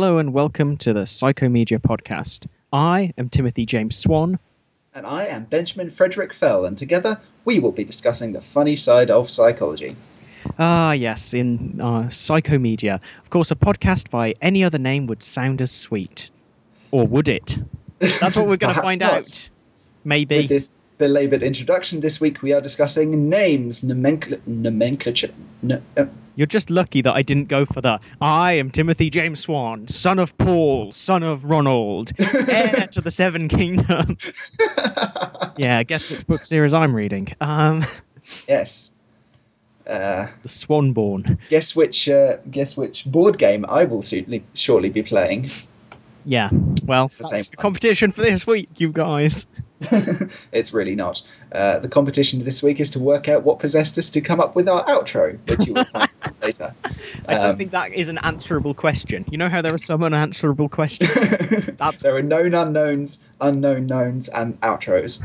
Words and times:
Hello 0.00 0.18
and 0.18 0.32
welcome 0.32 0.76
to 0.76 0.92
the 0.92 1.00
Psychomedia 1.00 1.80
podcast. 1.80 2.46
I 2.72 3.12
am 3.18 3.28
Timothy 3.28 3.66
James 3.66 3.98
Swan. 3.98 4.38
And 4.94 5.04
I 5.04 5.26
am 5.26 5.46
Benjamin 5.46 5.90
Frederick 5.90 6.32
Fell, 6.32 6.66
and 6.66 6.78
together 6.78 7.20
we 7.44 7.58
will 7.58 7.72
be 7.72 7.82
discussing 7.82 8.30
the 8.30 8.40
funny 8.40 8.76
side 8.76 9.10
of 9.10 9.28
psychology. 9.28 9.96
Ah, 10.56 10.92
yes, 10.92 11.34
in 11.34 11.80
uh, 11.80 12.02
Psychomedia. 12.02 13.00
Of 13.24 13.30
course, 13.30 13.50
a 13.50 13.56
podcast 13.56 14.08
by 14.08 14.34
any 14.40 14.62
other 14.62 14.78
name 14.78 15.08
would 15.08 15.20
sound 15.20 15.60
as 15.60 15.72
sweet. 15.72 16.30
Or 16.92 17.04
would 17.04 17.26
it? 17.26 17.58
That's 17.98 18.36
what 18.36 18.46
we're 18.46 18.56
going 18.56 18.74
to 18.76 18.80
find 18.80 19.00
not. 19.00 19.12
out. 19.14 19.50
Maybe. 20.04 20.36
With 20.36 20.48
this 20.48 20.70
belabored 20.98 21.42
introduction, 21.42 22.00
this 22.00 22.20
week 22.20 22.42
we 22.42 22.52
are 22.52 22.60
discussing 22.60 23.28
names, 23.28 23.82
nomencl- 23.82 24.40
nomenclature. 24.46 25.30
No, 25.62 25.80
uh, 25.96 26.06
You're 26.34 26.46
just 26.46 26.70
lucky 26.70 27.00
that 27.02 27.14
I 27.14 27.22
didn't 27.22 27.48
go 27.48 27.64
for 27.64 27.80
that. 27.80 28.02
I 28.20 28.52
am 28.52 28.70
Timothy 28.70 29.08
James 29.08 29.40
Swan, 29.40 29.88
son 29.88 30.18
of 30.18 30.36
Paul, 30.38 30.92
son 30.92 31.22
of 31.22 31.44
Ronald, 31.44 32.12
heir 32.18 32.88
to 32.92 33.00
the 33.00 33.10
Seven 33.10 33.48
Kingdoms. 33.48 34.56
yeah, 35.56 35.82
guess 35.84 36.10
which 36.10 36.26
book 36.26 36.44
series 36.44 36.74
I'm 36.74 36.94
reading. 36.94 37.28
Um, 37.40 37.84
yes. 38.48 38.92
Uh, 39.86 40.26
the 40.42 40.48
Swanborn. 40.48 41.38
guess 41.48 41.74
which? 41.74 42.10
Uh, 42.10 42.36
guess 42.50 42.76
which 42.76 43.06
board 43.06 43.38
game 43.38 43.64
I 43.68 43.84
will 43.84 44.02
shortly, 44.02 44.44
shortly 44.52 44.90
be 44.90 45.02
playing. 45.02 45.48
Yeah, 46.26 46.50
well, 46.84 47.08
the 47.08 47.26
that's 47.30 47.50
the 47.50 47.56
competition 47.56 48.12
for 48.12 48.20
this 48.20 48.46
week, 48.46 48.68
you 48.76 48.92
guys. 48.92 49.46
it's 50.52 50.72
really 50.72 50.94
not. 50.94 51.22
Uh, 51.52 51.78
the 51.78 51.88
competition 51.88 52.42
this 52.44 52.62
week 52.62 52.80
is 52.80 52.90
to 52.90 52.98
work 52.98 53.28
out 53.28 53.44
what 53.44 53.58
possessed 53.58 53.96
us 53.98 54.10
to 54.10 54.20
come 54.20 54.40
up 54.40 54.54
with 54.56 54.68
our 54.68 54.84
outro, 54.86 55.38
which 55.48 55.66
you 55.66 55.74
will 55.74 55.84
find 55.84 56.08
later. 56.42 56.74
I 57.26 57.34
don't 57.34 57.50
Um, 57.52 57.56
think 57.56 57.70
that 57.70 57.92
is 57.92 58.08
an 58.08 58.18
answerable 58.18 58.74
question. 58.74 59.24
You 59.30 59.38
know 59.38 59.48
how 59.48 59.62
there 59.62 59.72
are 59.72 59.78
some 59.78 60.02
unanswerable 60.02 60.68
questions? 60.68 61.34
That's 61.78 62.02
there 62.02 62.16
are 62.16 62.22
known 62.22 62.54
unknowns, 62.54 63.22
unknown 63.40 63.86
knowns, 63.86 64.28
and 64.30 64.60
outros. 64.62 65.20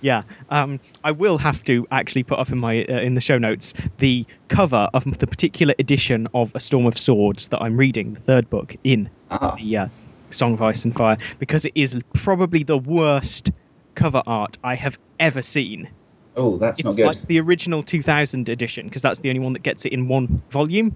yeah. 0.00 0.22
Um, 0.50 0.78
I 1.04 1.10
will 1.10 1.38
have 1.38 1.64
to 1.64 1.86
actually 1.90 2.22
put 2.22 2.38
up 2.38 2.50
in 2.50 2.58
my 2.58 2.84
uh, 2.84 3.00
in 3.00 3.14
the 3.14 3.20
show 3.20 3.38
notes 3.38 3.74
the 3.98 4.24
cover 4.48 4.88
of 4.94 5.18
the 5.18 5.26
particular 5.26 5.74
edition 5.78 6.28
of 6.34 6.52
A 6.54 6.60
Storm 6.60 6.86
of 6.86 6.96
Swords 6.96 7.48
that 7.48 7.60
I'm 7.62 7.76
reading, 7.76 8.12
the 8.12 8.20
third 8.20 8.48
book 8.50 8.76
in 8.84 9.10
Ah, 9.30 9.56
the 9.58 9.76
uh, 9.76 9.88
Song 10.36 10.52
of 10.54 10.62
Ice 10.62 10.84
and 10.84 10.94
Fire, 10.94 11.16
because 11.38 11.64
it 11.64 11.72
is 11.74 12.00
probably 12.12 12.62
the 12.62 12.78
worst 12.78 13.50
cover 13.94 14.22
art 14.26 14.58
I 14.62 14.74
have 14.74 14.98
ever 15.18 15.42
seen. 15.42 15.88
oh, 16.36 16.58
that's 16.58 16.84
not 16.84 16.96
good. 16.96 17.06
It's 17.06 17.16
like 17.16 17.26
the 17.26 17.40
original 17.40 17.82
2000 17.82 18.48
edition 18.50 18.86
because 18.86 19.00
that's 19.02 19.20
the 19.20 19.30
only 19.30 19.40
one 19.40 19.54
that 19.54 19.62
gets 19.62 19.84
it 19.86 19.92
in 19.92 20.06
one 20.08 20.42
volume. 20.50 20.94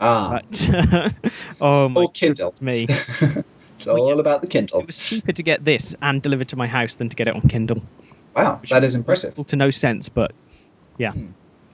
ah, 0.00 0.30
But 0.42 0.70
oh 1.60 1.88
my 1.90 2.02
Or 2.02 2.10
Kindle. 2.12 2.50
goodness 2.50 2.62
me, 2.62 2.86
it's 3.76 3.86
all 3.86 4.16
yes. 4.16 4.26
about 4.26 4.40
the 4.40 4.48
Kindle. 4.48 4.80
it 4.80 4.86
was 4.86 4.98
cheaper 4.98 5.32
to 5.32 5.42
get 5.42 5.64
this 5.64 5.94
and 6.02 6.22
delivered 6.22 6.48
to 6.48 6.56
my 6.56 6.66
house 6.66 6.96
than 6.96 7.08
to 7.10 7.16
get 7.16 7.28
it 7.28 7.34
on 7.34 7.42
Kindle. 7.42 7.82
Wow, 8.34 8.60
that 8.70 8.82
is 8.84 8.94
impressive. 8.94 9.34
to 9.46 9.56
no 9.56 9.70
sense, 9.70 10.08
but 10.08 10.32
yeah. 10.96 11.12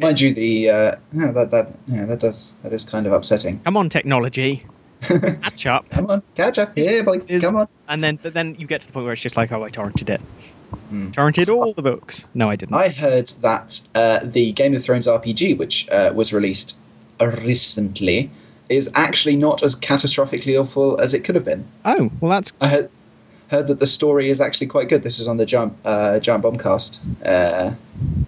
Mind 0.01 0.21
you, 0.21 0.35
the 0.35 0.71
uh, 0.71 0.97
yeah, 1.13 1.31
that 1.31 1.53
that 1.53 1.69
yeah, 1.87 2.05
that 2.07 2.19
does 2.19 2.53
that 2.65 2.73
is 2.73 2.83
kind 2.85 3.07
of 3.07 3.13
upsetting. 3.13 3.61
Come 3.61 3.77
on, 3.77 3.89
technology, 3.89 4.67
catch 5.43 5.67
up. 5.67 5.89
Come 5.91 6.11
on, 6.11 6.23
catch 6.35 6.59
up 6.59 6.73
Yeah, 6.77 7.03
boys. 7.03 7.27
Come 7.41 7.57
on. 7.57 7.69
And 7.89 8.03
then 8.03 8.19
then 8.23 8.55
you 8.59 8.67
get 8.67 8.81
to 8.83 8.87
the 8.87 8.93
point 8.93 9.05
where 9.05 9.13
it's 9.13 9.23
just 9.23 9.37
like, 9.37 9.53
oh, 9.53 9.63
I 9.63 9.69
torrented 9.69 10.11
it. 10.11 10.21
Hmm. 10.89 11.11
Torrented 11.11 11.49
all 11.49 11.73
the 11.73 11.83
books. 11.83 12.27
No, 12.35 12.51
I 12.51 12.57
didn't. 12.57 12.75
I 12.75 12.89
heard 12.89 13.29
that 13.43 13.81
uh, 13.95 14.21
the 14.23 14.53
Game 14.53 14.75
of 14.75 14.85
Thrones 14.85 15.07
RPG, 15.07 15.57
which 15.59 15.89
uh, 15.91 16.13
was 16.15 16.33
released 16.33 16.77
recently, 17.21 18.31
is 18.69 18.91
actually 18.95 19.37
not 19.37 19.63
as 19.63 19.79
catastrophically 19.79 20.61
awful 20.61 21.01
as 21.01 21.15
it 21.15 21.25
could 21.25 21.35
have 21.35 21.45
been. 21.45 21.67
oh, 21.85 22.11
well, 22.21 22.31
that's 22.31 22.53
I 22.61 22.69
heard, 22.69 22.91
heard 23.49 23.67
that 23.69 23.79
the 23.79 23.87
story 23.87 24.31
is 24.31 24.41
actually 24.41 24.67
quite 24.67 24.89
good. 24.89 25.03
This 25.03 25.19
is 25.19 25.29
on 25.29 25.37
the 25.37 25.47
Giant, 25.47 25.75
uh, 25.85 26.19
Giant 26.19 26.43
Bombcast. 26.43 27.03
Uh, 27.25 27.75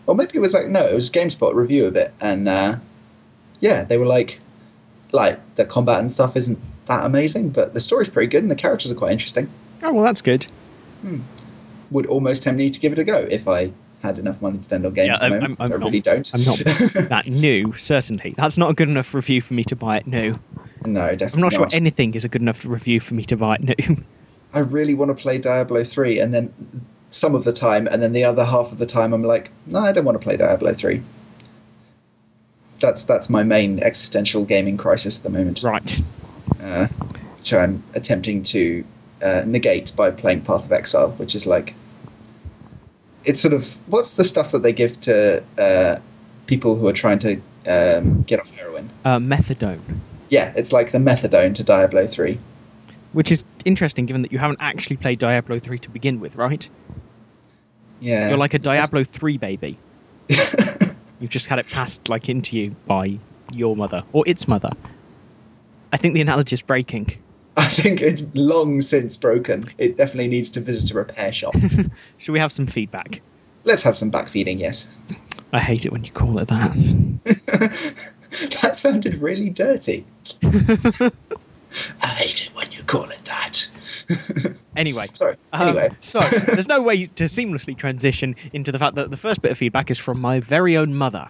or 0.06 0.15
maybe 0.15 0.33
it 0.34 0.41
was 0.41 0.55
like, 0.55 0.69
no, 0.69 0.87
it 0.87 0.95
was 0.95 1.11
GameSpot 1.11 1.55
review 1.55 1.87
of 1.87 1.97
it. 1.97 2.12
And 2.21 2.49
uh, 2.49 2.77
yeah, 3.61 3.84
they 3.84 3.99
were 3.99 4.06
like, 4.06 4.41
like, 5.12 5.39
the 5.56 5.65
combat 5.65 6.00
and 6.00 6.11
stuff 6.12 6.37
isn't 6.37 6.59
that 6.87 7.05
amazing, 7.05 7.50
but 7.50 7.75
the 7.75 7.81
story's 7.81 8.09
pretty 8.09 8.28
good 8.28 8.43
and 8.43 8.50
the 8.50 8.55
characters 8.56 8.91
are 8.91 8.94
quite 8.94 9.12
interesting. 9.12 9.49
oh, 9.83 9.93
well, 9.93 10.05
that's 10.05 10.22
good. 10.22 10.44
Hmm. 11.03 11.21
Would 11.91 12.06
almost 12.06 12.43
tempt 12.43 12.59
me 12.59 12.71
to 12.71 12.81
give 12.81 12.93
it 12.93 12.99
a 12.99 13.05
go 13.05 13.19
if 13.31 13.47
I 13.47 13.71
had 14.03 14.19
enough 14.19 14.41
money 14.43 14.59
to 14.59 14.65
spend 14.65 14.84
on 14.87 14.93
games 14.93 15.09
Yeah, 15.09 15.15
at 15.15 15.19
the 15.19 15.25
I'm- 15.25 15.33
moment. 15.34 15.61
I'm- 15.61 15.72
I'm 15.72 15.83
I 15.83 15.84
really 15.84 15.99
not- 15.99 16.05
don't. 16.05 16.31
I'm 16.34 16.45
not 16.45 16.59
that 17.09 17.27
new. 17.28 17.72
Certainly, 17.75 18.34
that's 18.37 18.59
not 18.59 18.71
a 18.71 18.75
good 18.75 18.89
enough 18.89 19.15
review 19.15 19.41
for 19.41 19.55
me 19.55 19.65
to 19.65 19.77
buy 19.77 19.99
it 19.99 20.06
new. 20.06 20.39
no, 20.84 21.09
definitely 21.15 21.33
I'm 21.39 21.41
not 21.41 21.53
sure 21.53 21.69
anything 21.72 22.15
is 22.15 22.25
a 22.25 22.28
good 22.28 22.43
enough 22.43 22.65
review 22.65 23.00
for 23.00 23.15
me 23.15 23.25
to 23.25 23.37
buy 23.37 23.56
it 23.56 23.62
new. 23.89 23.97
I 24.55 24.61
really 24.61 24.95
want 24.95 25.11
to 25.16 25.21
play 25.21 25.39
Diablo 25.39 25.83
3, 25.84 26.19
and 26.21 26.33
then 26.34 26.53
some 27.11 27.34
of 27.34 27.45
the 27.45 27.53
time, 27.53 27.87
and 27.89 28.03
then 28.03 28.12
the 28.12 28.25
other 28.25 28.45
half 28.45 28.72
of 28.72 28.78
the 28.78 28.87
time, 28.87 29.12
I'm 29.12 29.22
like, 29.22 29.50
no, 29.66 29.78
I 29.81 29.93
don't 29.93 30.05
want 30.05 30.19
to 30.21 30.22
play 30.22 30.37
Diablo 30.37 30.72
3. 30.75 31.03
That's 32.81 33.05
that's 33.05 33.31
my 33.31 33.43
main 33.43 33.81
existential 33.81 34.45
gaming 34.45 34.77
crisis 34.77 35.19
at 35.19 35.23
the 35.25 35.39
moment, 35.39 35.63
right. 35.63 36.03
uh, 36.63 36.87
which 37.39 37.53
I'm 37.55 37.83
attempting 37.95 38.43
to 38.45 38.85
uh, 39.23 39.43
negate 39.47 39.95
by 39.97 40.11
playing 40.11 40.43
Path 40.43 40.65
of 40.65 40.73
Exile, 40.73 41.11
which 41.13 41.35
is 41.35 41.47
like, 41.47 41.75
it's 43.25 43.41
sort 43.41 43.55
of 43.55 43.77
what's 43.89 44.17
the 44.17 44.25
stuff 44.25 44.53
that 44.53 44.63
they 44.63 44.73
give 44.73 45.01
to 45.03 45.43
uh, 45.59 45.99
people 46.47 46.77
who 46.77 46.87
are 46.87 46.93
trying 46.93 47.19
to 47.21 47.41
um, 47.67 48.23
get 48.23 48.41
off 48.41 48.51
heroin? 48.55 48.91
Uh, 49.05 49.19
methadone, 49.19 49.81
Yeah, 50.29 50.53
it's 50.57 50.73
like 50.73 50.93
the 50.93 50.99
methadone 50.99 51.55
to 51.57 51.63
Diablo 51.63 52.07
3. 52.07 52.39
which 53.13 53.33
is 53.33 53.45
interesting 53.65 54.07
given 54.07 54.23
that 54.23 54.33
you 54.33 54.39
haven't 54.39 54.59
actually 54.61 54.97
played 54.97 55.19
Diablo 55.19 55.59
3 55.59 55.79
to 55.79 55.91
begin 55.91 56.21
with, 56.21 56.37
right? 56.37 56.69
Yeah, 58.01 58.29
You're 58.29 58.39
like 58.39 58.55
a 58.55 58.59
Diablo 58.59 59.05
3 59.05 59.39
baby. 59.39 59.79
You've 61.21 61.31
just 61.31 61.47
had 61.47 61.59
it 61.59 61.69
passed 61.69 62.09
like 62.09 62.28
into 62.28 62.56
you 62.56 62.77
by 62.87 63.19
your 63.53 63.77
mother 63.77 64.03
or 64.12 64.25
its 64.27 64.47
mother. 64.47 64.71
I 65.93 65.97
think 65.97 66.15
the 66.15 66.21
analogy 66.21 66.54
is 66.54 66.62
breaking. 66.62 67.16
I 67.56 67.69
think 67.69 68.03
it's 68.03 68.22
long 68.34 68.82
since 68.82 69.16
broken. 69.16 69.62
It 69.78 69.97
definitely 69.97 70.28
needs 70.28 70.50
to 70.50 70.60
visit 70.60 70.91
a 70.91 70.94
repair 70.94 71.32
shop. 71.32 71.54
Should 72.19 72.32
we 72.32 72.38
have 72.38 72.53
some 72.53 72.66
feedback? 72.66 73.22
Let's 73.65 73.82
have 73.82 73.97
some 73.97 74.12
backfeeding, 74.12 74.60
yes. 74.60 74.91
I 75.53 75.60
hate 75.60 75.87
it 75.87 75.93
when 75.93 76.04
you 76.04 76.12
call 76.12 76.38
it 76.38 76.49
that. 76.49 76.75
that 78.62 78.77
sounded 78.77 79.15
really 79.22 79.48
dirty. 79.48 80.04
I 82.03 82.09
hate 82.09 82.47
it 82.47 82.54
when 82.54 82.71
you 82.72 82.83
call 82.83 83.04
it 83.04 83.25
that. 83.25 83.69
Anyway. 84.77 85.09
Sorry. 85.15 85.37
Um, 85.55 85.69
Anyway. 85.69 85.91
so 86.00 86.21
there's 86.21 86.69
no 86.69 86.83
way 86.83 87.06
to 87.06 87.25
seamlessly 87.25 87.75
transition 87.77 88.37
into 88.53 88.71
the 88.71 88.78
fact 88.78 88.94
that 88.97 89.11
the 89.11 89.17
first 89.17 89.41
bit 89.41 89.50
of 89.50 89.56
feedback 89.59 89.91
is 89.91 89.99
from 89.99 90.21
my 90.21 90.39
very 90.41 90.77
own 90.77 90.94
mother, 90.94 91.28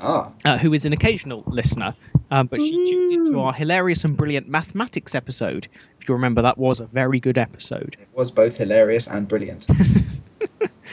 ah, 0.00 0.30
uh, 0.44 0.58
who 0.58 0.72
is 0.72 0.84
an 0.84 0.92
occasional 0.92 1.44
listener, 1.46 1.94
um, 2.32 2.48
but 2.48 2.60
she 2.60 2.72
tuned 2.84 3.12
into 3.12 3.38
our 3.38 3.52
hilarious 3.52 4.02
and 4.04 4.16
brilliant 4.16 4.48
mathematics 4.48 5.14
episode. 5.14 5.68
If 6.00 6.08
you 6.08 6.14
remember, 6.16 6.42
that 6.42 6.58
was 6.58 6.80
a 6.80 6.86
very 6.86 7.20
good 7.20 7.38
episode. 7.38 7.96
it 8.00 8.08
was 8.12 8.30
both 8.32 8.56
hilarious 8.56 9.06
and 9.06 9.28
brilliant. 9.28 9.66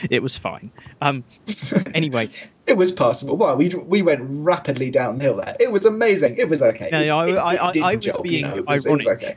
It 0.09 0.23
was 0.23 0.37
fine. 0.37 0.71
Um, 1.01 1.23
anyway, 1.93 2.29
it 2.65 2.73
was 2.77 2.91
passable. 2.91 3.35
Well, 3.37 3.55
we 3.57 3.69
we 3.69 4.01
went 4.01 4.21
rapidly 4.23 4.89
downhill 4.89 5.35
there. 5.37 5.55
It 5.59 5.71
was 5.71 5.85
amazing. 5.85 6.37
It 6.37 6.49
was 6.49 6.61
okay. 6.61 6.89
No, 6.91 7.01
It- 7.01 7.09
I- 7.09 7.55
I- 7.55 7.69
it 7.71 7.77
I- 7.83 7.91
I 7.91 7.95
was 7.95 8.05
job, 8.05 8.25
you 8.25 8.31
being 8.31 8.41
know, 8.47 8.53
it 8.53 8.65
was- 8.67 8.85
it 8.85 8.91
was 8.95 9.07
okay. 9.07 9.35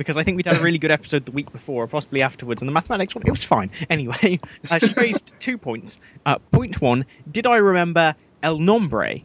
Because 0.00 0.16
I 0.16 0.22
think 0.22 0.38
we'd 0.38 0.46
had 0.46 0.56
a 0.56 0.62
really 0.62 0.78
good 0.78 0.90
episode 0.90 1.26
the 1.26 1.32
week 1.32 1.52
before, 1.52 1.84
or 1.84 1.86
possibly 1.86 2.22
afterwards, 2.22 2.62
and 2.62 2.68
the 2.68 2.72
mathematics 2.72 3.14
one, 3.14 3.22
it 3.26 3.30
was 3.30 3.44
fine. 3.44 3.70
Anyway, 3.90 4.38
uh, 4.70 4.78
she 4.78 4.94
raised 4.94 5.34
two 5.40 5.58
points. 5.58 6.00
Uh, 6.24 6.38
point 6.52 6.80
one, 6.80 7.04
did 7.30 7.46
I 7.46 7.58
remember 7.58 8.14
El 8.42 8.58
Nombre, 8.58 9.16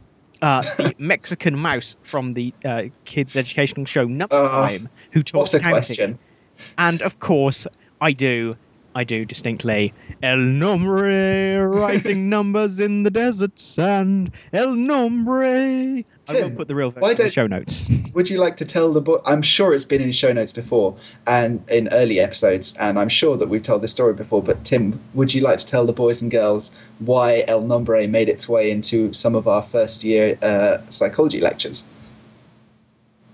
uh, 0.42 0.60
the 0.76 0.94
Mexican 0.98 1.58
mouse 1.58 1.96
from 2.02 2.34
the 2.34 2.52
uh, 2.62 2.82
kids' 3.06 3.38
educational 3.38 3.86
show 3.86 4.04
Number 4.04 4.36
Uh, 4.36 4.44
Time, 4.50 4.90
who 5.12 5.22
talks 5.22 5.52
counting? 5.52 5.70
question? 5.70 6.18
And 6.76 7.00
of 7.00 7.20
course, 7.20 7.66
I 8.02 8.12
do. 8.12 8.58
I 8.96 9.04
do 9.04 9.26
distinctly. 9.26 9.92
El 10.22 10.38
nombre, 10.38 11.68
writing 11.68 12.30
numbers 12.36 12.80
in 12.80 13.02
the 13.02 13.10
desert 13.10 13.58
sand. 13.58 14.32
El 14.54 14.74
nombre. 14.74 15.44
I 16.28 16.32
will 16.32 16.40
Tim, 16.40 16.56
put 16.56 16.66
the 16.66 16.74
real 16.74 16.90
why 16.92 17.10
version 17.10 17.10
in 17.10 17.16
the 17.16 17.22
don't- 17.24 17.30
show 17.30 17.46
notes. 17.46 17.90
Would 18.14 18.30
you 18.30 18.38
like 18.38 18.56
to 18.56 18.64
tell 18.64 18.92
the 18.94 19.02
book? 19.02 19.22
I'm 19.26 19.42
sure 19.42 19.74
it's 19.74 19.84
been 19.84 20.00
in 20.00 20.12
show 20.12 20.32
notes 20.32 20.50
before 20.50 20.96
and 21.26 21.62
in 21.68 21.88
early 21.92 22.18
episodes, 22.20 22.74
and 22.78 22.98
I'm 22.98 23.10
sure 23.10 23.36
that 23.36 23.50
we've 23.50 23.62
told 23.62 23.82
this 23.82 23.92
story 23.92 24.14
before. 24.14 24.42
But 24.42 24.64
Tim, 24.64 24.98
would 25.12 25.34
you 25.34 25.42
like 25.42 25.58
to 25.58 25.66
tell 25.66 25.84
the 25.84 25.92
boys 25.92 26.22
and 26.22 26.30
girls 26.30 26.70
why 27.00 27.44
El 27.46 27.60
Nombre 27.60 28.08
made 28.08 28.30
its 28.30 28.48
way 28.48 28.70
into 28.70 29.12
some 29.12 29.34
of 29.34 29.46
our 29.46 29.62
first 29.62 30.04
year 30.04 30.38
uh, 30.40 30.78
psychology 30.88 31.40
lectures? 31.42 31.86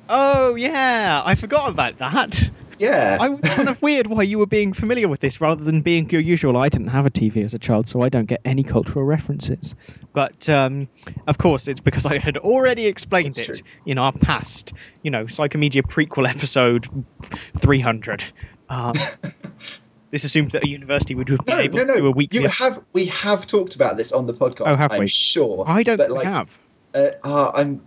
Oh 0.09 0.57
yeah, 0.57 1.23
I 1.25 1.37
forgot 1.37 1.71
about 1.71 1.99
that. 1.99 2.51
Yeah. 2.83 3.19
I 3.21 3.29
was 3.29 3.49
kind 3.49 3.69
of 3.69 3.81
weird 3.83 4.09
why 4.09 4.23
you 4.23 4.39
were 4.39 4.47
being 4.47 4.73
familiar 4.73 5.09
with 5.09 5.21
this 5.21 5.41
rather 5.41 5.63
than 5.63 5.83
being 5.83 6.11
your 6.11 6.21
usual. 6.21 6.57
I 6.57 6.69
didn't 6.69 6.89
have 6.89 7.07
a 7.07 7.11
TV 7.11 7.45
as 7.45 7.55
a 7.55 7.59
child, 7.59 7.87
so 7.87 8.03
I 8.03 8.09
don't 8.09 8.27
get 8.27 8.41
any 8.45 8.63
cultural 8.65 9.05
references. 9.05 9.75
But 10.13 10.49
um, 10.49 10.89
of 11.29 11.39
course, 11.39 11.69
it's 11.69 11.81
because 11.81 12.07
I 12.07 12.19
had 12.19 12.37
already 12.39 12.87
explained 12.87 13.35
That's 13.35 13.49
it 13.49 13.57
true. 13.59 13.67
in 13.87 13.99
our 13.99 14.13
past, 14.13 14.73
you 15.03 15.11
know, 15.11 15.25
Psychomedia 15.25 15.83
prequel 15.83 16.29
episode 16.29 16.87
300. 17.59 18.25
Um, 18.69 18.95
this 20.11 20.25
assumed 20.25 20.51
that 20.51 20.65
a 20.65 20.69
university 20.69 21.15
would 21.15 21.29
have 21.29 21.39
been 21.47 21.57
no, 21.57 21.63
able 21.63 21.79
no, 21.79 21.85
to 21.85 21.97
do 21.97 22.07
a 22.07 22.11
weekly. 22.11 22.41
You 22.41 22.49
have 22.49 22.83
we 22.93 23.07
have 23.07 23.47
talked 23.47 23.77
about 23.77 23.97
this 23.97 24.13
on 24.13 24.27
the 24.27 24.35
podcast. 24.35 24.63
Oh, 24.67 24.77
have 24.77 24.93
I'm 24.93 25.01
we? 25.01 25.07
sure. 25.07 25.65
I 25.67 25.83
don't 25.83 25.97
but, 25.97 26.09
think 26.09 26.19
we 26.19 26.25
like, 26.25 26.27
have. 26.27 26.59
Uh, 26.95 27.11
uh, 27.23 27.53
I'm 27.55 27.81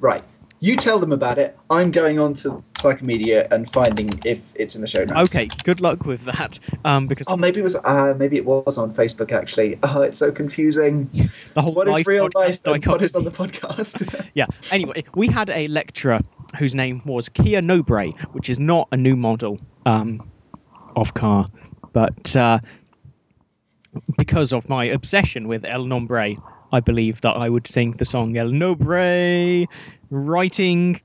right. 0.00 0.24
You 0.62 0.76
tell 0.76 1.00
them 1.00 1.10
about 1.10 1.38
it. 1.38 1.58
I'm 1.70 1.90
going 1.90 2.20
on 2.20 2.34
to 2.34 2.62
Psychomedia 2.74 3.50
and 3.50 3.68
finding 3.72 4.10
if 4.24 4.38
it's 4.54 4.76
in 4.76 4.80
the 4.80 4.86
show 4.86 5.02
notes. 5.04 5.34
Okay, 5.34 5.48
good 5.64 5.80
luck 5.80 6.06
with 6.06 6.24
that. 6.26 6.60
Um, 6.84 7.08
because 7.08 7.26
Oh, 7.28 7.36
maybe 7.36 7.58
it 7.58 7.64
was. 7.64 7.74
Uh, 7.74 8.14
maybe 8.16 8.36
it 8.36 8.44
was 8.44 8.78
on 8.78 8.94
Facebook. 8.94 9.32
Actually, 9.32 9.76
oh, 9.82 10.02
it's 10.02 10.20
so 10.20 10.30
confusing. 10.30 11.10
the 11.54 11.62
whole 11.62 11.74
What 11.74 11.88
is 11.88 12.06
real 12.06 12.28
life 12.36 12.60
and 12.64 12.86
what 12.86 13.02
is 13.02 13.16
on 13.16 13.24
the 13.24 13.32
podcast? 13.32 14.28
Yeah. 14.34 14.46
Anyway, 14.70 15.02
we 15.16 15.26
had 15.26 15.50
a 15.50 15.66
lecturer 15.66 16.20
whose 16.56 16.76
name 16.76 17.02
was 17.04 17.28
Kia 17.28 17.60
Nobre, 17.60 18.16
which 18.30 18.48
is 18.48 18.60
not 18.60 18.86
a 18.92 18.96
new 18.96 19.16
model 19.16 19.58
um, 19.84 20.30
of 20.94 21.14
car, 21.14 21.48
but 21.92 22.36
uh, 22.36 22.60
because 24.16 24.52
of 24.52 24.68
my 24.68 24.84
obsession 24.84 25.48
with 25.48 25.64
El 25.64 25.86
Nombre, 25.86 26.36
I 26.70 26.80
believe 26.80 27.20
that 27.22 27.32
I 27.32 27.48
would 27.48 27.66
sing 27.66 27.92
the 27.92 28.04
song 28.04 28.36
El 28.38 28.48
Nombre, 28.48 29.66
writing 30.12 31.00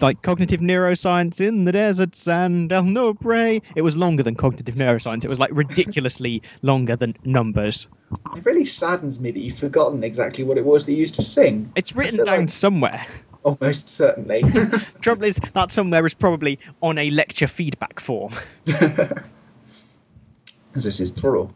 like 0.00 0.22
cognitive 0.22 0.60
neuroscience 0.60 1.46
in 1.46 1.64
the 1.64 1.72
deserts 1.72 2.26
and 2.26 2.72
El 2.72 2.84
Nombre. 2.84 3.60
It 3.76 3.82
was 3.82 3.96
longer 3.96 4.22
than 4.22 4.34
cognitive 4.34 4.74
neuroscience. 4.74 5.24
It 5.24 5.28
was 5.28 5.38
like 5.38 5.50
ridiculously 5.52 6.42
longer 6.62 6.96
than 6.96 7.14
numbers. 7.24 7.88
it 8.34 8.44
really 8.44 8.64
saddens 8.64 9.20
me 9.20 9.30
that 9.30 9.40
you've 9.40 9.58
forgotten 9.58 10.02
exactly 10.02 10.44
what 10.44 10.56
it 10.56 10.64
was 10.64 10.86
that 10.86 10.92
you 10.92 10.98
used 10.98 11.14
to 11.16 11.22
sing. 11.22 11.70
It's 11.76 11.94
written 11.94 12.24
down 12.24 12.40
like- 12.40 12.50
somewhere. 12.50 13.04
Almost 13.44 13.88
certainly. 13.90 14.42
Trouble 15.02 15.22
is, 15.24 15.36
that 15.36 15.70
somewhere 15.70 16.04
is 16.04 16.14
probably 16.14 16.58
on 16.82 16.98
a 16.98 17.10
lecture 17.12 17.46
feedback 17.46 18.00
form. 18.00 18.32
this 18.64 19.22
is 20.74 21.14
true. 21.14 21.48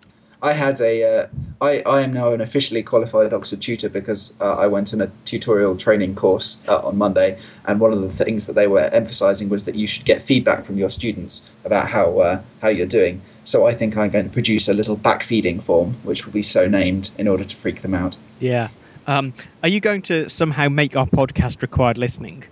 I 0.42 0.52
had 0.52 0.80
a. 0.80 1.22
Uh, 1.22 1.26
I, 1.60 1.82
I 1.82 2.00
am 2.00 2.14
now 2.14 2.32
an 2.32 2.40
officially 2.40 2.82
qualified 2.82 3.34
Oxford 3.34 3.60
tutor 3.60 3.90
because 3.90 4.34
uh, 4.40 4.56
I 4.56 4.66
went 4.66 4.94
on 4.94 5.02
a 5.02 5.10
tutorial 5.26 5.76
training 5.76 6.14
course 6.14 6.62
uh, 6.68 6.78
on 6.78 6.96
Monday, 6.96 7.38
and 7.66 7.78
one 7.78 7.92
of 7.92 8.00
the 8.00 8.24
things 8.24 8.46
that 8.46 8.54
they 8.54 8.66
were 8.66 8.88
emphasising 8.92 9.50
was 9.50 9.66
that 9.66 9.74
you 9.74 9.86
should 9.86 10.06
get 10.06 10.22
feedback 10.22 10.64
from 10.64 10.78
your 10.78 10.88
students 10.88 11.48
about 11.64 11.88
how 11.88 12.18
uh, 12.20 12.42
how 12.62 12.68
you're 12.68 12.86
doing. 12.86 13.20
So 13.44 13.66
I 13.66 13.74
think 13.74 13.96
I'm 13.96 14.10
going 14.10 14.26
to 14.26 14.30
produce 14.30 14.68
a 14.68 14.74
little 14.74 14.96
backfeeding 14.96 15.62
form, 15.62 15.94
which 16.04 16.24
will 16.24 16.32
be 16.32 16.42
so 16.42 16.66
named 16.66 17.10
in 17.18 17.28
order 17.28 17.44
to 17.44 17.56
freak 17.56 17.82
them 17.82 17.94
out. 17.94 18.16
Yeah. 18.38 18.68
Um, 19.06 19.34
are 19.62 19.68
you 19.68 19.80
going 19.80 20.02
to 20.02 20.28
somehow 20.28 20.68
make 20.68 20.96
our 20.96 21.06
podcast 21.06 21.62
required 21.62 21.98
listening? 21.98 22.44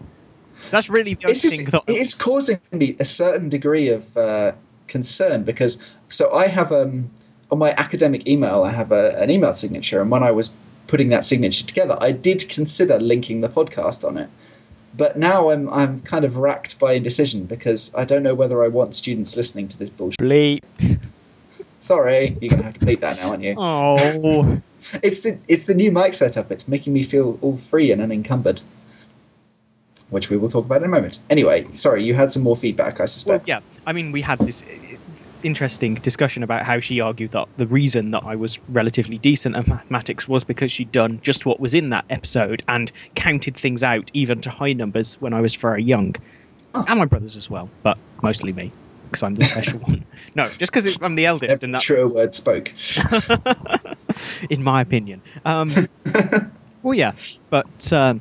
That's 0.71 0.91
really 0.91 1.15
the 1.15 1.27
only 1.27 1.33
It's 1.33 1.43
just, 1.43 1.57
thing 1.57 1.67
that. 1.67 1.85
it 1.87 1.97
is 1.97 2.15
causing 2.15 2.59
me 2.73 2.97
a 2.99 3.05
certain 3.05 3.49
degree 3.49 3.89
of 3.89 4.17
uh, 4.17 4.53
concern 4.89 5.45
because 5.45 5.83
so 6.09 6.35
I 6.35 6.49
have 6.49 6.73
um 6.73 7.11
on 7.51 7.59
my 7.59 7.73
academic 7.73 8.27
email 8.27 8.63
I 8.65 8.73
have 8.73 8.93
a, 8.93 9.21
an 9.21 9.31
email 9.31 9.53
signature 9.53 10.01
and 10.01 10.11
when 10.11 10.23
I 10.23 10.31
was 10.31 10.51
putting 10.87 11.09
that 11.11 11.25
signature 11.25 11.67
together 11.67 11.97
I 12.01 12.13
did 12.13 12.49
consider 12.49 12.99
linking 12.99 13.41
the 13.41 13.49
podcast 13.49 14.07
on 14.07 14.17
it 14.17 14.29
but 14.97 15.17
now 15.19 15.51
I'm 15.51 15.69
I'm 15.71 16.01
kind 16.01 16.25
of 16.25 16.37
racked 16.39 16.79
by 16.79 16.95
indecision 16.95 17.45
because 17.45 17.95
I 17.95 18.05
don't 18.05 18.23
know 18.23 18.35
whether 18.35 18.63
I 18.65 18.69
want 18.69 18.95
students 18.95 19.37
listening 19.37 19.69
to 19.69 19.79
this 19.79 19.91
bullshit. 19.91 20.19
Bleep. 20.19 20.63
Sorry, 21.81 22.33
you're 22.41 22.51
gonna 22.51 22.65
have 22.65 22.75
to 22.79 22.81
bleep 22.81 23.01
that 23.01 23.19
now, 23.19 23.31
aren't 23.31 23.43
you? 23.45 23.55
Oh. 23.57 24.61
It's 25.03 25.21
the 25.21 25.39
it's 25.49 25.65
the 25.65 25.75
new 25.75 25.91
mic 25.93 26.15
setup. 26.15 26.51
It's 26.51 26.67
making 26.69 26.93
me 26.95 27.03
feel 27.03 27.39
all 27.43 27.59
free 27.59 27.93
and 27.93 28.01
unencumbered. 28.01 28.61
Which 30.11 30.31
we 30.31 30.37
will 30.39 30.49
talk 30.49 30.65
about 30.65 30.79
in 30.79 30.85
a 30.85 30.89
moment. 30.89 31.19
Anyway, 31.29 31.67
sorry, 31.75 32.03
you 32.05 32.15
had 32.15 32.33
some 32.33 32.43
more 32.43 32.57
feedback, 32.57 32.95
I 32.99 33.03
Well, 33.03 33.09
suspect. 33.09 33.49
yeah. 33.49 33.61
I 33.87 33.93
mean, 33.93 34.11
we 34.13 34.23
had 34.23 34.39
this 34.39 34.65
interesting 35.43 35.95
discussion 35.95 36.43
about 36.43 36.63
how 36.63 36.81
she 36.81 37.01
argued 37.01 37.33
that 37.33 37.49
the 37.57 37.67
reason 37.67 38.11
that 38.13 38.25
I 38.25 38.37
was 38.37 38.61
relatively 38.69 39.19
decent 39.19 39.57
at 39.57 39.67
mathematics 39.67 40.27
was 40.27 40.45
because 40.45 40.73
she'd 40.73 40.93
done 40.93 41.21
just 41.23 41.47
what 41.47 41.61
was 41.61 41.75
in 41.75 41.91
that 41.91 42.05
episode 42.11 42.63
and 42.69 42.91
counted 43.15 43.57
things 43.57 43.83
out 43.83 44.11
even 44.15 44.41
to 44.43 44.51
high 44.51 44.73
numbers 44.73 45.15
when 45.21 45.33
I 45.33 45.41
was 45.41 45.55
very 45.55 45.83
young. 45.83 46.17
Oh. 46.75 46.85
And 46.87 46.99
my 46.99 47.07
brothers 47.07 47.37
as 47.37 47.49
well, 47.49 47.69
but 47.83 47.99
mostly 48.23 48.53
me 48.53 48.73
because 49.09 49.23
I'm 49.23 49.35
the 49.35 49.45
special 49.45 49.79
one. 49.81 50.05
No, 50.35 50.49
just 50.59 50.73
because 50.73 50.99
I'm 51.01 51.15
the 51.15 51.27
eldest, 51.27 51.63
Never 51.63 51.65
and 51.65 51.75
that's 51.75 51.85
truer 51.85 52.07
word 52.07 52.35
spoke. 52.35 52.73
in 54.51 54.63
my 54.63 54.81
opinion. 54.81 55.23
Um, 55.45 55.89
well, 56.83 56.95
yeah, 56.95 57.13
but 57.51 57.93
um, 57.93 58.21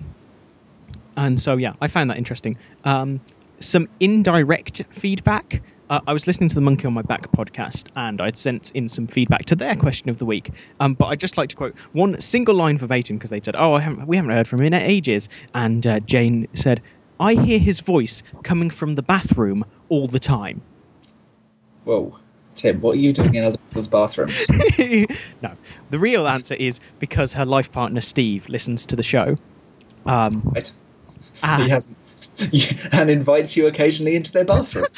and 1.17 1.39
so 1.39 1.57
yeah, 1.57 1.73
I 1.81 1.87
found 1.87 2.09
that 2.09 2.17
interesting. 2.17 2.57
Um, 2.85 3.19
some 3.59 3.89
indirect 3.99 4.83
feedback. 4.89 5.61
Uh, 5.89 6.01
I 6.05 6.11
was 6.11 6.27
listening 6.27 6.49
to 6.49 6.55
the 6.55 6.61
Monkey 6.61 6.85
on 6.85 6.93
My 6.93 7.01
Back 7.01 7.31
podcast, 7.31 7.89
and 7.95 8.19
I'd 8.19 8.37
sent 8.37 8.71
in 8.71 8.89
some 8.89 9.07
feedback 9.07 9.45
to 9.45 9.55
their 9.55 9.75
question 9.75 10.09
of 10.09 10.17
the 10.17 10.25
week. 10.25 10.51
Um, 10.81 10.95
but 10.95 11.05
I'd 11.05 11.19
just 11.19 11.37
like 11.37 11.47
to 11.49 11.55
quote 11.55 11.77
one 11.93 12.19
single 12.19 12.55
line 12.55 12.77
verbatim 12.77 13.17
because 13.17 13.29
they 13.29 13.39
said, 13.41 13.55
"Oh, 13.57 13.73
I 13.73 13.79
haven't, 13.79 14.05
we 14.05 14.17
haven't 14.17 14.31
heard 14.31 14.47
from 14.49 14.59
him 14.59 14.65
in 14.67 14.73
ages," 14.73 15.29
and 15.55 15.87
uh, 15.87 16.01
Jane 16.01 16.47
said, 16.53 16.81
"I 17.21 17.35
hear 17.35 17.57
his 17.57 17.79
voice 17.79 18.21
coming 18.43 18.69
from 18.69 18.95
the 18.95 19.01
bathroom 19.01 19.63
all 19.87 20.07
the 20.07 20.19
time." 20.19 20.61
Whoa. 21.85 22.17
Tim, 22.55 22.81
what 22.81 22.95
are 22.95 22.99
you 22.99 23.13
doing 23.13 23.35
in 23.35 23.45
other 23.45 23.57
people's 23.57 23.87
bathrooms? 23.87 24.45
no, 25.41 25.53
the 25.91 25.99
real 25.99 26.27
answer 26.27 26.55
is 26.55 26.79
because 26.97 27.31
her 27.33 27.45
life 27.45 27.71
partner 27.71 28.01
Steve 28.01 28.49
listens 28.49 28.83
to 28.87 28.95
the 28.95 29.03
show. 29.03 29.35
Um, 30.07 30.41
Right. 30.43 30.71
ah, 31.43 31.61
He 31.63 31.69
hasn't. 31.69 31.97
And 32.91 33.09
invites 33.11 33.55
you 33.55 33.67
occasionally 33.67 34.15
into 34.15 34.31
their 34.31 34.43
bathroom. 34.43 34.85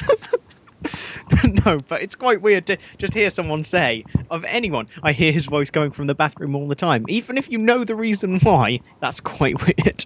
no, 1.66 1.78
but 1.88 2.02
it's 2.02 2.14
quite 2.14 2.42
weird 2.42 2.66
to 2.66 2.78
just 2.98 3.14
hear 3.14 3.30
someone 3.30 3.62
say 3.62 4.04
of 4.30 4.44
anyone, 4.44 4.88
I 5.02 5.12
hear 5.12 5.32
his 5.32 5.46
voice 5.46 5.70
coming 5.70 5.90
from 5.90 6.06
the 6.06 6.14
bathroom 6.14 6.54
all 6.54 6.66
the 6.66 6.74
time. 6.74 7.04
Even 7.08 7.36
if 7.38 7.50
you 7.50 7.58
know 7.58 7.84
the 7.84 7.94
reason 7.94 8.38
why, 8.40 8.80
that's 9.00 9.20
quite 9.20 9.60
weird. 9.66 10.04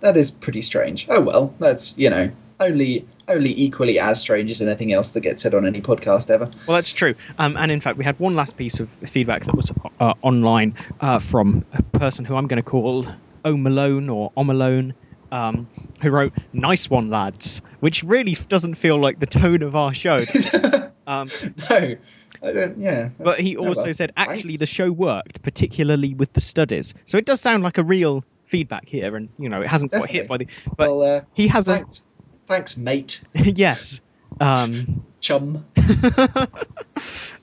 That 0.00 0.16
is 0.16 0.30
pretty 0.30 0.62
strange. 0.62 1.06
Oh 1.08 1.22
well, 1.22 1.54
that's 1.58 1.96
you 1.96 2.10
know 2.10 2.30
only 2.60 3.06
only 3.28 3.58
equally 3.60 3.98
as 3.98 4.20
strange 4.20 4.50
as 4.50 4.60
anything 4.60 4.92
else 4.92 5.12
that 5.12 5.20
gets 5.20 5.42
said 5.42 5.54
on 5.54 5.66
any 5.66 5.80
podcast 5.80 6.30
ever. 6.30 6.48
Well, 6.66 6.76
that's 6.76 6.92
true. 6.92 7.14
Um, 7.38 7.56
and 7.56 7.70
in 7.70 7.80
fact, 7.80 7.96
we 7.98 8.04
had 8.04 8.18
one 8.20 8.34
last 8.36 8.56
piece 8.56 8.80
of 8.80 8.90
feedback 8.92 9.44
that 9.44 9.54
was 9.54 9.72
uh, 10.00 10.14
online 10.22 10.74
uh, 11.00 11.18
from 11.18 11.64
a 11.72 11.82
person 11.98 12.24
who 12.24 12.36
I'm 12.36 12.46
going 12.46 12.62
to 12.62 12.68
call 12.68 13.06
O 13.44 13.56
Malone 13.56 14.08
or 14.08 14.30
Omalone, 14.36 14.94
um, 15.32 15.68
who 16.04 16.10
wrote 16.10 16.32
"Nice 16.52 16.88
one, 16.88 17.10
lads," 17.10 17.60
which 17.80 18.04
really 18.04 18.36
doesn't 18.48 18.74
feel 18.76 18.98
like 18.98 19.18
the 19.18 19.26
tone 19.26 19.62
of 19.62 19.74
our 19.74 19.92
show. 19.92 20.22
Um, 21.06 21.28
no, 21.68 21.96
I 22.42 22.52
don't. 22.52 22.78
Yeah. 22.78 23.10
but 23.18 23.38
he 23.38 23.58
also 23.58 23.92
said 23.92 24.10
actually 24.16 24.56
Thanks. 24.56 24.60
the 24.60 24.66
show 24.66 24.90
worked, 24.90 25.42
particularly 25.42 26.14
with 26.14 26.32
the 26.32 26.40
studies. 26.40 26.94
So 27.04 27.18
it 27.18 27.26
does 27.26 27.42
sound 27.42 27.62
like 27.62 27.76
a 27.76 27.82
real 27.84 28.24
feedback 28.46 28.88
here, 28.88 29.14
and 29.14 29.28
you 29.38 29.50
know 29.50 29.60
it 29.60 29.68
hasn't 29.68 29.92
quite 29.92 30.08
hit 30.08 30.26
by 30.26 30.38
the. 30.38 30.46
But 30.78 30.88
well, 30.88 31.02
uh, 31.02 31.20
he 31.34 31.46
has 31.48 31.68
a 31.68 31.74
thanks, 31.74 32.06
thanks, 32.48 32.76
mate, 32.78 33.20
yes. 33.34 34.00
Um, 34.40 35.04
chum, 35.20 35.62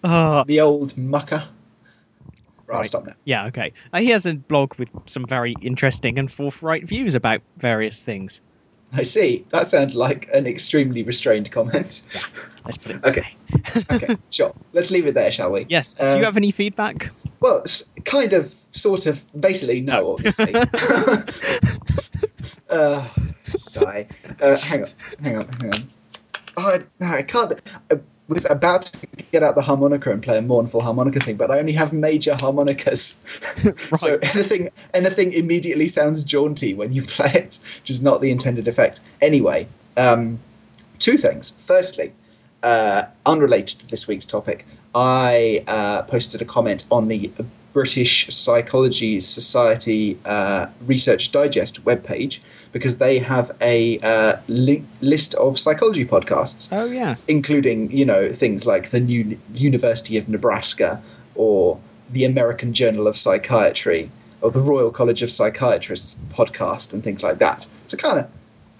uh, 0.03 0.43
the 0.45 0.59
old 0.61 0.97
mucker. 0.97 1.43
Right, 2.65 2.75
I'll 2.75 2.77
Right. 2.79 2.85
stop 2.87 3.05
now. 3.05 3.13
Yeah, 3.25 3.45
okay. 3.47 3.73
Uh, 3.93 3.99
he 3.99 4.07
has 4.07 4.25
a 4.25 4.33
blog 4.35 4.73
with 4.79 4.89
some 5.05 5.25
very 5.25 5.55
interesting 5.61 6.17
and 6.17 6.31
forthright 6.31 6.85
views 6.87 7.15
about 7.15 7.41
various 7.57 8.03
things. 8.03 8.41
I 8.93 9.03
see. 9.03 9.45
That 9.51 9.67
sounded 9.67 9.95
like 9.95 10.29
an 10.33 10.47
extremely 10.47 11.03
restrained 11.03 11.51
comment. 11.51 12.01
Let's 12.65 12.77
put 12.77 12.95
it. 12.95 13.03
Okay. 13.03 13.35
Okay, 13.91 14.15
sure. 14.29 14.53
Let's 14.73 14.91
leave 14.91 15.07
it 15.07 15.13
there, 15.13 15.31
shall 15.31 15.51
we? 15.51 15.65
Yes. 15.69 15.95
Uh, 15.99 16.13
Do 16.13 16.19
you 16.19 16.25
have 16.25 16.37
any 16.37 16.51
feedback? 16.51 17.09
Well, 17.39 17.61
s- 17.65 17.89
kind 18.05 18.33
of, 18.33 18.53
sort 18.71 19.05
of, 19.07 19.21
basically, 19.39 19.81
no, 19.81 20.11
obviously. 20.13 20.53
uh, 22.69 23.07
sigh. 23.57 24.07
Uh, 24.41 24.57
hang 24.57 24.83
on, 24.83 24.89
hang 25.23 25.37
on, 25.37 25.47
hang 25.59 25.73
on. 25.73 25.87
Oh, 26.57 26.79
I, 27.01 27.17
I 27.17 27.21
can't. 27.23 27.59
I 27.91 27.99
was 28.31 28.45
about 28.49 28.83
to 28.83 29.07
get 29.31 29.43
out 29.43 29.55
the 29.55 29.61
harmonica 29.61 30.11
and 30.11 30.23
play 30.23 30.37
a 30.37 30.41
mournful 30.41 30.81
harmonica 30.81 31.19
thing, 31.19 31.35
but 31.35 31.51
I 31.51 31.59
only 31.59 31.73
have 31.73 31.93
major 31.93 32.35
harmonicas. 32.35 33.21
So 33.97 34.17
anything, 34.21 34.69
anything 34.93 35.33
immediately 35.33 35.87
sounds 35.87 36.23
jaunty 36.23 36.73
when 36.73 36.93
you 36.93 37.03
play 37.03 37.31
it, 37.33 37.59
which 37.79 37.89
is 37.89 38.01
not 38.01 38.21
the 38.21 38.31
intended 38.31 38.67
effect. 38.67 39.01
Anyway, 39.21 39.67
um, 39.97 40.39
two 40.99 41.17
things. 41.17 41.55
Firstly, 41.59 42.13
uh, 42.63 43.03
unrelated 43.25 43.79
to 43.79 43.87
this 43.87 44.07
week's 44.07 44.25
topic, 44.25 44.65
I 44.95 45.63
uh, 45.67 46.03
posted 46.03 46.41
a 46.41 46.45
comment 46.45 46.85
on 46.89 47.07
the 47.07 47.31
British 47.73 48.27
Psychology 48.33 49.19
Society 49.19 50.17
uh, 50.25 50.67
Research 50.85 51.31
Digest 51.31 51.83
webpage 51.85 52.39
because 52.73 52.97
they 52.97 53.19
have 53.19 53.51
a 53.61 53.99
uh, 53.99 54.37
li- 54.47 54.83
list 55.01 55.33
of 55.35 55.57
psychology 55.59 56.05
podcasts 56.05 56.69
Oh 56.71 56.85
yes. 56.85 57.27
including 57.29 57.91
you 57.91 58.05
know 58.05 58.31
things 58.33 58.65
like 58.65 58.89
the 58.89 58.99
New 58.99 59.37
University 59.53 60.17
of 60.17 60.27
Nebraska 60.27 61.01
or 61.35 61.79
the 62.09 62.25
American 62.25 62.73
Journal 62.73 63.07
of 63.07 63.15
Psychiatry 63.15 64.11
or 64.41 64.51
the 64.51 64.59
Royal 64.59 64.91
College 64.91 65.21
of 65.21 65.31
Psychiatrists 65.31 66.19
podcast 66.33 66.93
and 66.93 67.03
things 67.03 67.23
like 67.23 67.37
that. 67.39 67.67
It's 67.83 67.93
a 67.93 67.97
kind 67.97 68.19
of 68.19 68.29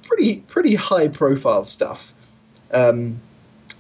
pretty 0.04 0.38
pretty 0.48 0.76
high 0.76 1.08
profile 1.08 1.64
stuff. 1.66 2.14
Um, 2.72 3.22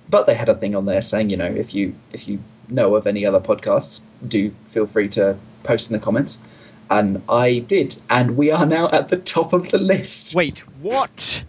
but 0.09 0.25
they 0.27 0.35
had 0.35 0.49
a 0.49 0.55
thing 0.55 0.75
on 0.75 0.85
there 0.85 1.01
saying 1.01 1.29
you 1.29 1.37
know 1.37 1.45
if 1.45 1.73
you 1.73 1.95
if 2.13 2.27
you 2.27 2.39
know 2.71 2.95
of 2.95 3.05
any 3.05 3.25
other 3.25 3.39
podcasts, 3.39 4.03
do 4.27 4.51
feel 4.65 4.85
free 4.87 5.09
to 5.09 5.37
post 5.63 5.91
in 5.91 5.97
the 5.97 6.03
comments. 6.03 6.41
And 6.89 7.21
I 7.29 7.59
did, 7.59 8.01
and 8.09 8.35
we 8.35 8.51
are 8.51 8.65
now 8.65 8.89
at 8.89 9.07
the 9.09 9.17
top 9.17 9.53
of 9.53 9.71
the 9.71 9.77
list. 9.77 10.35
Wait, 10.35 10.59
what? 10.81 11.43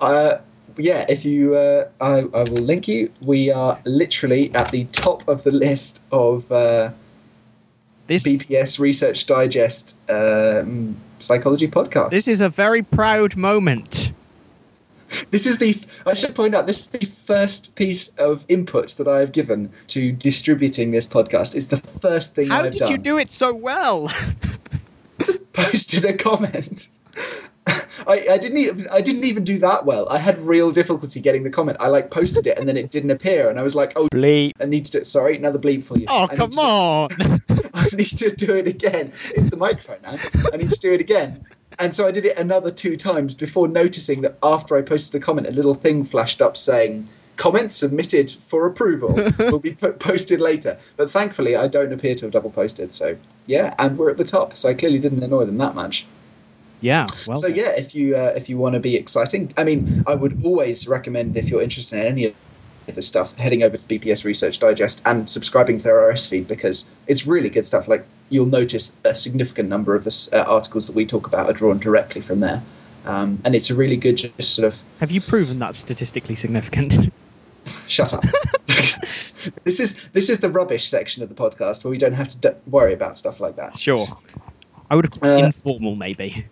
Uh, 0.00 0.38
yeah, 0.76 1.06
if 1.08 1.24
you, 1.24 1.54
uh, 1.56 1.88
I, 2.00 2.18
I 2.20 2.42
will 2.44 2.62
link 2.62 2.88
you. 2.88 3.10
We 3.24 3.50
are 3.50 3.80
literally 3.84 4.52
at 4.54 4.70
the 4.70 4.84
top 4.86 5.26
of 5.28 5.44
the 5.44 5.52
list 5.52 6.04
of 6.10 6.50
uh, 6.50 6.90
This 8.08 8.24
BPS 8.24 8.80
Research 8.80 9.26
Digest 9.26 9.98
um, 10.10 10.96
psychology 11.18 11.68
podcast. 11.68 12.10
this 12.10 12.28
is 12.28 12.40
a 12.40 12.48
very 12.48 12.82
proud 12.82 13.36
moment. 13.36 14.12
This 15.30 15.46
is 15.46 15.58
the. 15.58 15.80
I 16.06 16.14
should 16.14 16.34
point 16.34 16.54
out 16.54 16.66
this 16.66 16.80
is 16.80 16.88
the 16.88 17.04
first 17.06 17.74
piece 17.76 18.08
of 18.16 18.44
input 18.48 18.90
that 18.96 19.08
I 19.08 19.20
have 19.20 19.32
given 19.32 19.70
to 19.88 20.12
distributing 20.12 20.90
this 20.90 21.06
podcast. 21.06 21.54
It's 21.54 21.66
the 21.66 21.78
first 21.78 22.34
thing 22.34 22.48
How 22.48 22.62
I've 22.62 22.72
did 22.72 22.80
done. 22.80 22.90
you 22.92 22.98
do 22.98 23.18
it 23.18 23.30
so 23.32 23.54
well? 23.54 24.08
just 25.24 25.50
posted 25.52 26.04
a 26.04 26.12
comment. 26.16 26.88
I, 28.06 28.26
I 28.30 28.38
didn't 28.38 28.56
even 28.58 28.88
I 28.90 29.00
didn't 29.02 29.24
even 29.24 29.44
do 29.44 29.58
that 29.58 29.84
well. 29.84 30.08
I 30.08 30.16
had 30.18 30.38
real 30.38 30.70
difficulty 30.70 31.20
getting 31.20 31.42
the 31.42 31.50
comment. 31.50 31.76
I 31.80 31.88
like 31.88 32.10
posted 32.10 32.46
it 32.46 32.56
and 32.58 32.66
then 32.66 32.76
it 32.78 32.90
didn't 32.90 33.10
appear, 33.10 33.50
and 33.50 33.58
I 33.58 33.62
was 33.62 33.74
like, 33.74 33.92
"Oh, 33.96 34.08
Bleep. 34.08 34.52
I 34.60 34.64
need 34.64 34.86
to 34.86 34.92
do 34.92 34.98
it." 34.98 35.06
Sorry, 35.06 35.36
another 35.36 35.58
bleep 35.58 35.84
for 35.84 35.98
you. 35.98 36.06
Oh 36.08 36.22
I 36.30 36.34
come 36.36 36.50
to 36.50 36.56
do- 36.56 36.62
on! 36.62 37.08
I 37.74 37.88
need 37.94 38.16
to 38.18 38.34
do 38.34 38.56
it 38.56 38.66
again. 38.68 39.12
It's 39.34 39.50
the 39.50 39.56
microphone 39.58 39.98
now. 40.02 40.14
I 40.52 40.56
need 40.56 40.70
to 40.70 40.80
do 40.80 40.92
it 40.94 41.00
again. 41.00 41.44
And 41.78 41.94
so 41.94 42.06
I 42.06 42.10
did 42.10 42.24
it 42.24 42.36
another 42.36 42.70
two 42.70 42.96
times 42.96 43.34
before 43.34 43.68
noticing 43.68 44.20
that 44.22 44.36
after 44.42 44.76
I 44.76 44.82
posted 44.82 45.20
the 45.20 45.24
comment, 45.24 45.46
a 45.46 45.52
little 45.52 45.74
thing 45.74 46.04
flashed 46.04 46.42
up 46.42 46.56
saying, 46.56 47.08
Comments 47.36 47.72
submitted 47.72 48.32
for 48.32 48.66
approval 48.66 49.10
will 49.38 49.60
be 49.60 49.72
po- 49.72 49.92
posted 49.92 50.40
later. 50.40 50.76
But 50.96 51.08
thankfully, 51.08 51.54
I 51.54 51.68
don't 51.68 51.92
appear 51.92 52.16
to 52.16 52.26
have 52.26 52.32
double 52.32 52.50
posted. 52.50 52.90
So, 52.90 53.16
yeah, 53.46 53.76
and 53.78 53.96
we're 53.96 54.10
at 54.10 54.16
the 54.16 54.24
top. 54.24 54.56
So 54.56 54.68
I 54.68 54.74
clearly 54.74 54.98
didn't 54.98 55.22
annoy 55.22 55.44
them 55.44 55.56
that 55.58 55.76
much. 55.76 56.04
yeah. 56.80 57.06
Well. 57.28 57.36
so 57.36 57.46
yeah, 57.46 57.70
if 57.70 57.94
you 57.94 58.16
uh, 58.16 58.32
if 58.34 58.48
you 58.48 58.58
want 58.58 58.74
to 58.74 58.80
be 58.80 58.96
exciting, 58.96 59.54
I 59.56 59.62
mean, 59.62 60.02
I 60.08 60.16
would 60.16 60.44
always 60.44 60.88
recommend 60.88 61.36
if 61.36 61.48
you're 61.48 61.62
interested 61.62 62.00
in 62.00 62.06
any 62.06 62.24
of 62.26 62.34
the 62.96 63.02
stuff, 63.02 63.36
heading 63.36 63.62
over 63.62 63.76
to 63.76 63.86
BPS 63.86 64.24
Research 64.24 64.58
Digest 64.58 65.00
and 65.06 65.30
subscribing 65.30 65.78
to 65.78 65.84
their 65.84 66.12
RSS 66.12 66.28
feed 66.28 66.48
because 66.48 66.88
it's 67.06 67.24
really 67.24 67.50
good 67.50 67.66
stuff. 67.66 67.86
Like 67.86 68.04
you'll 68.30 68.46
notice 68.46 68.96
a 69.04 69.14
significant 69.14 69.68
number 69.68 69.94
of 69.94 70.04
the 70.04 70.28
uh, 70.32 70.42
articles 70.42 70.86
that 70.86 70.94
we 70.94 71.06
talk 71.06 71.26
about 71.26 71.48
are 71.48 71.52
drawn 71.52 71.78
directly 71.78 72.20
from 72.20 72.40
there, 72.40 72.62
um, 73.06 73.40
and 73.44 73.54
it's 73.54 73.70
a 73.70 73.74
really 73.74 73.96
good 73.96 74.16
just 74.16 74.54
sort 74.54 74.66
of 74.66 74.80
Have 75.00 75.10
you 75.10 75.20
proven 75.20 75.58
that's 75.58 75.78
statistically 75.78 76.34
significant? 76.34 77.12
shut 77.86 78.12
up. 78.14 78.24
this 79.64 79.80
is 79.80 80.00
this 80.12 80.28
is 80.28 80.40
the 80.40 80.48
rubbish 80.48 80.86
section 80.88 81.22
of 81.22 81.28
the 81.28 81.34
podcast 81.34 81.84
where 81.84 81.90
we 81.90 81.98
don't 81.98 82.14
have 82.14 82.28
to 82.28 82.38
d- 82.38 82.48
worry 82.66 82.92
about 82.94 83.16
stuff 83.16 83.40
like 83.40 83.56
that. 83.56 83.76
sure. 83.76 84.06
I 84.90 84.96
would 84.96 85.04
have 85.12 85.22
Uh, 85.22 85.44
informal 85.44 85.94
maybe. 85.96 86.46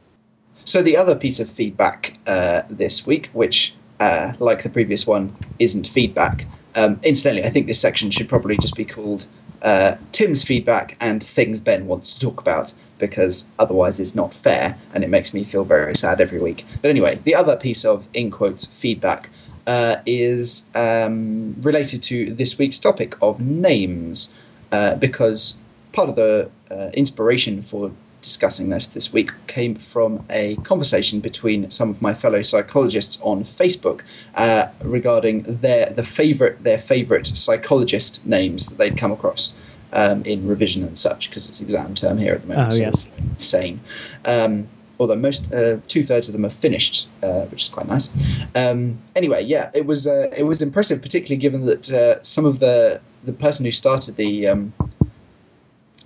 So 0.64 0.82
the 0.82 0.96
other 0.96 1.14
piece 1.14 1.40
of 1.40 1.48
feedback 1.48 2.18
uh, 2.26 2.62
this 2.68 3.06
week, 3.06 3.30
which, 3.32 3.74
uh, 4.00 4.32
like 4.40 4.62
the 4.62 4.68
previous 4.68 5.06
one, 5.06 5.32
isn't 5.58 5.86
feedback. 5.86 6.44
Um, 6.74 6.98
incidentally, 7.02 7.46
I 7.46 7.50
think 7.50 7.66
this 7.66 7.80
section 7.80 8.10
should 8.10 8.28
probably 8.28 8.58
just 8.58 8.74
be 8.76 8.84
called 8.84 9.26
uh, 9.62 9.96
Tim's 10.12 10.42
feedback 10.42 10.96
and 11.00 11.22
things 11.22 11.60
Ben 11.60 11.86
wants 11.86 12.14
to 12.14 12.20
talk 12.20 12.40
about, 12.40 12.72
because 12.98 13.46
otherwise 13.58 14.00
it's 14.00 14.14
not 14.14 14.32
fair 14.32 14.76
and 14.94 15.04
it 15.04 15.08
makes 15.08 15.34
me 15.34 15.44
feel 15.44 15.64
very 15.64 15.94
sad 15.94 16.20
every 16.20 16.40
week. 16.40 16.64
But 16.80 16.90
anyway, 16.90 17.20
the 17.24 17.34
other 17.34 17.56
piece 17.56 17.84
of 17.84 18.08
in 18.14 18.30
quotes 18.30 18.64
feedback 18.64 19.28
uh, 19.66 19.96
is 20.06 20.70
um, 20.74 21.54
related 21.60 22.02
to 22.04 22.34
this 22.34 22.58
week's 22.58 22.78
topic 22.78 23.14
of 23.20 23.40
names, 23.40 24.32
uh, 24.72 24.94
because 24.94 25.58
part 25.92 26.08
of 26.08 26.16
the 26.16 26.50
uh, 26.70 26.90
inspiration 26.94 27.62
for 27.62 27.90
discussing 28.22 28.68
this 28.70 28.86
this 28.86 29.12
week 29.12 29.30
came 29.46 29.74
from 29.74 30.24
a 30.30 30.56
conversation 30.56 31.20
between 31.20 31.70
some 31.70 31.88
of 31.90 32.02
my 32.02 32.12
fellow 32.12 32.42
psychologists 32.42 33.20
on 33.22 33.44
Facebook 33.44 34.02
uh, 34.34 34.68
regarding 34.82 35.42
their 35.60 35.90
the 35.90 36.02
favorite 36.02 36.62
their 36.64 36.78
favorite 36.78 37.26
psychologist 37.26 38.26
names 38.26 38.68
that 38.68 38.78
they'd 38.78 38.98
come 38.98 39.12
across 39.12 39.54
um, 39.92 40.22
in 40.24 40.46
revision 40.46 40.82
and 40.82 40.98
such 40.98 41.30
because 41.30 41.48
it's 41.48 41.60
exam 41.60 41.94
term 41.94 42.18
here 42.18 42.34
at 42.34 42.42
the 42.42 42.48
moment. 42.48 42.72
Oh, 42.72 42.76
so 42.76 42.82
yes. 42.82 43.08
insane. 43.18 43.80
Um, 44.24 44.68
although 44.98 45.16
most 45.16 45.52
uh, 45.52 45.78
two 45.88 46.02
thirds 46.02 46.28
of 46.28 46.32
them 46.32 46.44
are 46.44 46.50
finished, 46.50 47.08
uh, 47.22 47.42
which 47.42 47.64
is 47.64 47.68
quite 47.68 47.88
nice. 47.88 48.10
Um, 48.54 48.98
anyway, 49.14 49.44
yeah, 49.44 49.70
it 49.74 49.86
was 49.86 50.06
uh, 50.06 50.30
it 50.36 50.44
was 50.44 50.62
impressive, 50.62 51.02
particularly 51.02 51.40
given 51.40 51.66
that 51.66 51.90
uh, 51.90 52.22
some 52.22 52.44
of 52.44 52.58
the 52.58 53.00
the 53.24 53.32
person 53.32 53.64
who 53.64 53.72
started 53.72 54.16
the 54.16 54.48
um, 54.48 54.72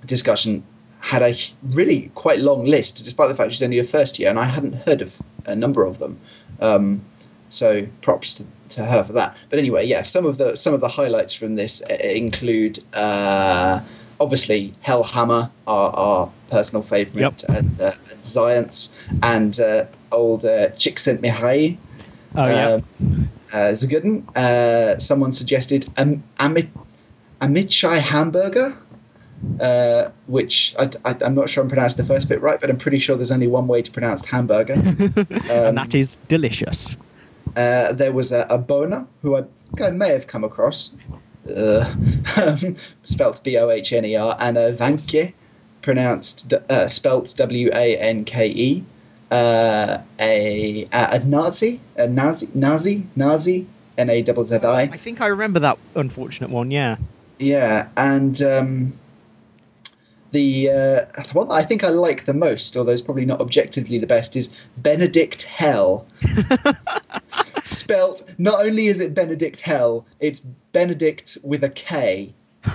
discussion 0.06 0.64
had 1.00 1.22
a 1.22 1.34
really 1.62 2.10
quite 2.14 2.38
long 2.40 2.64
list, 2.64 2.96
despite 3.04 3.28
the 3.28 3.34
fact 3.34 3.52
she's 3.52 3.62
only 3.62 3.78
a 3.78 3.84
first 3.84 4.18
year, 4.18 4.30
and 4.30 4.38
I 4.38 4.44
hadn't 4.44 4.74
heard 4.86 5.02
of 5.02 5.20
a 5.46 5.54
number 5.54 5.84
of 5.84 5.98
them. 5.98 6.18
Um, 6.60 7.02
so 7.48 7.86
props 8.02 8.34
to, 8.34 8.44
to 8.70 8.84
her 8.84 9.02
for 9.04 9.12
that. 9.14 9.36
But 9.48 9.58
anyway, 9.58 9.86
yeah, 9.86 10.02
some 10.02 10.24
of 10.26 10.38
the 10.38 10.54
some 10.56 10.74
of 10.74 10.80
the 10.80 10.88
highlights 10.88 11.34
from 11.34 11.56
this 11.56 11.82
uh, 11.90 11.94
include 11.94 12.78
uh, 12.94 13.80
obviously 14.20 14.74
Hellhammer, 14.86 15.50
our, 15.66 15.90
our 15.90 16.30
personal 16.50 16.82
favourite, 16.82 17.42
Yep. 17.48 17.56
and, 17.56 17.80
uh, 17.80 17.94
and 18.10 18.24
Science, 18.24 18.94
and 19.22 19.58
uh, 19.58 19.86
old 20.12 20.44
uh, 20.44 20.68
Csikszentmihalyi. 20.70 21.76
Oh 22.36 22.46
yeah. 22.46 22.68
Um, 22.68 23.30
uh, 23.52 23.72
Zagudin. 23.74 24.24
Uh, 24.36 24.98
someone 24.98 25.32
suggested 25.32 25.86
um, 25.96 26.22
Amit 26.38 26.68
Amichai 27.40 27.98
hamburger, 27.98 28.76
uh, 29.60 30.10
which 30.26 30.74
I, 30.78 30.90
am 31.22 31.34
not 31.34 31.48
sure 31.48 31.62
I'm 31.62 31.68
pronouncing 31.68 32.04
the 32.04 32.12
first 32.12 32.28
bit 32.28 32.40
right, 32.40 32.60
but 32.60 32.70
I'm 32.70 32.78
pretty 32.78 32.98
sure 32.98 33.16
there's 33.16 33.32
only 33.32 33.46
one 33.46 33.66
way 33.66 33.82
to 33.82 33.90
pronounce 33.90 34.24
hamburger. 34.24 34.74
and 35.50 35.76
that 35.76 35.94
is 35.94 36.16
delicious. 36.28 36.96
Uh, 37.56 37.92
there 37.92 38.12
was 38.12 38.32
a, 38.32 38.46
a 38.50 38.58
Bona, 38.58 39.06
who 39.22 39.36
I 39.36 39.42
think 39.42 39.80
I 39.80 39.90
may 39.90 40.10
have 40.10 40.26
come 40.26 40.44
across, 40.44 40.96
uh, 41.56 41.94
spelt 43.02 43.42
B 43.42 43.56
O 43.56 43.70
H 43.70 43.92
N 43.92 44.04
E 44.04 44.16
R, 44.16 44.36
and 44.38 44.56
a 44.56 44.72
Vanke, 44.74 45.32
pronounced 45.82 46.52
uh, 46.52 46.86
spelt 46.86 47.34
W 47.36 47.70
A 47.72 47.96
N 47.98 48.24
K 48.24 48.48
E. 48.48 48.84
Uh, 49.30 49.98
a, 50.18 50.88
a 50.92 51.20
Nazi, 51.20 51.80
a 51.96 52.08
Nazi, 52.08 52.48
Nazi, 52.52 53.06
Nazi, 53.14 53.66
N 53.96 54.10
A 54.10 54.24
Z 54.24 54.32
Z 54.44 54.56
I. 54.56 54.82
I 54.82 54.96
think 54.96 55.20
I 55.20 55.28
remember 55.28 55.60
that 55.60 55.78
unfortunate 55.94 56.50
one. 56.50 56.70
Yeah. 56.70 56.96
Yeah, 57.38 57.88
and 57.96 58.42
um, 58.42 58.92
the, 60.32 60.70
uh, 60.70 61.22
the 61.22 61.30
one 61.32 61.48
that 61.48 61.54
I 61.54 61.62
think 61.62 61.84
I 61.84 61.88
like 61.88 62.24
the 62.24 62.34
most, 62.34 62.76
although 62.76 62.92
it's 62.92 63.02
probably 63.02 63.24
not 63.24 63.40
objectively 63.40 63.98
the 63.98 64.06
best, 64.06 64.36
is 64.36 64.54
Benedict 64.78 65.42
Hell. 65.42 66.06
Spelt 67.64 68.22
not 68.38 68.64
only 68.64 68.86
is 68.86 69.00
it 69.00 69.14
Benedict 69.14 69.60
Hell, 69.60 70.06
it's 70.18 70.40
Benedict 70.40 71.38
with 71.42 71.62
a 71.64 71.68
K. 71.70 72.32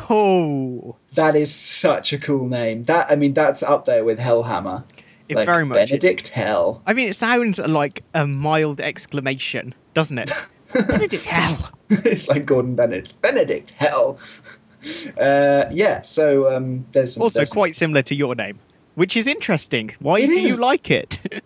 Oh, 0.09 0.95
That 1.13 1.35
is 1.35 1.53
such 1.53 2.11
a 2.13 2.17
cool 2.17 2.47
name. 2.47 2.83
That 2.85 3.09
I 3.09 3.15
mean, 3.15 3.33
that's 3.33 3.63
up 3.63 3.85
there 3.85 4.03
with 4.03 4.19
Hellhammer. 4.19 4.83
it 5.29 5.35
Like, 5.35 5.45
very 5.45 5.65
much. 5.65 5.89
Benedict 5.89 6.27
Hell. 6.27 6.81
I 6.85 6.93
mean, 6.93 7.09
it 7.09 7.15
sounds 7.15 7.59
like 7.59 8.03
a 8.13 8.25
mild 8.25 8.81
exclamation, 8.81 9.73
doesn't 9.93 10.17
it? 10.17 10.45
Benedict 10.87 11.25
hell. 11.25 11.71
it's 11.89 12.27
like 12.27 12.45
Gordon 12.45 12.75
Bennett. 12.75 13.13
Benedict 13.21 13.71
Hell. 13.71 14.19
Uh, 15.19 15.69
yeah. 15.71 16.01
So 16.01 16.53
um, 16.55 16.85
there's 16.91 17.13
some, 17.13 17.23
Also, 17.23 17.39
there's 17.39 17.49
some- 17.49 17.55
quite 17.55 17.75
similar 17.75 18.01
to 18.03 18.15
your 18.15 18.35
name, 18.35 18.59
which 18.95 19.15
is 19.17 19.27
interesting. 19.27 19.91
Why 19.99 20.19
It 20.19 20.27
do 20.27 20.33
is. 20.37 20.51
you 20.51 20.57
like 20.57 20.91
it? 20.91 21.19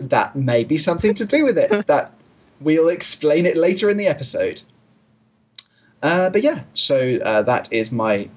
That 0.00 0.32
may 0.36 0.64
be 0.64 0.76
something 0.76 1.14
to 1.14 1.24
do 1.26 1.44
with 1.44 1.58
it. 1.58 1.86
that 1.86 2.12
we'll 2.60 2.88
explain 2.88 3.46
it 3.46 3.56
later 3.56 3.88
in 3.90 3.96
the 3.96 4.06
episode. 4.06 4.62
Uh, 6.02 6.30
but 6.30 6.42
yeah, 6.42 6.60
so 6.74 7.16
uh, 7.24 7.42
that 7.42 7.72
is 7.72 7.90
my 7.90 8.28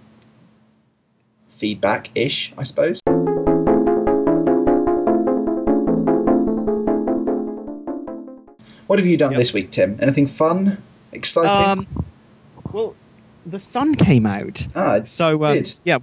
feedback 1.49 2.09
ish, 2.15 2.53
I 2.57 2.63
suppose. 2.63 2.99
What 8.87 8.99
have 8.99 9.07
you 9.07 9.15
done 9.15 9.31
Yep. 9.31 9.39
this 9.39 9.53
week, 9.53 9.71
Tim? 9.71 9.97
Anything 10.01 10.27
fun, 10.27 10.77
exciting? 11.13 11.85
um, 11.87 11.87
well, 12.73 12.93
the 13.45 13.59
sun 13.59 13.95
came 13.95 14.25
out, 14.25 14.67
ah, 14.75 14.95
it 14.95 15.07
so 15.07 15.43
um, 15.45 15.55
did. 15.55 15.73
yeah, 15.83 15.97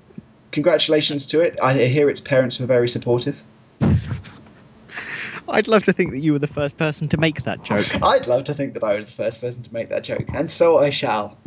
congratulations 0.52 1.26
to 1.26 1.40
it. 1.40 1.56
I 1.62 1.74
hear 1.74 2.08
its 2.08 2.20
parents 2.20 2.58
were 2.58 2.66
very 2.66 2.88
supportive. 2.88 3.42
I'd 5.50 5.68
love 5.68 5.82
to 5.84 5.92
think 5.92 6.12
that 6.12 6.20
you 6.20 6.32
were 6.32 6.38
the 6.38 6.46
first 6.46 6.76
person 6.76 7.08
to 7.08 7.16
make 7.16 7.42
that 7.44 7.64
joke. 7.64 7.86
I'd 8.02 8.26
love 8.26 8.44
to 8.44 8.54
think 8.54 8.74
that 8.74 8.84
I 8.84 8.94
was 8.94 9.06
the 9.06 9.12
first 9.12 9.40
person 9.40 9.62
to 9.62 9.72
make 9.72 9.88
that 9.88 10.04
joke, 10.04 10.24
and 10.34 10.50
so 10.50 10.78
I 10.78 10.90
shall. 10.90 11.38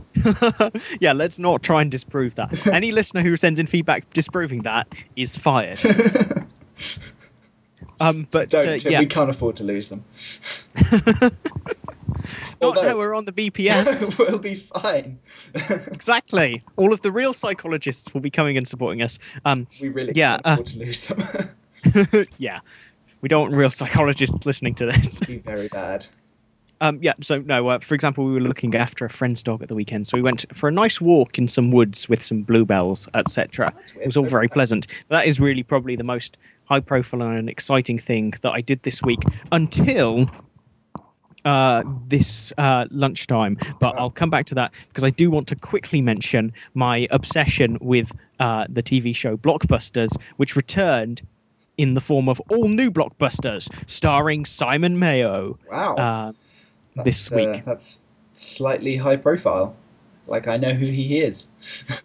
yeah, 1.00 1.14
let's 1.14 1.40
not 1.40 1.64
try 1.64 1.82
and 1.82 1.92
disprove 1.92 2.36
that. 2.36 2.68
Any 2.68 2.92
listener 2.92 3.22
who 3.22 3.38
sends 3.38 3.60
in 3.60 3.68
feedback 3.68 4.10
disproving 4.14 4.64
that 4.64 4.88
is 5.16 5.38
fired. 5.38 5.80
um, 8.00 8.28
but 8.32 8.50
Don't. 8.50 8.86
uh, 8.86 8.90
yeah, 8.90 9.00
We 9.00 9.06
can't 9.06 9.30
afford 9.30 9.56
to 9.58 9.64
lose 9.64 9.88
them. 9.88 10.04
Not 12.62 12.78
although- 12.78 12.82
now 12.90 12.98
we're 12.98 13.14
on 13.14 13.26
the 13.26 13.32
BPS. 13.32 14.18
we'll 14.20 14.38
be 14.38 14.56
fine. 14.56 15.20
exactly. 15.88 16.62
All 16.78 16.94
of 16.94 17.02
the 17.02 17.12
real 17.12 17.34
psychologists 17.34 18.14
will 18.14 18.22
be 18.22 18.30
coming 18.32 18.58
and 18.58 18.68
supporting 18.68 19.02
us. 19.02 19.20
Um, 19.46 19.68
we 19.82 19.90
really 19.90 20.14
Yeah, 20.16 20.38
can't 20.38 20.48
uh, 20.48 20.52
afford 20.54 20.68
to 20.68 20.80
lose 20.80 21.08
them. 21.08 22.26
yeah, 22.38 22.60
we 23.22 23.30
don't 23.30 23.42
want 23.44 23.56
real 23.56 23.70
psychologists 23.70 24.46
listening 24.46 24.76
to 24.76 24.86
this. 24.86 25.22
It'd 25.22 25.28
be 25.28 25.38
very 25.40 25.68
bad. 25.68 26.06
Um, 26.80 26.98
yeah, 27.00 27.14
so 27.22 27.38
no, 27.40 27.68
uh, 27.68 27.78
for 27.80 27.94
example, 27.94 28.26
we 28.26 28.34
were 28.34 28.40
looking 28.40 28.74
after 28.74 29.06
a 29.06 29.10
friend's 29.10 29.44
dog 29.44 29.62
at 29.62 29.68
the 29.68 29.76
weekend, 29.76 30.08
so 30.08 30.18
we 30.18 30.22
went 30.24 30.48
for 30.52 30.68
a 30.68 30.72
nice 30.72 31.00
walk 31.00 31.38
in 31.38 31.48
some 31.48 31.70
woods 31.70 32.10
with 32.10 32.24
some 32.24 32.42
bluebells, 32.42 33.08
etc. 33.14 33.72
That's 33.76 33.96
It 33.96 34.06
was 34.08 34.18
all 34.18 34.26
very 34.26 34.48
pleasant. 34.48 34.88
That 35.10 35.28
is 35.28 35.40
really 35.40 35.62
probably 35.62 35.96
the 35.96 36.04
most 36.04 36.38
high 36.66 36.80
profile 36.80 37.22
and 37.22 37.48
exciting 37.50 38.00
thing 38.00 38.34
that 38.42 38.52
I 38.52 38.62
did 38.62 38.82
this 38.82 39.04
week 39.04 39.20
until 39.52 40.28
uh, 41.46 41.84
this 42.08 42.54
uh, 42.58 42.86
lunchtime. 42.92 43.58
But 43.80 43.96
I'll 43.98 44.12
come 44.12 44.30
back 44.30 44.46
to 44.48 44.56
that 44.56 44.72
because 44.90 45.04
I 45.04 45.10
do 45.10 45.32
want 45.32 45.48
to 45.50 45.56
quickly 45.56 46.02
mention 46.02 46.54
my 46.74 47.08
obsession 47.12 47.78
with 47.82 48.12
uh, 48.40 48.66
the 48.70 48.84
TV 48.84 49.16
show 49.16 49.38
Blockbusters, 49.38 50.16
which 50.38 50.56
returned 50.56 51.22
in 51.78 51.94
the 51.94 52.02
form 52.02 52.30
of 52.30 52.40
all 52.50 52.68
new 52.68 52.92
blockbusters 52.92 53.68
starring 53.90 54.46
Simon 54.46 55.00
Mayo 55.00 55.58
Wow. 55.72 55.96
uh, 55.96 56.32
this 57.04 57.30
That's, 57.30 57.32
uh, 57.32 57.52
week. 57.54 57.66
that's 57.66 58.02
slightly 58.34 58.98
high 58.98 59.16
profile. 59.16 59.76
Like 60.32 60.48
I 60.48 60.56
know 60.56 60.74
who 60.74 60.86
he 60.86 61.20
is. 61.20 61.52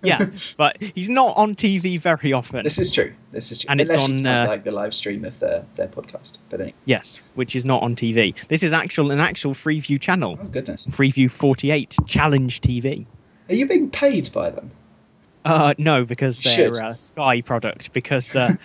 yeah, 0.03 0.29
but 0.57 0.77
he's 0.83 1.09
not 1.09 1.37
on 1.37 1.55
TV 1.55 1.99
very 1.99 2.33
often. 2.33 2.65
This 2.65 2.77
is 2.77 2.91
true. 2.91 3.13
This 3.31 3.53
is 3.53 3.61
true. 3.61 3.69
And 3.71 3.81
it's 3.81 3.95
Unless 3.95 4.09
you 4.09 4.15
on, 4.17 4.25
count, 4.25 4.49
uh, 4.49 4.51
like 4.51 4.65
the 4.65 4.73
live 4.73 4.95
stream 4.95 5.25
of 5.25 5.39
their, 5.39 5.65
their 5.77 5.87
podcast. 5.87 6.39
But 6.51 6.61
anyway. 6.61 6.75
Yes, 6.87 7.21
which 7.37 7.55
is 7.55 7.65
not 7.65 7.85
on 7.85 7.95
TV. 7.95 8.35
This 8.49 8.65
is 8.65 8.73
actual 8.73 9.13
an 9.13 9.21
actual 9.21 9.55
Freeview 9.55 10.01
channel. 10.01 10.37
Oh 10.43 10.47
goodness. 10.47 10.89
Freeview 10.89 11.31
48 11.31 11.97
Challenge 12.07 12.61
TV. 12.61 13.07
Are 13.49 13.55
you 13.55 13.69
being 13.69 13.91
paid 13.91 14.33
by 14.33 14.51
them? 14.51 14.73
Uh, 15.45 15.75
no, 15.79 16.05
because 16.05 16.41
they're 16.41 16.73
a 16.73 16.97
Sky 16.97 17.41
product. 17.43 17.93
Because 17.93 18.35
uh, 18.35 18.49
I'm 18.49 18.59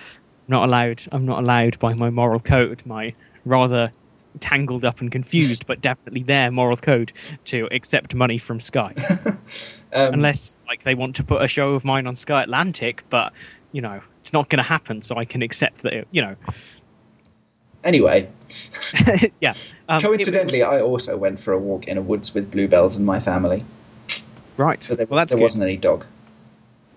not 0.48 0.68
allowed. 0.68 1.04
I'm 1.12 1.26
not 1.28 1.44
allowed 1.44 1.78
by 1.78 1.94
my 1.94 2.10
moral 2.10 2.40
code, 2.40 2.82
my 2.88 3.14
rather 3.46 3.92
tangled 4.40 4.86
up 4.86 5.02
and 5.02 5.12
confused, 5.12 5.66
but 5.68 5.82
definitely 5.82 6.24
their 6.24 6.52
moral 6.52 6.78
code 6.78 7.12
to 7.46 7.68
accept 7.72 8.16
money 8.16 8.38
from 8.38 8.60
Sky, 8.60 8.94
Um, 9.94 10.14
unless 10.14 10.58
like 10.68 10.84
they 10.84 10.96
want 10.96 11.18
to 11.18 11.24
put 11.24 11.42
a 11.42 11.48
show 11.50 11.74
of 11.74 11.84
mine 11.84 12.08
on 12.08 12.16
Sky 12.16 12.44
Atlantic. 12.44 13.04
But 13.10 13.34
you 13.74 13.82
know, 13.82 14.00
it's 14.22 14.32
not 14.32 14.50
going 14.50 14.58
to 14.64 14.68
happen. 14.68 15.02
So 15.02 15.18
I 15.18 15.26
can 15.26 15.42
accept 15.42 15.84
that. 15.84 16.08
You 16.12 16.22
know, 16.22 16.36
Anyway, 17.84 18.30
yeah. 19.42 19.54
Um, 19.90 20.00
it- 20.00 20.04
coincidentally, 20.08 20.64
I 20.64 20.80
also 20.82 21.18
went 21.18 21.40
for 21.40 21.52
a 21.54 21.60
walk 21.60 21.88
in 21.88 21.98
a 21.98 22.02
woods 22.02 22.34
with 22.34 22.52
bluebells 22.52 22.96
and 22.96 23.06
my 23.06 23.20
family. 23.20 23.64
right. 24.58 24.86
But 24.88 24.98
there, 24.98 25.08
well, 25.08 25.18
that's 25.18 25.34
there 25.34 25.40
good. 25.40 25.44
wasn't 25.44 25.64
any 25.64 25.78
dog. 25.78 26.06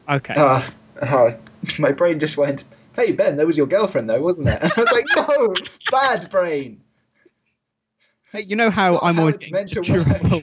Okay. 0.09 0.35
Ah, 0.37 0.69
ah, 1.03 1.33
my 1.79 1.91
brain 1.93 2.21
just 2.21 2.37
went, 2.37 2.65
"Hey 2.95 3.13
Ben, 3.13 3.37
that 3.39 3.47
was 3.47 3.57
your 3.57 3.67
girlfriend, 3.67 4.11
though, 4.11 4.21
wasn't 4.21 4.49
it?" 4.49 4.63
And 4.63 4.73
I 4.77 4.81
was 4.81 4.93
like, 4.93 5.07
"No, 5.17 5.55
bad 5.91 6.31
brain." 6.31 6.81
Hey, 8.35 8.43
you 8.43 8.57
know 8.57 8.69
how 8.69 8.95
not 8.95 9.05
I'm 9.05 9.15
how 9.15 9.21
always 9.21 9.37
it's 9.37 9.53
meant 9.53 9.69
to 9.69 9.81
durable. 9.81 10.43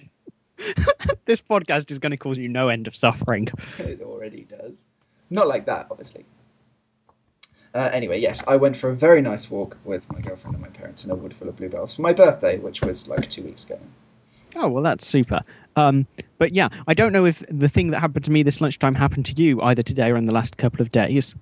this 1.25 1.41
podcast 1.41 1.91
is 1.91 1.99
going 1.99 2.11
to 2.11 2.17
cause 2.17 2.37
you 2.37 2.47
no 2.47 2.69
end 2.69 2.87
of 2.87 2.95
suffering. 2.95 3.49
It 3.79 4.01
already 4.01 4.45
does. 4.45 4.87
Not 5.29 5.47
like 5.47 5.65
that, 5.65 5.87
obviously. 5.91 6.23
Uh, 7.75 7.89
anyway, 7.91 8.21
yes, 8.21 8.47
I 8.47 8.55
went 8.55 8.77
for 8.77 8.91
a 8.91 8.95
very 8.95 9.21
nice 9.21 9.51
walk 9.51 9.77
with 9.83 10.09
my 10.09 10.21
girlfriend 10.21 10.55
and 10.55 10.61
my 10.61 10.69
parents 10.69 11.03
in 11.03 11.11
a 11.11 11.15
wood 11.15 11.33
full 11.33 11.49
of 11.49 11.57
bluebells 11.57 11.93
for 11.93 12.01
my 12.01 12.13
birthday, 12.13 12.57
which 12.59 12.81
was 12.81 13.09
like 13.09 13.29
two 13.29 13.43
weeks 13.43 13.65
ago. 13.65 13.77
Oh 14.55 14.69
well, 14.69 14.83
that's 14.83 15.05
super. 15.05 15.41
Um, 15.75 16.07
but 16.37 16.55
yeah, 16.55 16.69
I 16.87 16.93
don't 16.93 17.11
know 17.11 17.25
if 17.25 17.43
the 17.49 17.67
thing 17.67 17.91
that 17.91 17.99
happened 17.99 18.23
to 18.23 18.31
me 18.31 18.41
this 18.41 18.61
lunchtime 18.61 18.95
happened 18.95 19.25
to 19.25 19.43
you 19.43 19.61
either 19.63 19.83
today 19.83 20.11
or 20.11 20.15
in 20.15 20.23
the 20.23 20.33
last 20.33 20.55
couple 20.55 20.81
of 20.81 20.93
days. 20.93 21.35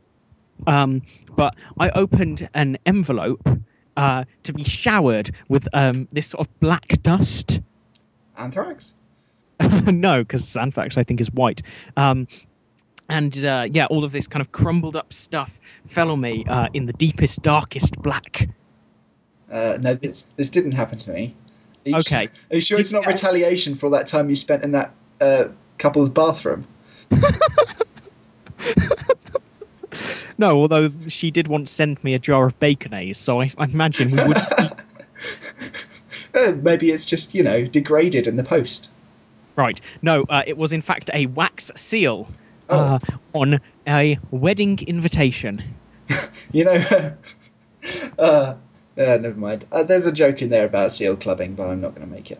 Um, 0.65 1.03
but 1.35 1.55
I 1.79 1.91
opened 1.91 2.49
an 2.55 2.79
envelope 2.88 3.47
uh, 3.99 4.23
to 4.43 4.53
be 4.53 4.63
showered 4.63 5.29
with 5.49 5.67
um, 5.73 6.07
this 6.12 6.27
sort 6.27 6.47
of 6.47 6.59
black 6.62 6.88
dust. 7.03 7.59
Anthrax? 8.38 8.93
no, 9.88 10.19
because 10.19 10.55
anthrax, 10.55 10.97
I 10.97 11.03
think 11.03 11.19
is 11.19 11.29
white. 11.31 11.62
Um, 11.97 12.25
and 13.09 13.43
uh, 13.43 13.67
yeah, 13.69 13.88
all 13.88 14.05
of 14.05 14.13
this 14.13 14.25
kind 14.25 14.39
of 14.39 14.53
crumbled 14.53 14.95
up 14.95 15.12
stuff 15.12 15.59
fell 15.85 16.12
on 16.12 16.21
me 16.21 16.45
uh, 16.47 16.69
in 16.73 16.85
the 16.85 16.93
deepest, 16.93 17.41
darkest 17.41 17.97
black. 18.01 18.47
Uh, 19.51 19.77
no, 19.81 19.95
this, 19.95 20.27
this 20.38 20.49
didn't 20.49 20.71
happen 20.71 20.97
to 20.99 21.12
me. 21.12 21.35
Are 21.88 21.99
Okay. 21.99 22.27
su- 22.27 22.31
Are 22.51 22.55
you 22.55 22.62
sure 22.62 22.77
Did 22.77 22.81
it's 22.83 22.93
not 22.93 23.05
retaliation 23.05 23.75
for 23.75 23.88
all 23.88 23.91
that 23.91 24.07
time 24.07 24.29
you 24.29 24.35
spent 24.35 24.63
in 24.63 24.71
that 24.71 24.93
uh, 25.19 25.45
couple's 25.77 26.09
bathroom? 26.09 26.65
No, 30.39 30.58
although 30.58 30.89
she 31.08 31.30
did 31.30 31.47
once 31.49 31.69
send 31.69 32.04
me 32.04 32.13
a 32.15 32.19
jar 32.19 32.47
of 32.47 32.60
baconaise, 32.60 33.17
so 33.17 33.41
I, 33.41 33.52
I 33.58 33.65
imagine 33.65 34.10
we 34.10 34.23
would. 34.23 34.38
Uh, 36.36 36.52
maybe 36.62 36.91
it's 36.91 37.06
just, 37.08 37.34
you 37.34 37.41
know, 37.41 37.65
degraded 37.65 38.28
in 38.28 38.36
the 38.36 38.43
post. 38.43 38.91
right. 39.56 39.82
No, 40.04 40.25
uh, 40.30 40.43
it 40.45 40.58
was 40.58 40.71
in 40.71 40.80
fact 40.82 41.10
a 41.13 41.25
wax 41.25 41.71
seal 41.75 42.28
Oh. 42.69 42.78
uh, 42.78 42.99
on 43.34 43.60
a 43.88 44.17
wedding 44.32 44.80
invitation. 44.88 45.63
You 46.52 46.65
know, 46.65 46.86
uh, 48.19 48.21
uh, 48.21 48.56
never 48.95 49.34
mind. 49.36 49.65
Uh, 49.71 49.82
there's 49.84 50.06
a 50.06 50.12
joke 50.12 50.41
in 50.43 50.49
there 50.49 50.65
about 50.65 50.91
seal 50.91 51.15
clubbing, 51.17 51.56
but 51.56 51.67
I'm 51.67 51.82
not 51.82 51.95
going 51.95 52.08
to 52.08 52.13
make 52.15 52.30
it. 52.32 52.39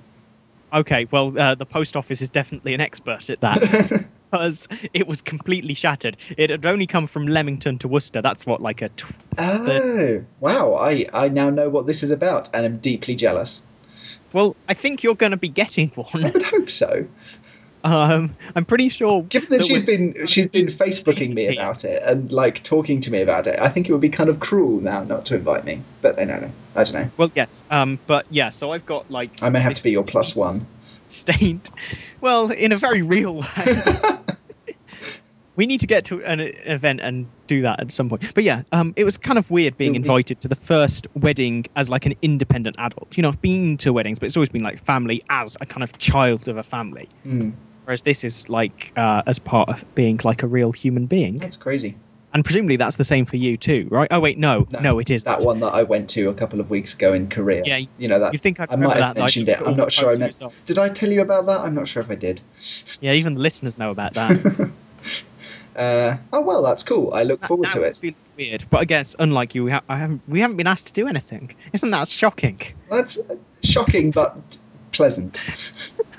Okay, 0.74 1.08
well, 1.12 1.38
uh, 1.38 1.56
the 1.56 1.66
post 1.66 1.96
office 1.96 2.22
is 2.22 2.30
definitely 2.30 2.74
an 2.74 2.82
expert 2.82 3.30
at 3.30 3.42
that 3.42 4.06
because 4.32 4.68
it 4.94 5.08
was 5.08 5.22
completely 5.22 5.74
shattered. 5.74 6.18
It 6.38 6.50
had 6.50 6.66
only 6.66 6.86
come 6.86 7.08
from 7.08 7.28
Leamington 7.28 7.80
to 7.80 7.88
Worcester. 7.88 8.22
That's 8.22 8.46
what, 8.46 8.62
like 8.62 8.82
a. 8.82 8.90
Tw- 8.90 9.06
oh, 9.38 10.24
wow. 10.40 10.76
I, 10.76 11.08
I 11.14 11.30
now 11.30 11.50
know 11.50 11.70
what 11.70 11.88
this 11.88 12.04
is 12.04 12.12
about, 12.12 12.50
and 12.54 12.66
I'm 12.66 12.78
deeply 12.78 13.16
jealous. 13.16 13.66
well, 14.34 14.56
I 14.68 14.74
think 14.76 15.02
you're 15.04 15.16
going 15.16 15.32
to 15.32 15.38
be 15.38 15.50
getting 15.50 15.90
one. 15.90 16.26
I 16.26 16.30
would 16.32 16.44
hope 16.44 16.70
so. 16.70 17.08
Um, 17.84 18.36
I'm 18.56 18.66
pretty 18.66 18.90
sure. 18.90 19.24
Given 19.24 19.50
that 19.50 19.60
that 19.60 19.68
she's 19.68 19.86
been 19.86 20.28
she's 20.28 20.48
been 20.48 20.68
Facebooking 20.80 21.36
me 21.36 21.48
about 21.58 21.86
it 21.86 22.02
and 22.04 22.32
like 22.32 22.64
talking 22.64 23.00
to 23.02 23.12
me 23.12 23.22
about 23.22 23.48
it, 23.48 23.60
I 23.60 23.70
think 23.70 23.88
it 23.88 23.92
would 23.92 24.02
be 24.02 24.10
kind 24.10 24.30
of 24.30 24.40
cruel 24.40 24.82
now 24.82 25.04
not 25.04 25.26
to 25.28 25.36
invite 25.36 25.66
me. 25.66 25.82
But 26.02 26.20
I 26.20 26.26
don't 26.26 26.42
know. 26.42 26.52
I 26.76 26.84
don't 26.84 26.94
know. 26.94 27.12
Well, 27.18 27.32
yes. 27.36 27.64
Um, 27.70 28.00
but 28.08 28.26
yeah, 28.30 28.50
so 28.50 28.72
I've 28.72 28.86
got 28.86 29.10
like. 29.10 29.32
I 29.42 29.50
may 29.50 29.60
have 29.60 29.74
to 29.76 29.84
be 29.84 29.92
your 29.92 30.04
one. 30.04 30.66
Stained. 31.08 31.70
Well, 32.22 32.52
in 32.52 32.74
a 32.74 32.76
very 32.76 33.02
real 33.02 33.36
way. 33.38 33.78
we 35.60 35.66
need 35.66 35.80
to 35.82 35.88
get 35.88 36.06
to 36.06 36.24
an, 36.24 36.40
event 36.40 37.02
and 37.02 37.28
do 37.48 37.62
that 37.62 37.80
at 37.80 37.92
some 37.92 38.10
point. 38.10 38.34
But 38.34 38.44
yeah, 38.46 38.64
um, 38.72 38.94
it 38.96 39.04
was 39.04 39.18
kind 39.18 39.38
of 39.38 39.52
weird 39.52 39.76
being 39.78 39.92
be- 39.92 39.98
invited 39.98 40.40
to 40.42 40.48
the 40.48 40.56
first 40.56 41.08
wedding 41.16 41.66
as 41.76 41.90
like 41.90 42.06
an 42.06 42.14
independent 42.22 42.78
adult. 42.80 43.18
You 43.18 43.24
know, 43.24 43.30
I've 43.30 43.42
been 43.42 43.78
to 43.78 43.92
weddings, 43.92 44.20
but 44.20 44.28
it's 44.28 44.38
always 44.38 44.50
been 44.50 44.64
like 44.64 44.80
family 44.80 45.22
as 45.30 45.58
a 45.62 45.66
kind 45.66 45.84
of 45.84 45.98
child 45.98 46.48
of 46.48 46.58
a 46.58 46.64
family. 46.64 47.10
Hmm, 47.24 47.52
Whereas 47.90 48.04
this 48.04 48.24
is 48.24 48.48
like 48.50 48.94
uh, 48.96 49.24
as 49.26 49.40
part 49.40 49.68
of 49.68 49.84
being 49.96 50.20
like 50.24 50.44
a 50.44 50.48
real 50.48 50.72
human 50.72 51.08
being. 51.08 51.40
that's 51.40 51.58
crazy. 51.58 51.96
And 52.36 52.46
presumably 52.46 52.76
that's 52.76 52.98
the 52.98 53.04
same 53.04 53.26
for 53.26 53.38
you 53.38 53.58
too, 53.58 53.88
right? 53.90 54.08
Oh 54.12 54.20
wait, 54.20 54.38
no, 54.38 54.68
No, 54.70 54.80
no, 54.80 55.00
it 55.00 55.10
is 55.10 55.24
That 55.24 55.42
one 55.42 55.60
that 55.62 55.74
I 55.74 55.82
went 55.82 56.08
to 56.12 56.30
a 56.30 56.34
couple 56.36 56.60
of 56.60 56.70
weeks 56.70 56.94
ago 56.94 57.14
in 57.14 57.28
Korea. 57.30 57.64
Yeah, 57.66 57.80
You 57.98 58.08
know 58.08 58.20
that. 58.20 58.32
You 58.32 58.38
think 58.38 58.60
I'd 58.60 58.72
I 58.72 58.76
might 58.76 58.90
have 58.90 58.98
that? 59.00 59.16
that 59.16 59.22
mentioned 59.22 59.50
it. 59.50 59.60
I'm 59.66 59.76
not 59.76 59.92
sure 59.92 60.12
I 60.12 60.16
meant- 60.20 60.40
Did 60.68 60.78
I 60.78 60.90
tell 60.90 61.12
you 61.12 61.22
about 61.22 61.48
that? 61.48 61.62
I'm 61.62 61.74
not 61.74 61.88
sure 61.88 62.04
if 62.04 62.12
I 62.12 62.14
did. 62.16 62.42
Yeah, 63.02 63.14
even 63.14 63.34
the 63.34 63.40
listeners 63.40 63.80
know 63.80 63.90
about 63.90 64.14
that. 64.14 64.70
uh, 65.76 66.18
oh 66.32 66.42
well, 66.42 66.62
that's 66.62 66.84
cool. 66.84 67.12
I 67.16 67.24
look 67.24 67.44
forward 67.44 67.70
that 67.70 67.74
to 67.74 67.82
it. 67.82 68.00
be 68.00 68.16
weird, 68.38 68.66
but 68.70 68.82
I 68.82 68.86
guess 68.86 69.16
unlike 69.18 69.56
you, 69.56 69.64
we, 69.64 69.72
ha- 69.72 69.82
I 69.90 69.98
haven't 69.98 70.22
we 70.28 70.42
haven't 70.42 70.58
been 70.58 70.68
asked 70.68 70.86
to 70.86 70.94
do 70.94 71.08
anything. 71.08 71.56
Isn't 71.74 71.90
that 71.90 72.08
shocking? 72.08 72.62
That's 72.92 73.20
shocking 73.64 74.12
but 74.12 74.60
pleasant. 74.92 75.72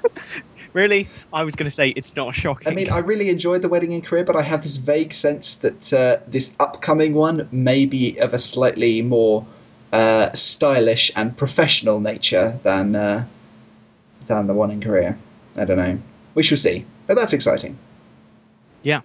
Really, 0.73 1.09
I 1.33 1.45
was 1.45 1.57
going 1.57 1.65
to 1.67 1.71
say 1.71 1.91
it's 1.91 2.15
not 2.15 2.35
shocking. 2.35 2.69
I 2.69 2.75
mean, 2.75 2.91
I 2.91 2.99
really 2.99 3.29
enjoyed 3.29 3.63
the 3.63 3.69
wedding 3.69 3.93
in 3.93 4.03
Korea, 4.03 4.25
but 4.25 4.37
I 4.37 4.43
have 4.43 4.63
this 4.63 4.77
vague 4.77 5.13
sense 5.13 5.57
that 5.57 5.93
uh, 5.93 6.19
this 6.29 6.55
upcoming 6.61 7.15
one 7.15 7.49
may 7.51 7.87
be 7.87 8.17
of 8.19 8.33
a 8.35 8.39
slightly 8.39 9.03
more 9.03 9.45
uh, 9.93 10.33
stylish 10.33 11.11
and 11.17 11.37
professional 11.37 12.01
nature 12.01 12.59
than 12.63 12.95
uh, 12.95 13.25
than 14.27 14.47
the 14.47 14.55
one 14.55 14.71
in 14.71 14.81
Korea. 14.81 15.17
I 15.57 15.65
don't 15.65 15.79
know. 15.79 15.99
We 16.35 16.45
shall 16.45 16.59
see, 16.59 16.87
but 17.07 17.15
that's 17.15 17.33
exciting. 17.33 17.77
yeah, 18.83 19.01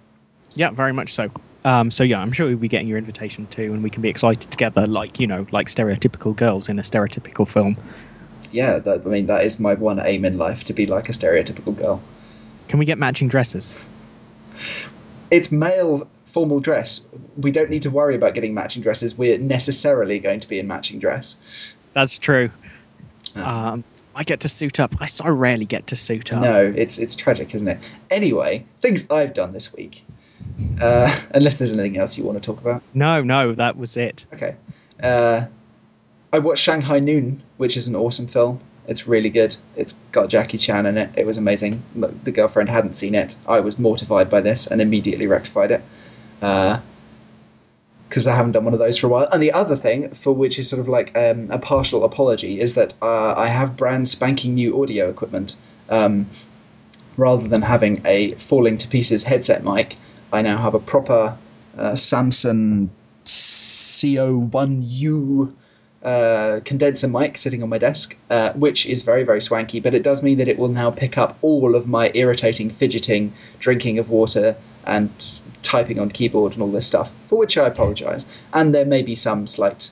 yeah, 0.55 0.69
very 0.69 0.93
much 0.93 1.13
so. 1.13 1.31
Um, 1.65 1.89
so 1.89 2.03
yeah, 2.03 2.19
I'm 2.19 2.31
sure 2.31 2.47
you'll 2.47 2.59
be 2.59 2.67
getting 2.67 2.87
your 2.87 2.99
invitation 2.99 3.47
too, 3.47 3.73
and 3.73 3.81
we 3.81 3.89
can 3.89 4.03
be 4.03 4.09
excited 4.09 4.51
together, 4.51 4.85
like 4.85 5.19
you 5.19 5.25
know, 5.25 5.47
like 5.51 5.67
stereotypical 5.67 6.35
girls 6.35 6.69
in 6.69 6.77
a 6.77 6.83
stereotypical 6.83 7.51
film. 7.51 7.75
Yeah, 8.55 8.79
that, 8.79 9.01
I 9.05 9.09
mean 9.09 9.27
that 9.27 9.43
is 9.43 9.59
my 9.59 9.73
one 9.73 9.99
aim 9.99 10.23
in 10.23 10.37
life 10.37 10.63
to 10.65 10.73
be 10.73 10.85
like 10.85 11.09
a 11.09 11.11
stereotypical 11.11 11.75
girl. 11.75 12.01
Can 12.69 12.79
we 12.79 12.85
get 12.85 12.97
matching 12.97 13.27
dresses? 13.27 13.75
It's 15.29 15.51
male 15.51 16.07
formal 16.25 16.61
dress. 16.61 17.07
We 17.37 17.51
don't 17.51 17.69
need 17.69 17.81
to 17.81 17.89
worry 17.89 18.15
about 18.15 18.33
getting 18.33 18.53
matching 18.53 18.81
dresses. 18.81 19.17
We're 19.17 19.37
necessarily 19.37 20.19
going 20.19 20.39
to 20.39 20.47
be 20.47 20.59
in 20.59 20.67
matching 20.67 20.99
dress. 20.99 21.37
That's 21.93 22.17
true. 22.17 22.49
Ah. 23.35 23.73
Um, 23.73 23.83
I 24.15 24.23
get 24.23 24.39
to 24.41 24.49
suit 24.49 24.79
up. 24.79 24.95
I 25.01 25.05
so 25.07 25.29
rarely 25.29 25.65
get 25.65 25.87
to 25.87 25.95
suit 25.97 26.31
up. 26.31 26.41
No, 26.41 26.73
it's 26.75 26.97
it's 26.97 27.17
tragic, 27.17 27.53
isn't 27.53 27.67
it? 27.67 27.79
Anyway, 28.09 28.65
things 28.81 29.09
I've 29.11 29.33
done 29.33 29.51
this 29.51 29.73
week. 29.73 30.05
Uh, 30.79 31.13
unless 31.31 31.57
there's 31.57 31.73
anything 31.73 31.97
else 31.97 32.17
you 32.17 32.23
want 32.23 32.41
to 32.41 32.45
talk 32.45 32.61
about. 32.61 32.81
no, 32.93 33.21
no, 33.21 33.53
that 33.53 33.75
was 33.75 33.97
it. 33.97 34.25
Okay. 34.33 34.55
Uh, 35.03 35.45
I 36.31 36.39
watched 36.39 36.63
Shanghai 36.63 36.99
Noon, 36.99 37.43
which 37.57 37.77
is 37.77 37.87
an 37.87 37.95
awesome 37.95 38.27
film. 38.27 38.59
It's 38.87 39.07
really 39.07 39.29
good. 39.29 39.55
It's 39.75 39.93
got 40.11 40.29
Jackie 40.29 40.57
Chan 40.57 40.85
in 40.85 40.97
it. 40.97 41.09
It 41.17 41.25
was 41.25 41.37
amazing. 41.37 41.81
The 42.23 42.31
girlfriend 42.31 42.69
hadn't 42.69 42.93
seen 42.93 43.15
it. 43.15 43.35
I 43.47 43.59
was 43.59 43.79
mortified 43.79 44.29
by 44.29 44.41
this 44.41 44.67
and 44.67 44.81
immediately 44.81 45.25
rectified 45.25 45.71
it. 45.71 45.81
Because 48.09 48.27
I 48.27 48.35
haven't 48.35 48.51
done 48.51 48.65
one 48.65 48.73
of 48.73 48.79
those 48.79 48.99
for 48.99 49.07
a 49.07 49.09
while. 49.09 49.27
And 49.31 49.41
the 49.41 49.51
other 49.51 49.75
thing, 49.75 50.13
for 50.13 50.33
which 50.33 50.59
is 50.59 50.69
sort 50.69 50.79
of 50.79 50.87
like 50.87 51.17
um, 51.17 51.49
a 51.49 51.57
partial 51.57 52.03
apology, 52.03 52.59
is 52.59 52.75
that 52.75 52.93
uh, 53.01 53.33
I 53.35 53.47
have 53.47 53.75
brand 53.75 54.07
spanking 54.07 54.53
new 54.53 54.81
audio 54.81 55.09
equipment. 55.09 55.55
Um, 55.89 56.27
rather 57.17 57.47
than 57.47 57.63
having 57.63 58.01
a 58.05 58.33
falling 58.35 58.77
to 58.77 58.87
pieces 58.87 59.23
headset 59.23 59.63
mic, 59.63 59.97
I 60.31 60.43
now 60.43 60.57
have 60.57 60.75
a 60.75 60.79
proper 60.79 61.35
uh, 61.77 61.95
Samson 61.95 62.91
C01U 63.25 65.53
uh, 66.05 66.59
condenser 66.65 67.07
mic 67.07 67.37
sitting 67.37 67.63
on 67.63 67.69
my 67.69 67.77
desk, 67.79 68.15
uh, 68.29 68.53
which 68.53 68.85
is 68.85 69.01
very, 69.01 69.23
very 69.23 69.41
swanky, 69.41 69.79
but 69.79 69.93
it 69.93 70.03
does 70.03 70.21
mean 70.23 70.37
that 70.37 70.47
it 70.47 70.57
will 70.59 70.69
now 70.69 70.91
pick 70.91 71.17
up 71.17 71.37
all 71.41 71.75
of 71.75 71.87
my 71.87 72.11
irritating 72.13 72.69
fidgeting, 72.69 73.33
drinking 73.59 73.97
of 73.97 74.09
water, 74.09 74.55
and 74.85 75.09
typing 75.63 75.99
on 75.99 76.09
keyboard 76.11 76.53
and 76.53 76.61
all 76.61 76.71
this 76.71 76.85
stuff, 76.85 77.11
for 77.25 77.39
which 77.39 77.57
I 77.57 77.65
apologise. 77.65 78.27
And 78.53 78.73
there 78.73 78.85
may 78.85 79.01
be 79.01 79.15
some 79.15 79.47
slight 79.47 79.89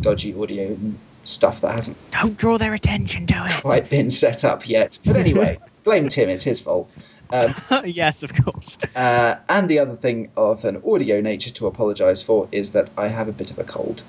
dodgy 0.00 0.34
audio 0.34 0.66
and 0.66 0.98
stuff 1.22 1.60
that 1.60 1.70
hasn't 1.72 1.96
Don't 2.10 2.36
draw 2.36 2.58
their 2.58 2.74
attention 2.74 3.26
to 3.28 3.46
it. 3.46 3.62
quite 3.62 3.88
been 3.88 4.10
set 4.10 4.44
up 4.44 4.68
yet. 4.68 4.98
But 5.04 5.16
anyway, 5.16 5.58
blame 5.84 6.08
Tim, 6.08 6.28
it's 6.28 6.42
his 6.44 6.60
fault. 6.60 6.90
Um, 7.30 7.54
yes, 7.84 8.22
of 8.24 8.34
course. 8.44 8.76
uh, 8.96 9.36
and 9.48 9.68
the 9.68 9.78
other 9.78 9.94
thing 9.94 10.30
of 10.36 10.64
an 10.64 10.82
audio 10.84 11.20
nature 11.20 11.50
to 11.50 11.66
apologise 11.68 12.22
for 12.22 12.48
is 12.50 12.72
that 12.72 12.90
I 12.98 13.08
have 13.08 13.28
a 13.28 13.32
bit 13.32 13.52
of 13.52 13.58
a 13.60 13.64
cold. 13.64 14.02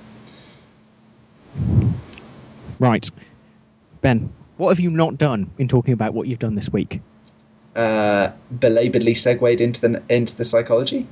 Right, 2.80 3.10
Ben. 4.02 4.32
What 4.58 4.70
have 4.70 4.80
you 4.80 4.90
not 4.90 5.18
done 5.18 5.50
in 5.58 5.68
talking 5.68 5.94
about 5.94 6.14
what 6.14 6.28
you've 6.28 6.40
done 6.40 6.56
this 6.56 6.72
week? 6.72 7.02
Uh, 7.76 8.32
belabouredly 8.54 9.18
segued 9.18 9.60
into 9.60 9.82
the 9.82 10.02
into 10.10 10.36
the 10.38 10.46
psychology. 10.46 11.06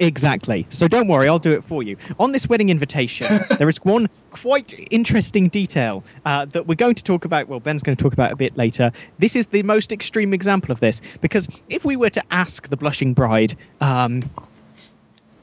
Exactly. 0.00 0.66
So 0.70 0.88
don't 0.88 1.06
worry, 1.06 1.28
I'll 1.28 1.38
do 1.38 1.52
it 1.52 1.62
for 1.62 1.82
you. 1.82 1.96
On 2.18 2.32
this 2.32 2.48
wedding 2.48 2.68
invitation, 2.68 3.44
there 3.58 3.68
is 3.68 3.76
one 3.84 4.08
quite 4.32 4.74
interesting 4.90 5.48
detail 5.48 6.02
uh, 6.24 6.46
that 6.46 6.66
we're 6.66 6.74
going 6.74 6.96
to 6.96 7.04
talk 7.04 7.24
about. 7.24 7.46
Well, 7.46 7.60
Ben's 7.60 7.82
going 7.82 7.96
to 7.96 8.02
talk 8.02 8.12
about 8.12 8.32
a 8.32 8.36
bit 8.36 8.56
later. 8.56 8.90
This 9.18 9.36
is 9.36 9.46
the 9.46 9.62
most 9.62 9.92
extreme 9.92 10.34
example 10.34 10.72
of 10.72 10.80
this 10.80 11.00
because 11.20 11.48
if 11.68 11.84
we 11.84 11.94
were 11.94 12.10
to 12.10 12.22
ask 12.32 12.68
the 12.68 12.76
blushing 12.76 13.14
bride, 13.14 13.54
um, 13.80 14.28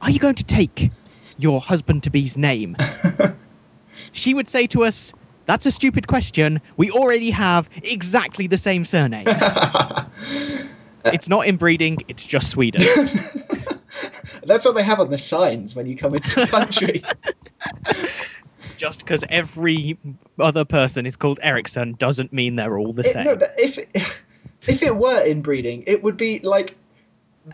"Are 0.01 0.11
you 0.11 0.19
going 0.19 0.35
to 0.35 0.43
take 0.43 0.91
your 1.37 1.61
husband 1.61 2.03
to 2.03 2.09
be's 2.09 2.37
name?" 2.37 2.75
she 4.12 4.34
would 4.34 4.47
say 4.47 4.67
to 4.67 4.84
us, 4.84 5.13
"That's 5.45 5.65
a 5.65 5.71
stupid 5.71 6.08
question. 6.08 6.62
We 6.78 6.91
already 6.91 7.32
have 7.32 7.69
exactly 7.84 8.47
the 8.47 8.58
same 8.58 8.86
surname." 8.86 9.26
it's 11.06 11.30
not 11.30 11.47
inbreeding; 11.47 11.97
it's 12.08 12.26
just 12.26 12.50
Sweden. 12.50 12.82
That's 14.43 14.65
what 14.65 14.76
they 14.76 14.84
have 14.84 15.00
on 15.00 15.10
the 15.12 15.17
signs 15.17 15.76
when 15.76 15.86
you 15.86 15.95
come 15.95 16.15
into 16.15 16.30
the 16.39 16.47
country. 16.47 17.04
just 18.78 19.00
because 19.02 19.24
every 19.30 19.97
other 20.39 20.65
person 20.65 21.06
is 21.06 21.15
called 21.15 21.39
Ericsson 21.43 21.93
doesn't 21.93 22.34
mean 22.34 22.56
they're 22.56 22.78
all 22.80 22.93
the 22.93 23.04
It- 23.04 23.12
same. 23.13 23.26
no, 23.26 23.36
but 23.36 23.54
if 23.58 23.78
if 24.67 24.82
it 24.84 24.95
were 24.95 25.24
inbreeding, 25.26 25.84
it 25.88 26.04
would 26.04 26.17
be 26.17 26.39
like 26.39 26.76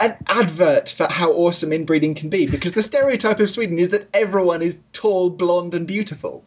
an 0.02 0.16
advert 0.28 0.90
for 0.90 1.08
how 1.08 1.32
awesome 1.32 1.72
inbreeding 1.72 2.14
can 2.16 2.30
be. 2.30 2.46
Because 2.48 2.74
the 2.74 2.82
stereotype 2.82 3.40
of 3.40 3.50
Sweden 3.50 3.80
is 3.80 3.90
that 3.90 4.08
everyone 4.14 4.62
is 4.62 4.82
tall, 4.94 5.30
blonde, 5.30 5.74
and 5.74 5.88
beautiful. 5.88 6.44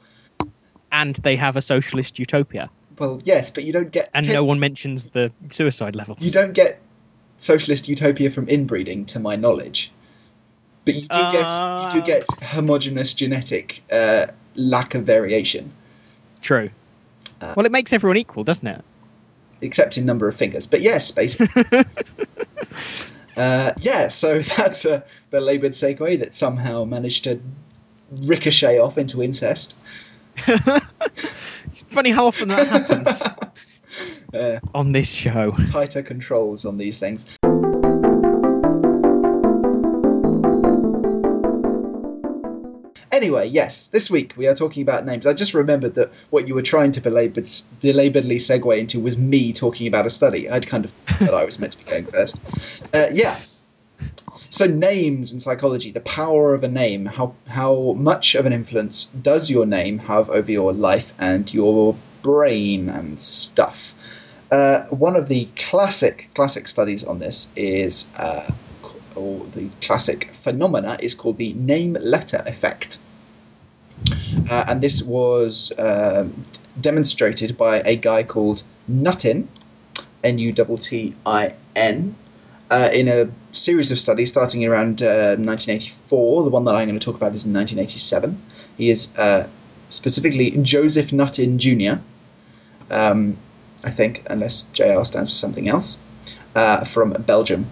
and 0.93 1.17
they 1.17 1.37
have 1.37 1.57
a 1.57 1.61
socialist 1.61 2.19
utopia. 2.19 2.69
Well, 2.99 3.21
yes, 3.25 3.49
but 3.51 3.65
you 3.65 3.73
don't 3.73 3.91
get 3.93 4.11
And 4.13 4.27
ti- 4.27 4.33
no 4.33 4.45
one 4.45 4.59
mentions 4.61 5.09
the 5.11 5.33
suicide 5.51 5.95
levels. 5.97 6.19
you 6.21 6.31
don't 6.31 6.53
get 6.53 6.81
socialist 7.39 7.89
utopia 7.89 8.29
from 8.31 8.47
inbreeding, 8.49 9.07
to 9.07 9.19
my 9.19 9.37
knowledge. 9.37 9.91
But 10.85 10.95
you 10.97 11.03
do 11.03 11.09
get 11.09 11.47
you 11.47 11.91
do 11.93 12.01
Uh. 12.03 12.07
get 12.07 12.27
homogenous 12.43 13.15
genetic 13.15 13.83
uh, 13.93 14.27
lack 14.57 14.95
of 14.95 15.05
variation, 15.05 15.73
True. 16.43 16.71
Uh, 17.41 17.55
well, 17.57 17.65
it 17.67 17.73
makes 17.73 17.93
everyone 17.93 18.17
equal, 18.19 18.45
doesn't 18.45 18.67
it? 18.67 18.85
except 19.63 19.97
in 19.99 20.05
number 20.07 20.27
of 20.27 20.35
fingers. 20.35 20.67
But 20.67 20.81
yes, 20.81 21.11
basically. 21.11 21.63
uh, 23.37 23.73
yeah, 23.81 24.09
so 24.09 24.41
that's 24.57 24.85
a 24.85 25.05
belaboured 25.31 25.73
segue 25.73 26.19
that 26.21 26.35
somehow 26.35 26.85
managed 26.85 27.25
to 27.25 27.41
ricochet 28.23 28.79
off 28.79 28.99
into 28.99 29.23
incest. 29.23 29.75
Funny 31.89 32.11
how 32.11 32.27
often 32.27 32.49
that 32.49 32.67
happens 32.69 33.23
Uh, 34.33 34.61
on 34.77 34.93
this 34.93 35.11
show. 35.11 35.51
tighter 35.73 36.01
controls 36.05 36.65
on 36.65 36.79
these 36.79 36.99
things. 36.99 37.27
Anyway, 43.21 43.47
yes, 43.47 43.89
this 43.89 44.11
week 44.11 44.33
we 44.39 44.47
are 44.47 44.55
talking 44.55 44.81
about 44.81 45.05
names. 45.05 45.27
I 45.27 45.35
just 45.35 45.53
remembered 45.53 45.95
that 45.97 46.11
what 46.31 46.49
you 46.49 46.55
were 46.55 46.63
trying 46.63 46.91
to 46.93 47.03
belabored, 47.03 47.51
belaboredly 47.83 48.37
segue 48.37 48.79
into 48.79 48.99
was 48.99 49.19
me 49.19 49.53
talking 49.53 49.87
about 49.87 50.07
a 50.07 50.11
study. 50.11 50.49
I'd 50.49 50.67
kind 50.67 50.87
of 50.87 50.91
thought 51.07 51.35
I 51.35 51.45
was 51.45 51.59
meant 51.59 51.75
to 51.75 51.85
be 51.85 51.85
going 51.85 52.07
first. 52.07 52.41
Uh, 52.95 53.09
yeah. 53.13 53.39
So 54.49 54.65
names 54.65 55.35
in 55.35 55.39
psychology, 55.39 55.91
the 55.91 56.01
power 56.01 56.55
of 56.55 56.65
a 56.65 56.69
name, 56.69 57.05
how 57.05 57.35
how 57.47 57.93
much 57.99 58.35
of 58.35 58.47
an 58.47 58.55
influence 58.55 59.05
does 59.09 59.51
your 59.51 59.67
name 59.67 59.99
have 59.99 60.31
over 60.31 60.51
your 60.51 60.73
life 60.73 61.13
and 61.19 61.53
your 61.53 61.95
brain 62.23 62.89
and 62.89 63.21
stuff? 63.21 63.95
Uh, 64.51 64.85
one 64.85 65.15
of 65.15 65.29
the 65.29 65.47
classic 65.57 66.31
classic 66.35 66.67
studies 66.69 67.05
on 67.05 67.19
this 67.19 67.53
is, 67.55 68.11
uh, 68.17 68.51
or 69.15 69.45
the 69.53 69.69
classic 69.83 70.33
phenomena 70.33 70.97
is 71.03 71.15
called 71.15 71.37
the 71.37 71.53
name 71.53 71.99
letter 72.01 72.43
effect, 72.47 72.99
uh, 74.49 74.65
and 74.69 74.81
this 74.81 75.03
was 75.03 75.73
um, 75.79 76.45
demonstrated 76.81 77.57
by 77.57 77.81
a 77.81 77.97
guy 77.97 78.23
called 78.23 78.63
Nuttin, 78.89 79.49
N 80.25 80.39
U 80.39 80.53
T 80.53 80.77
T 80.79 81.15
I 81.27 81.55
N, 81.77 82.15
uh, 82.71 82.91
in 82.93 83.09
a 83.09 83.31
series 83.53 83.91
of 83.91 83.99
studies 83.99 84.31
starting 84.31 84.65
around 84.67 85.03
uh, 85.03 85.37
1984. 85.37 86.45
The 86.45 86.51
one 86.51 86.65
that 86.65 86.75
I'm 86.75 86.89
going 86.89 86.99
to 86.99 87.05
talk 87.05 87.17
about 87.17 87.35
is 87.35 87.45
in 87.45 87.53
1987. 87.53 88.41
He 88.77 88.91
is 88.91 89.17
uh, 89.17 89.49
specifically 89.89 90.51
Joseph 90.63 91.11
Nuttin 91.11 91.59
Jr. 91.59 92.01
Um, 92.93 93.37
I 93.85 93.91
think, 93.91 94.25
unless 94.29 94.65
JR 94.65 95.03
stands 95.05 95.31
for 95.31 95.37
something 95.37 95.69
else, 95.69 95.99
uh, 96.55 96.85
from 96.85 97.13
Belgium. 97.13 97.71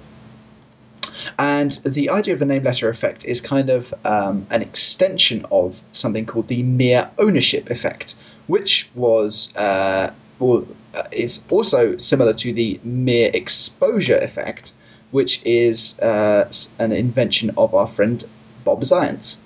And 1.38 1.72
the 1.84 2.10
idea 2.10 2.34
of 2.34 2.40
the 2.40 2.46
name 2.46 2.64
letter 2.64 2.88
effect 2.88 3.24
is 3.24 3.40
kind 3.40 3.70
of 3.70 3.94
um, 4.04 4.46
an 4.50 4.62
extension 4.62 5.46
of 5.50 5.82
something 5.92 6.26
called 6.26 6.48
the 6.48 6.62
mere 6.62 7.10
ownership 7.18 7.70
effect, 7.70 8.16
which 8.46 8.90
was 8.94 9.54
uh, 9.56 10.12
well, 10.38 10.66
uh, 10.94 11.04
is 11.12 11.44
also 11.50 11.96
similar 11.96 12.32
to 12.34 12.52
the 12.52 12.80
mere 12.84 13.30
exposure 13.34 14.18
effect, 14.18 14.72
which 15.10 15.44
is 15.44 15.98
uh, 16.00 16.50
an 16.78 16.92
invention 16.92 17.50
of 17.56 17.74
our 17.74 17.86
friend 17.86 18.24
Bob 18.64 18.82
Zajonc. 18.82 19.40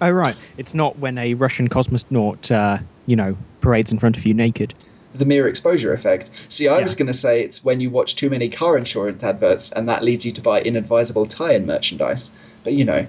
Oh, 0.00 0.10
right. 0.10 0.36
It's 0.56 0.74
not 0.74 0.98
when 0.98 1.18
a 1.18 1.34
Russian 1.34 1.68
cosmonaut, 1.68 2.50
uh, 2.50 2.78
you 3.06 3.16
know, 3.16 3.36
parades 3.60 3.92
in 3.92 3.98
front 3.98 4.16
of 4.16 4.24
you 4.24 4.34
naked. 4.34 4.74
The 5.14 5.24
mere 5.24 5.46
exposure 5.48 5.92
effect. 5.92 6.30
See, 6.48 6.68
I 6.68 6.78
Yeah. 6.78 6.82
was 6.84 6.94
going 6.94 7.06
to 7.08 7.14
say 7.14 7.42
it's 7.42 7.64
when 7.64 7.80
you 7.80 7.90
watch 7.90 8.16
too 8.16 8.30
many 8.30 8.48
car 8.48 8.76
insurance 8.78 9.22
adverts 9.22 9.70
and 9.72 9.88
that 9.88 10.02
leads 10.02 10.24
you 10.24 10.32
to 10.32 10.40
buy 10.40 10.60
inadvisable 10.62 11.26
tie-in 11.26 11.66
merchandise. 11.66 12.32
But 12.64 12.72
you 12.74 12.84
know, 12.84 13.06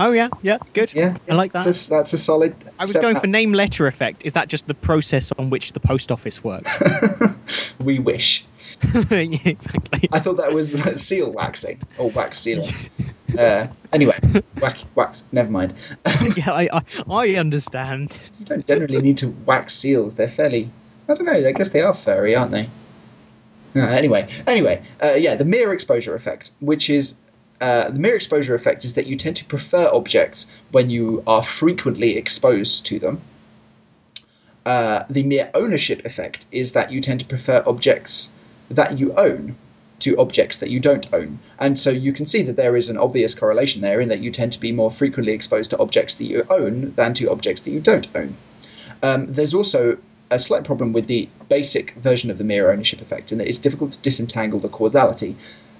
Oh, 0.00 0.12
yeah. 0.12 0.28
Yeah. 0.42 0.58
Good. 0.74 0.94
yeah, 0.94 1.16
I 1.28 1.34
like 1.34 1.52
that. 1.54 1.64
That's 1.64 1.88
a, 1.88 1.90
that's 1.90 2.12
a 2.12 2.18
solid. 2.18 2.54
I 2.78 2.84
was 2.84 2.92
going 2.96 3.18
for 3.18 3.26
name 3.26 3.52
letter 3.52 3.88
effect. 3.88 4.24
Is 4.24 4.32
that 4.34 4.46
just 4.46 4.68
the 4.68 4.74
process 4.74 5.32
on 5.40 5.50
which 5.50 5.72
the 5.72 5.80
post 5.80 6.12
office 6.12 6.44
works? 6.44 6.80
we 7.80 7.98
wish. 7.98 8.44
yeah, 9.10 9.36
exactly. 9.44 10.08
I 10.12 10.20
thought 10.20 10.36
that 10.36 10.52
was 10.52 10.80
seal 11.00 11.32
waxing 11.32 11.80
or 11.98 12.10
wax 12.10 12.38
sealing. 12.38 12.70
Uh, 13.38 13.66
anyway, 13.92 14.16
whack, 14.58 14.78
wax. 14.94 15.22
Never 15.32 15.50
mind. 15.50 15.74
yeah, 16.34 16.50
I, 16.50 16.66
I, 16.72 16.82
I 17.10 17.28
understand. 17.34 18.18
You 18.40 18.46
don't 18.46 18.66
generally 18.66 19.02
need 19.02 19.18
to 19.18 19.28
wax 19.44 19.74
seals. 19.74 20.14
They're 20.14 20.30
fairly. 20.30 20.70
I 21.08 21.14
don't 21.14 21.24
know. 21.24 21.32
I 21.32 21.52
guess 21.52 21.70
they 21.70 21.80
are 21.80 21.94
furry, 21.94 22.36
aren't 22.36 22.52
they? 22.52 22.68
Uh, 23.74 23.80
anyway, 23.80 24.28
anyway, 24.46 24.82
uh, 25.02 25.14
yeah, 25.14 25.34
the 25.34 25.44
mere 25.44 25.72
exposure 25.72 26.14
effect, 26.14 26.50
which 26.60 26.90
is 26.90 27.16
uh, 27.60 27.90
the 27.90 27.98
mere 27.98 28.14
exposure 28.14 28.54
effect, 28.54 28.84
is 28.84 28.94
that 28.94 29.06
you 29.06 29.16
tend 29.16 29.36
to 29.36 29.44
prefer 29.44 29.88
objects 29.92 30.52
when 30.70 30.90
you 30.90 31.22
are 31.26 31.42
frequently 31.42 32.16
exposed 32.16 32.86
to 32.86 32.98
them. 32.98 33.20
Uh, 34.66 35.04
the 35.08 35.22
mere 35.22 35.50
ownership 35.54 36.04
effect 36.04 36.46
is 36.52 36.72
that 36.72 36.92
you 36.92 37.00
tend 37.00 37.20
to 37.20 37.26
prefer 37.26 37.62
objects 37.66 38.34
that 38.70 38.98
you 38.98 39.14
own 39.14 39.56
to 40.00 40.16
objects 40.18 40.58
that 40.58 40.70
you 40.70 40.78
don't 40.78 41.12
own. 41.12 41.38
And 41.58 41.78
so 41.78 41.90
you 41.90 42.12
can 42.12 42.26
see 42.26 42.42
that 42.42 42.56
there 42.56 42.76
is 42.76 42.88
an 42.88 42.98
obvious 42.98 43.34
correlation 43.34 43.80
there 43.80 44.00
in 44.00 44.08
that 44.08 44.20
you 44.20 44.30
tend 44.30 44.52
to 44.52 44.60
be 44.60 44.72
more 44.72 44.90
frequently 44.90 45.32
exposed 45.32 45.70
to 45.70 45.78
objects 45.78 46.16
that 46.16 46.26
you 46.26 46.46
own 46.50 46.92
than 46.94 47.14
to 47.14 47.30
objects 47.30 47.62
that 47.62 47.70
you 47.70 47.80
don't 47.80 48.08
own. 48.14 48.36
Um, 49.02 49.32
there's 49.32 49.54
also 49.54 49.98
a 50.30 50.38
slight 50.38 50.64
problem 50.64 50.92
with 50.92 51.06
the 51.06 51.28
basic 51.48 51.92
version 51.94 52.30
of 52.30 52.38
the 52.38 52.44
mere 52.44 52.70
ownership 52.70 53.00
effect 53.00 53.32
in 53.32 53.38
that 53.38 53.48
it's 53.48 53.58
difficult 53.58 53.92
to 53.92 54.00
disentangle 54.02 54.60
the 54.60 54.68
causality, 54.68 55.36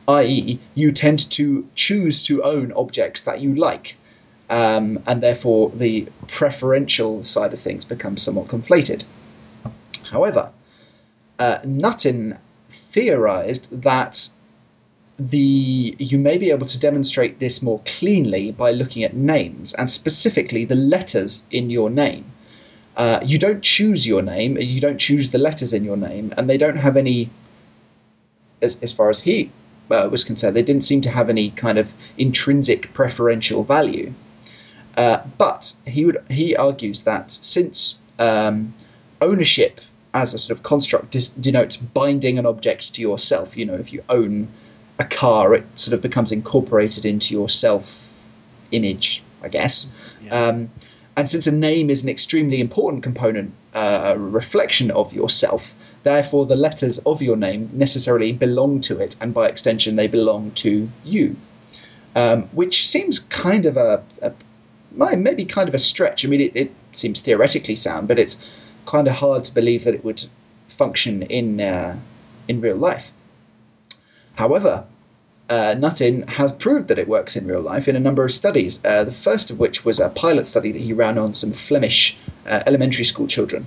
i.e., 0.08 0.58
you 0.74 0.92
tend 0.92 1.30
to 1.30 1.68
choose 1.74 2.22
to 2.22 2.42
own 2.42 2.72
objects 2.72 3.22
that 3.22 3.40
you 3.40 3.54
like. 3.54 3.96
Um, 4.50 5.02
and 5.06 5.22
therefore, 5.22 5.70
the 5.74 6.08
preferential 6.26 7.22
side 7.22 7.52
of 7.52 7.60
things 7.60 7.84
becomes 7.84 8.22
somewhat 8.22 8.48
conflated. 8.48 9.04
However, 10.04 10.50
uh, 11.38 11.58
theorized 12.70 13.82
that 13.82 14.28
the 15.18 15.96
you 15.98 16.16
may 16.16 16.38
be 16.38 16.50
able 16.50 16.66
to 16.66 16.78
demonstrate 16.78 17.40
this 17.40 17.60
more 17.60 17.80
cleanly 17.84 18.52
by 18.52 18.70
looking 18.70 19.02
at 19.02 19.14
names 19.14 19.74
and 19.74 19.90
specifically 19.90 20.64
the 20.64 20.76
letters 20.76 21.46
in 21.50 21.70
your 21.70 21.90
name. 21.90 22.24
Uh, 22.98 23.20
you 23.24 23.38
don't 23.38 23.62
choose 23.62 24.06
your 24.06 24.20
name, 24.20 24.58
you 24.58 24.80
don't 24.80 24.98
choose 24.98 25.30
the 25.30 25.38
letters 25.38 25.72
in 25.72 25.84
your 25.84 25.96
name, 25.96 26.34
and 26.36 26.50
they 26.50 26.58
don't 26.58 26.76
have 26.76 26.96
any, 26.96 27.30
as, 28.60 28.78
as 28.82 28.92
far 28.92 29.08
as 29.08 29.22
he 29.22 29.50
uh, 29.90 30.08
was 30.10 30.24
concerned, 30.24 30.54
they 30.54 30.62
didn't 30.62 30.82
seem 30.84 31.00
to 31.00 31.10
have 31.10 31.30
any 31.30 31.50
kind 31.52 31.78
of 31.78 31.94
intrinsic 32.18 32.92
preferential 32.92 33.64
value. 33.64 34.12
Uh, 34.96 35.22
but 35.38 35.74
he 35.86 36.04
would 36.04 36.22
he 36.28 36.56
argues 36.56 37.04
that 37.04 37.30
since 37.30 38.02
um, 38.18 38.74
ownership 39.20 39.80
as 40.14 40.34
a 40.34 40.38
sort 40.38 40.58
of 40.58 40.64
construct 40.64 41.10
dis- 41.10 41.28
denotes 41.28 41.76
binding 41.76 42.38
an 42.38 42.46
object 42.46 42.94
to 42.94 43.02
yourself. 43.02 43.56
You 43.56 43.66
know, 43.66 43.74
if 43.74 43.92
you 43.92 44.02
own 44.08 44.48
a 44.98 45.04
car, 45.04 45.54
it 45.54 45.64
sort 45.78 45.94
of 45.94 46.02
becomes 46.02 46.32
incorporated 46.32 47.04
into 47.04 47.34
your 47.34 47.48
self 47.48 48.18
image, 48.72 49.22
I 49.42 49.48
guess. 49.48 49.92
Yeah. 50.22 50.46
Um, 50.46 50.70
and 51.18 51.28
since 51.28 51.48
a 51.48 51.52
name 51.52 51.90
is 51.90 52.04
an 52.04 52.08
extremely 52.08 52.60
important 52.60 53.02
component, 53.02 53.52
uh, 53.74 54.14
reflection 54.16 54.92
of 54.92 55.12
yourself, 55.12 55.74
therefore 56.04 56.46
the 56.46 56.54
letters 56.54 57.00
of 57.00 57.20
your 57.20 57.34
name 57.34 57.68
necessarily 57.72 58.30
belong 58.30 58.80
to 58.82 59.00
it, 59.00 59.16
and 59.20 59.34
by 59.34 59.48
extension, 59.48 59.96
they 59.96 60.06
belong 60.06 60.52
to 60.52 60.88
you. 61.04 61.34
Um, 62.14 62.44
which 62.52 62.86
seems 62.86 63.18
kind 63.18 63.66
of 63.66 63.76
a, 63.76 64.04
a, 64.22 64.32
maybe 65.16 65.44
kind 65.44 65.68
of 65.68 65.74
a 65.74 65.78
stretch. 65.78 66.24
I 66.24 66.28
mean, 66.28 66.40
it, 66.40 66.52
it 66.54 66.72
seems 66.92 67.20
theoretically 67.20 67.74
sound, 67.74 68.06
but 68.06 68.20
it's 68.20 68.46
kind 68.86 69.08
of 69.08 69.14
hard 69.14 69.42
to 69.42 69.52
believe 69.52 69.82
that 69.82 69.94
it 69.94 70.04
would 70.04 70.24
function 70.68 71.22
in 71.22 71.60
uh, 71.60 71.98
in 72.46 72.60
real 72.60 72.76
life. 72.76 73.10
However, 74.36 74.84
uh, 75.48 75.74
Nuttin 75.78 76.28
has 76.28 76.52
proved 76.52 76.88
that 76.88 76.98
it 76.98 77.08
works 77.08 77.36
in 77.36 77.46
real 77.46 77.60
life 77.60 77.88
in 77.88 77.96
a 77.96 78.00
number 78.00 78.24
of 78.24 78.32
studies. 78.32 78.84
Uh, 78.84 79.04
the 79.04 79.12
first 79.12 79.50
of 79.50 79.58
which 79.58 79.84
was 79.84 79.98
a 79.98 80.08
pilot 80.10 80.46
study 80.46 80.72
that 80.72 80.80
he 80.80 80.92
ran 80.92 81.16
on 81.18 81.34
some 81.34 81.52
Flemish 81.52 82.16
uh, 82.46 82.62
elementary 82.66 83.04
school 83.04 83.26
children, 83.26 83.66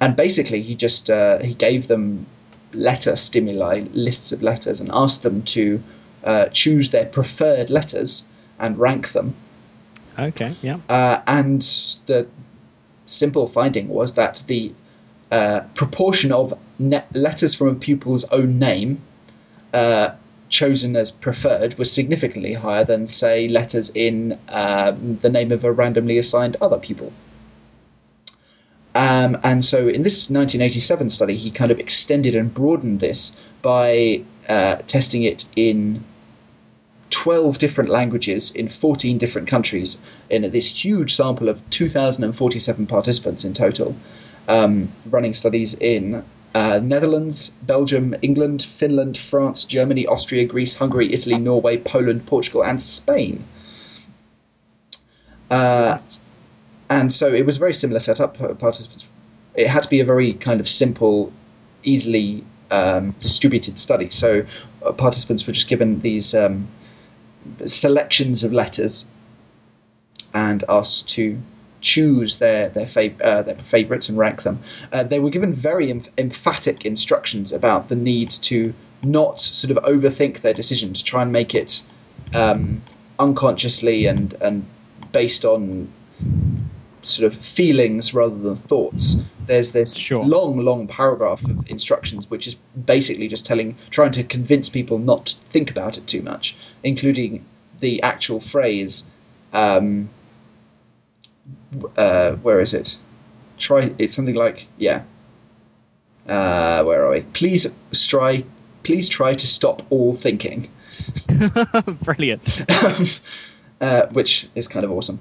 and 0.00 0.16
basically 0.16 0.62
he 0.62 0.74
just 0.74 1.10
uh, 1.10 1.38
he 1.38 1.54
gave 1.54 1.88
them 1.88 2.26
letter 2.72 3.16
stimuli, 3.16 3.84
lists 3.92 4.32
of 4.32 4.42
letters, 4.42 4.80
and 4.80 4.90
asked 4.92 5.22
them 5.22 5.42
to 5.42 5.82
uh, 6.24 6.46
choose 6.46 6.90
their 6.90 7.06
preferred 7.06 7.70
letters 7.70 8.28
and 8.58 8.78
rank 8.78 9.12
them. 9.12 9.34
Okay, 10.18 10.54
yeah. 10.62 10.78
Uh, 10.88 11.20
and 11.26 11.60
the 12.06 12.26
simple 13.04 13.46
finding 13.46 13.88
was 13.88 14.14
that 14.14 14.42
the 14.46 14.72
uh, 15.30 15.60
proportion 15.74 16.32
of 16.32 16.58
letters 16.78 17.54
from 17.54 17.68
a 17.68 17.74
pupil's 17.74 18.24
own 18.24 18.58
name 18.58 19.00
uh, 19.74 20.10
chosen 20.48 20.96
as 20.96 21.10
preferred 21.10 21.76
was 21.78 21.90
significantly 21.90 22.54
higher 22.54 22.84
than, 22.84 23.06
say, 23.06 23.48
letters 23.48 23.90
in 23.90 24.38
um, 24.48 25.18
the 25.22 25.28
name 25.28 25.52
of 25.52 25.64
a 25.64 25.72
randomly 25.72 26.18
assigned 26.18 26.56
other 26.60 26.78
pupil. 26.78 27.12
Um, 28.94 29.38
and 29.42 29.64
so 29.64 29.88
in 29.88 30.02
this 30.02 30.30
1987 30.30 31.10
study, 31.10 31.36
he 31.36 31.50
kind 31.50 31.70
of 31.70 31.78
extended 31.78 32.34
and 32.34 32.52
broadened 32.52 33.00
this 33.00 33.36
by 33.60 34.22
uh, 34.48 34.76
testing 34.86 35.22
it 35.22 35.44
in 35.54 36.02
12 37.10 37.58
different 37.58 37.90
languages 37.90 38.54
in 38.54 38.68
14 38.68 39.18
different 39.18 39.48
countries 39.48 40.00
in 40.30 40.50
this 40.50 40.84
huge 40.84 41.14
sample 41.14 41.48
of 41.48 41.68
2,047 41.70 42.86
participants 42.86 43.44
in 43.44 43.52
total, 43.52 43.94
um, 44.48 44.90
running 45.10 45.34
studies 45.34 45.74
in 45.74 46.24
uh, 46.54 46.80
Netherlands, 46.82 47.52
Belgium, 47.62 48.14
England, 48.22 48.62
Finland, 48.62 49.18
France, 49.18 49.64
Germany, 49.64 50.06
Austria, 50.06 50.44
Greece, 50.44 50.74
Hungary, 50.76 51.12
Italy, 51.12 51.38
Norway, 51.38 51.76
Poland, 51.76 52.26
Portugal, 52.26 52.64
and 52.64 52.82
Spain. 52.82 53.44
Uh, 55.50 55.98
and 56.88 57.12
so 57.12 57.32
it 57.32 57.44
was 57.44 57.56
a 57.56 57.58
very 57.60 57.74
similar 57.74 58.00
setup. 58.00 58.36
Participants, 58.58 59.06
it 59.54 59.68
had 59.68 59.82
to 59.82 59.88
be 59.88 60.00
a 60.00 60.04
very 60.04 60.34
kind 60.34 60.60
of 60.60 60.68
simple, 60.68 61.32
easily 61.82 62.44
um, 62.70 63.14
distributed 63.20 63.78
study. 63.78 64.10
So 64.10 64.44
uh, 64.84 64.92
participants 64.92 65.46
were 65.46 65.52
just 65.52 65.68
given 65.68 66.00
these 66.00 66.34
um, 66.34 66.68
selections 67.66 68.44
of 68.44 68.52
letters 68.52 69.06
and 70.34 70.64
asked 70.68 71.08
to 71.10 71.38
choose 71.86 72.40
their 72.40 72.68
their, 72.70 72.84
fav- 72.86 73.20
uh, 73.22 73.42
their 73.42 73.54
favorites 73.56 74.08
and 74.08 74.18
rank 74.18 74.42
them. 74.42 74.58
Uh, 74.92 75.04
they 75.04 75.20
were 75.20 75.30
given 75.30 75.52
very 75.52 75.90
em- 75.90 76.02
emphatic 76.18 76.84
instructions 76.84 77.52
about 77.52 77.88
the 77.88 77.94
need 77.94 78.30
to 78.30 78.74
not 79.04 79.40
sort 79.40 79.70
of 79.70 79.78
overthink 79.84 80.40
their 80.40 80.52
decision 80.54 80.92
to 80.92 81.04
try 81.04 81.22
and 81.22 81.30
make 81.30 81.54
it 81.54 81.82
um, 82.34 82.82
unconsciously 83.20 84.06
and 84.06 84.34
and 84.40 84.66
based 85.12 85.44
on 85.44 85.88
sort 87.02 87.32
of 87.32 87.38
feelings 87.38 88.12
rather 88.12 88.36
than 88.36 88.56
thoughts. 88.56 89.20
There's 89.46 89.70
this 89.70 89.96
sure. 89.96 90.24
long, 90.24 90.58
long 90.58 90.88
paragraph 90.88 91.44
of 91.44 91.70
instructions 91.70 92.28
which 92.28 92.48
is 92.48 92.56
basically 92.84 93.28
just 93.28 93.46
telling, 93.46 93.76
trying 93.90 94.10
to 94.12 94.24
convince 94.24 94.68
people 94.68 94.98
not 94.98 95.26
to 95.26 95.36
think 95.36 95.70
about 95.70 95.96
it 95.98 96.06
too 96.08 96.22
much, 96.22 96.56
including 96.82 97.44
the 97.78 98.02
actual 98.02 98.40
phrase. 98.40 99.06
Um, 99.52 100.08
uh, 101.96 102.32
where 102.36 102.60
is 102.60 102.74
it? 102.74 102.98
Try. 103.58 103.94
It's 103.98 104.14
something 104.14 104.34
like 104.34 104.66
yeah. 104.78 105.02
Uh, 106.28 106.82
where 106.84 107.04
are 107.04 107.10
we? 107.10 107.22
Please 107.32 107.76
try. 108.08 108.44
Please 108.82 109.08
try 109.08 109.34
to 109.34 109.46
stop 109.46 109.82
all 109.90 110.14
thinking. 110.14 110.68
Brilliant. 112.02 112.62
uh, 113.80 114.06
which 114.12 114.48
is 114.54 114.68
kind 114.68 114.84
of 114.84 114.90
awesome 114.90 115.20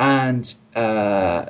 and 0.00 0.54
uh, 0.74 1.46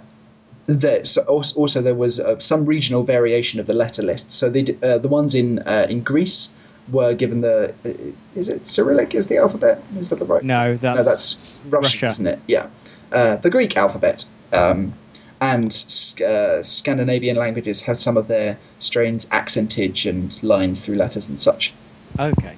there, 0.67 1.05
so 1.05 1.23
also 1.23 1.81
there 1.81 1.95
was 1.95 2.21
uh, 2.21 2.39
some 2.39 2.67
regional 2.67 3.03
variation 3.03 3.61
of 3.61 3.67
the 3.67 3.75
letter 3.75 4.03
list. 4.03 4.33
So 4.33 4.51
they, 4.51 4.77
uh, 4.83 4.99
the 4.99 5.09
ones 5.09 5.35
in 5.35 5.61
uh, 5.61 5.87
in 5.89 6.03
Greece 6.03 6.55
were 6.91 7.15
given 7.15 7.41
the 7.43 7.75
uh, 7.85 7.91
is 8.35 8.49
it 8.49 8.67
Cyrillic 8.67 9.15
is 9.15 9.27
the 9.29 9.39
alphabet? 9.39 9.83
Is 9.99 10.11
that 10.11 10.19
the 10.19 10.25
right? 10.25 10.43
No, 10.43 10.77
that's, 10.77 10.97
no, 10.97 11.11
that's 11.11 11.65
Russian, 11.69 11.81
Russia. 11.81 12.07
isn't 12.07 12.27
it? 12.27 12.39
Yeah, 12.47 12.69
uh, 13.13 13.37
the 13.37 13.51
Greek 13.51 13.77
alphabet. 13.77 14.25
Um, 14.53 14.95
and 15.41 15.73
Scandinavian 15.73 17.37
languages 17.37 17.83
have 17.83 17.99
some 17.99 18.17
of 18.17 18.27
their 18.27 18.59
strange 18.81 19.27
accentage 19.31 20.05
and 20.05 20.43
lines 20.43 20.85
through 20.85 20.97
letters 20.97 21.29
and 21.29 21.39
such. 21.39 21.73
Okay. 22.19 22.57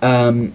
Um, 0.00 0.52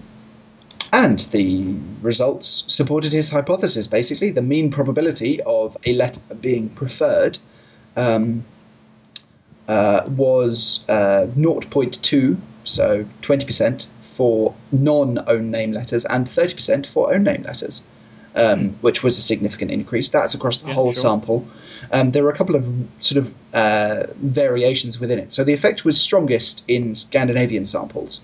and 0.94 1.20
the 1.20 1.76
results 2.02 2.64
supported 2.68 3.12
his 3.12 3.30
hypothesis, 3.30 3.88
basically. 3.88 4.32
The 4.32 4.42
mean 4.42 4.72
probability 4.72 5.42
of 5.42 5.76
a 5.86 5.94
letter 5.94 6.22
being 6.36 6.70
preferred 6.70 7.40
um, 7.98 8.46
uh, 9.68 10.06
was 10.08 10.86
uh, 10.88 11.28
0.2, 11.36 12.38
so 12.64 13.06
20% 13.22 13.88
for 14.02 14.56
non 14.72 15.20
own 15.28 15.52
name 15.52 15.74
letters, 15.74 16.06
and 16.06 16.26
30% 16.26 16.86
for 16.86 17.14
own 17.14 17.24
name 17.24 17.44
letters, 17.44 17.84
um, 18.38 18.69
which 18.82 19.04
was 19.04 19.17
a 19.17 19.21
significant 19.21 19.71
increase. 19.71 20.10
That's 20.10 20.34
across 20.34 20.60
the 20.60 20.69
yeah, 20.69 20.76
whole 20.76 20.93
sure. 20.93 21.02
sample. 21.02 21.47
Um, 21.91 22.12
there 22.12 22.23
were 22.23 22.30
a 22.30 22.36
couple 22.36 22.56
of 22.56 22.71
sort 23.00 23.26
of 23.26 23.34
uh, 23.54 24.08
variations 24.15 25.00
within 25.00 25.19
it. 25.19 25.32
So 25.34 25.43
the 25.43 25.54
effect 25.54 25.86
was 25.86 26.00
strongest 26.00 26.63
in 26.69 26.95
Scandinavian 26.95 27.65
samples 27.65 28.21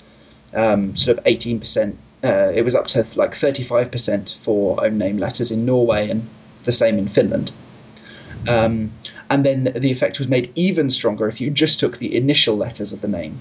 um, 0.54 0.96
sort 0.96 1.18
of 1.18 1.24
18%. 1.24 1.96
Uh, 2.24 2.52
it 2.56 2.64
was 2.64 2.76
up 2.76 2.88
to 2.88 3.06
like 3.16 3.32
35% 3.32 4.36
for 4.36 4.84
own 4.84 4.98
name 4.98 5.18
letters 5.18 5.52
in 5.52 5.66
Norway 5.66 6.10
and 6.10 6.28
the 6.64 6.72
same 6.72 6.98
in 6.98 7.08
Finland. 7.08 7.52
Um, 8.48 8.92
and 9.30 9.46
then 9.46 9.64
the 9.76 9.92
effect 9.92 10.20
was 10.20 10.28
made 10.28 10.52
even 10.56 10.90
stronger 10.90 11.28
if 11.28 11.40
you 11.40 11.50
just 11.50 11.80
took 11.80 11.98
the 11.98 12.16
initial 12.16 12.58
letters 12.58 12.92
of 12.92 13.02
the 13.02 13.08
name. 13.08 13.40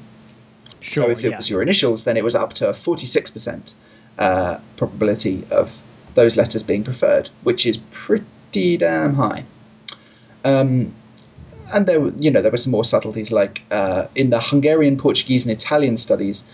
so 0.80 1.02
Sure, 1.02 1.10
if 1.10 1.24
it 1.24 1.30
yeah. 1.30 1.36
was 1.36 1.50
your 1.50 1.60
initials, 1.60 2.04
then 2.04 2.16
it 2.16 2.24
was 2.24 2.34
up 2.34 2.52
to 2.54 2.68
a 2.68 2.72
46% 2.72 3.74
uh, 4.18 4.58
probability 4.76 5.44
of 5.50 5.82
those 6.14 6.36
letters 6.36 6.62
being 6.62 6.84
preferred, 6.84 7.30
which 7.42 7.66
is 7.66 7.78
pretty 7.90 8.76
damn 8.76 9.14
high. 9.14 9.44
Um, 10.44 10.92
and 11.72 11.86
there, 11.86 12.00
were, 12.00 12.12
you 12.18 12.30
know, 12.30 12.42
there 12.42 12.50
were 12.50 12.56
some 12.56 12.72
more 12.72 12.84
subtleties, 12.84 13.32
like 13.32 13.62
uh, 13.70 14.06
in 14.14 14.30
the 14.30 14.40
Hungarian, 14.40 14.96
Portuguese, 14.98 15.46
and 15.46 15.52
Italian 15.52 15.96
studies, 15.96 16.44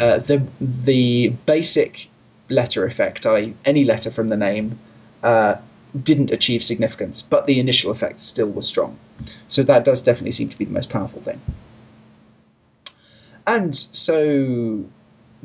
uh, 0.00 0.18
the 0.18 0.42
the 0.60 1.28
basic 1.46 2.08
letter 2.48 2.84
effect, 2.84 3.24
i.e., 3.26 3.54
any 3.64 3.84
letter 3.84 4.10
from 4.10 4.28
the 4.28 4.36
name, 4.36 4.78
uh, 5.22 5.56
didn't 6.02 6.30
achieve 6.30 6.62
significance, 6.62 7.22
but 7.22 7.46
the 7.46 7.58
initial 7.58 7.90
effect 7.90 8.20
still 8.20 8.48
was 8.48 8.66
strong. 8.66 8.98
So 9.48 9.62
that 9.62 9.84
does 9.84 10.02
definitely 10.02 10.32
seem 10.32 10.48
to 10.50 10.58
be 10.58 10.64
the 10.64 10.72
most 10.72 10.90
powerful 10.90 11.20
thing. 11.22 11.40
And 13.46 13.74
so 13.74 14.84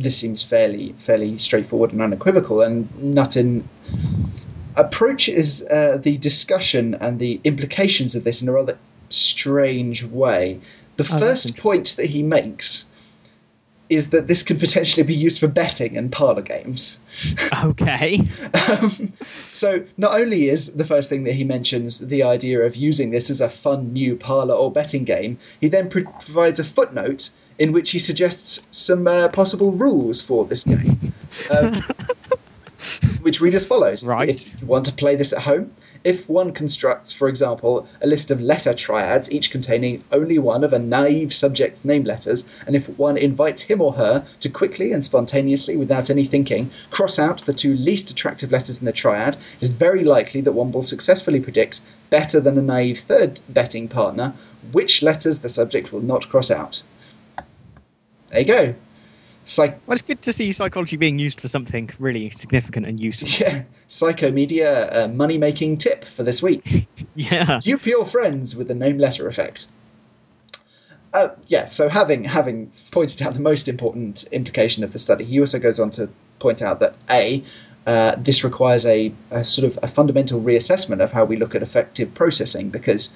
this 0.02 0.18
seems 0.18 0.44
fairly 0.44 0.94
fairly 0.98 1.38
straightforward 1.38 1.92
and 1.92 2.02
unequivocal, 2.02 2.62
and 2.62 2.90
Nuttin 2.96 3.64
approaches 4.76 5.66
uh, 5.68 5.98
the 6.02 6.18
discussion 6.18 6.96
and 6.96 7.20
the 7.20 7.40
implications 7.44 8.16
of 8.16 8.24
this 8.24 8.42
in 8.42 8.50
a 8.50 8.52
rather 8.52 8.78
strange 9.10 10.04
way. 10.04 10.60
The 10.98 11.04
that's 11.04 11.20
first 11.20 11.58
point 11.58 11.96
that 11.98 12.08
he 12.08 12.24
makes 12.24 12.90
is 13.92 14.12
that 14.12 14.28
this 14.28 14.42
could 14.42 14.58
potentially 14.58 15.04
be 15.04 15.14
used 15.14 15.38
for 15.38 15.50
betting 15.50 15.98
and 15.98 16.10
parlor 16.12 16.42
games. 16.42 17.00
Okay. 17.64 18.28
Um, 18.72 19.12
so 19.52 19.84
not 19.98 20.20
only 20.20 20.48
is 20.48 20.76
the 20.76 20.86
first 20.86 21.10
thing 21.10 21.26
that 21.26 21.34
he 21.34 21.44
mentions 21.44 22.00
the 22.00 22.24
idea 22.24 22.62
of 22.62 22.76
using 22.76 23.12
this 23.12 23.30
as 23.30 23.42
a 23.42 23.50
fun 23.50 23.92
new 23.92 24.16
parlor 24.16 24.54
or 24.54 24.72
betting 24.72 25.04
game, 25.04 25.38
he 25.60 25.68
then 25.68 25.90
pro- 25.90 26.04
provides 26.04 26.60
a 26.60 26.64
footnote 26.64 27.32
in 27.62 27.72
which 27.72 27.92
he 27.92 28.00
suggests 28.00 28.68
some 28.72 29.06
uh, 29.08 29.30
possible 29.30 29.72
rules 29.72 30.20
for 30.20 30.46
this 30.46 30.64
game, 30.64 31.14
um, 31.52 31.84
which 33.22 33.40
read 33.40 33.54
as 33.54 33.68
follows: 33.68 34.04
Right. 34.04 34.30
If 34.30 34.60
you 34.60 34.66
want 34.66 34.88
to 34.88 34.92
play 34.92 35.16
this 35.16 35.32
at 35.32 35.44
home, 35.44 35.72
if 36.04 36.28
one 36.28 36.54
constructs, 36.54 37.14
for 37.14 37.30
example, 37.30 37.88
a 38.02 38.08
list 38.08 38.32
of 38.32 38.42
letter 38.42 38.74
triads, 38.74 39.32
each 39.32 39.52
containing 39.52 40.04
only 40.12 40.40
one 40.40 40.64
of 40.64 40.74
a 40.74 40.80
naive 40.80 41.32
subject's 41.32 41.86
name 41.86 42.04
letters, 42.04 42.50
and 42.66 42.76
if 42.76 42.90
one 42.98 43.16
invites 43.16 43.62
him 43.62 43.80
or 43.80 43.94
her 43.94 44.26
to 44.40 44.50
quickly 44.50 44.92
and 44.92 45.04
spontaneously, 45.04 45.78
without 45.78 46.10
any 46.10 46.26
thinking, 46.26 46.72
cross 46.90 47.20
out 47.20 47.46
the 47.46 47.54
two 47.54 47.76
least 47.76 48.10
attractive 48.10 48.52
letters 48.52 48.82
in 48.82 48.88
the 48.88 48.92
triad, 48.92 49.36
it 49.36 49.66
is 49.66 49.70
very 49.70 50.04
likely 50.04 50.42
that 50.42 50.54
one 50.54 50.72
will 50.72 50.82
successfully 50.82 51.40
predict, 51.40 51.82
better 52.10 52.40
than 52.40 52.58
a 52.58 52.62
naive 52.64 53.02
third 53.02 53.40
betting 53.50 53.88
partner, 53.88 54.34
which 54.72 55.04
letters 55.04 55.42
the 55.42 55.50
subject 55.50 55.94
will 55.94 56.02
not 56.02 56.28
cross 56.28 56.50
out. 56.50 56.82
There 58.32 58.40
you 58.40 58.46
go. 58.46 58.76
Psych- 59.46 59.80
Well, 59.88 59.94
it's 59.94 60.02
good 60.02 60.22
to 60.22 60.32
see 60.34 60.52
psychology 60.52 60.98
being 60.98 61.20
used 61.20 61.42
for 61.42 61.48
something 61.48 61.90
really 62.00 62.30
significant 62.30 62.86
and 62.86 63.00
useful. 63.00 63.28
yeah, 63.46 63.64
Psychomedia 63.90 64.96
uh, 64.96 65.08
money 65.10 65.38
making 65.38 65.78
tip 65.78 66.06
for 66.06 66.24
this 66.24 66.42
week. 66.42 66.88
Yeah. 67.14 67.60
dupe 67.62 67.86
your 67.88 68.06
friends 68.06 68.56
with 68.56 68.70
the 68.70 68.74
name 68.74 68.98
letter 68.98 69.28
effect. 69.28 69.68
Uh, 71.14 71.30
yeah, 71.48 71.66
so 71.66 71.90
having 71.90 72.24
having 72.24 72.72
pointed 72.92 73.22
out 73.22 73.34
the 73.34 73.42
most 73.42 73.68
important 73.68 74.24
implication 74.32 74.84
of 74.84 74.94
the 74.94 75.00
study, 75.00 75.26
he 75.26 75.40
also 75.40 75.60
goes 75.60 75.78
on 75.78 75.92
to 75.92 76.08
point 76.40 76.62
out 76.62 76.80
that 76.80 76.96
a 77.10 77.44
uh, 77.86 78.16
this 78.18 78.44
requires 78.46 78.86
a, 78.86 79.12
a 79.32 79.44
sort 79.44 79.66
of 79.66 79.78
a 79.84 79.88
fundamental 79.88 80.40
reassessment 80.40 81.02
of 81.04 81.12
how 81.12 81.26
we 81.26 81.36
look 81.36 81.54
at 81.54 81.62
effective 81.62 82.14
processing 82.14 82.70
because 82.70 83.14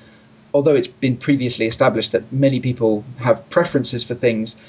although 0.53 0.73
it's 0.75 0.87
been 0.87 1.15
previously 1.15 1.67
established 1.67 2.11
that 2.11 2.29
many 2.33 2.59
people 2.59 3.05
have 3.19 3.47
preferences 3.49 4.03
for 4.03 4.15
things 4.15 4.59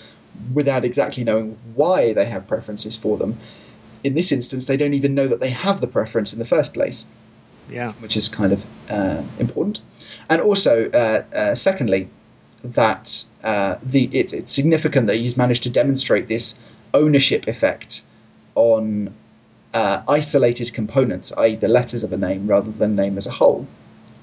without 0.55 0.85
exactly 0.85 1.25
knowing 1.25 1.57
why 1.75 2.13
they 2.13 2.27
have 2.27 2.47
preferences 2.47 2.97
for 2.97 3.17
them, 3.17 3.37
in 4.05 4.15
this 4.15 4.31
instance 4.33 4.67
they 4.67 4.77
don't 4.77 4.95
even 4.95 5.15
know 5.15 5.27
that 5.27 5.41
they 5.41 5.51
have 5.51 5.81
the 5.81 5.87
preference 5.87 6.33
in 6.33 6.39
the 6.39 6.45
first 6.45 6.73
place 6.75 7.07
Yeah. 7.71 7.93
which 8.01 8.17
is 8.17 8.29
kind 8.29 8.53
of 8.53 8.65
uh, 8.89 9.23
important. 9.39 9.81
And 10.29 10.41
also, 10.41 10.91
uh, 10.91 11.25
uh, 11.35 11.55
secondly, 11.55 12.09
that 12.63 13.25
uh, 13.45 13.77
the 13.83 14.09
it's, 14.13 14.33
it's 14.33 14.53
significant 14.53 15.07
that 15.07 15.17
he's 15.17 15.37
managed 15.37 15.63
to 15.65 15.71
demonstrate 15.71 16.27
this 16.29 16.59
ownership 16.95 17.47
effect 17.47 18.03
on 18.55 19.13
uh, 19.75 20.03
isolated 20.09 20.73
components, 20.73 21.33
i.e., 21.39 21.57
the 21.57 21.69
letters 21.69 22.03
of 22.03 22.13
a 22.13 22.17
name 22.17 22.47
rather 22.47 22.71
than 22.73 22.97
name 22.97 23.17
as 23.19 23.27
a 23.27 23.31
whole, 23.33 23.67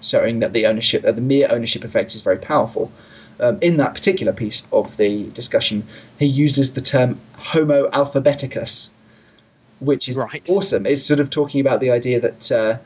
showing 0.01 0.39
that 0.39 0.51
the 0.53 0.65
ownership, 0.65 1.05
uh, 1.05 1.11
the 1.11 1.21
mere 1.21 1.47
ownership 1.51 1.83
effect, 1.83 2.15
is 2.15 2.21
very 2.21 2.37
powerful. 2.37 2.91
Um, 3.39 3.57
in 3.61 3.77
that 3.77 3.93
particular 3.93 4.31
piece 4.33 4.67
of 4.71 4.95
the 4.97 5.23
discussion, 5.31 5.85
he 6.19 6.25
uses 6.25 6.73
the 6.73 6.81
term 6.81 7.19
Homo 7.37 7.89
alphabeticus, 7.91 8.93
which 9.79 10.07
is 10.07 10.17
Right. 10.17 10.47
awesome. 10.49 10.85
It's 10.85 11.01
sort 11.03 11.19
of 11.19 11.29
talking 11.29 11.59
about 11.59 11.79
the 11.79 11.89
idea 11.91 12.19
that 12.19 12.51
uh, 12.51 12.77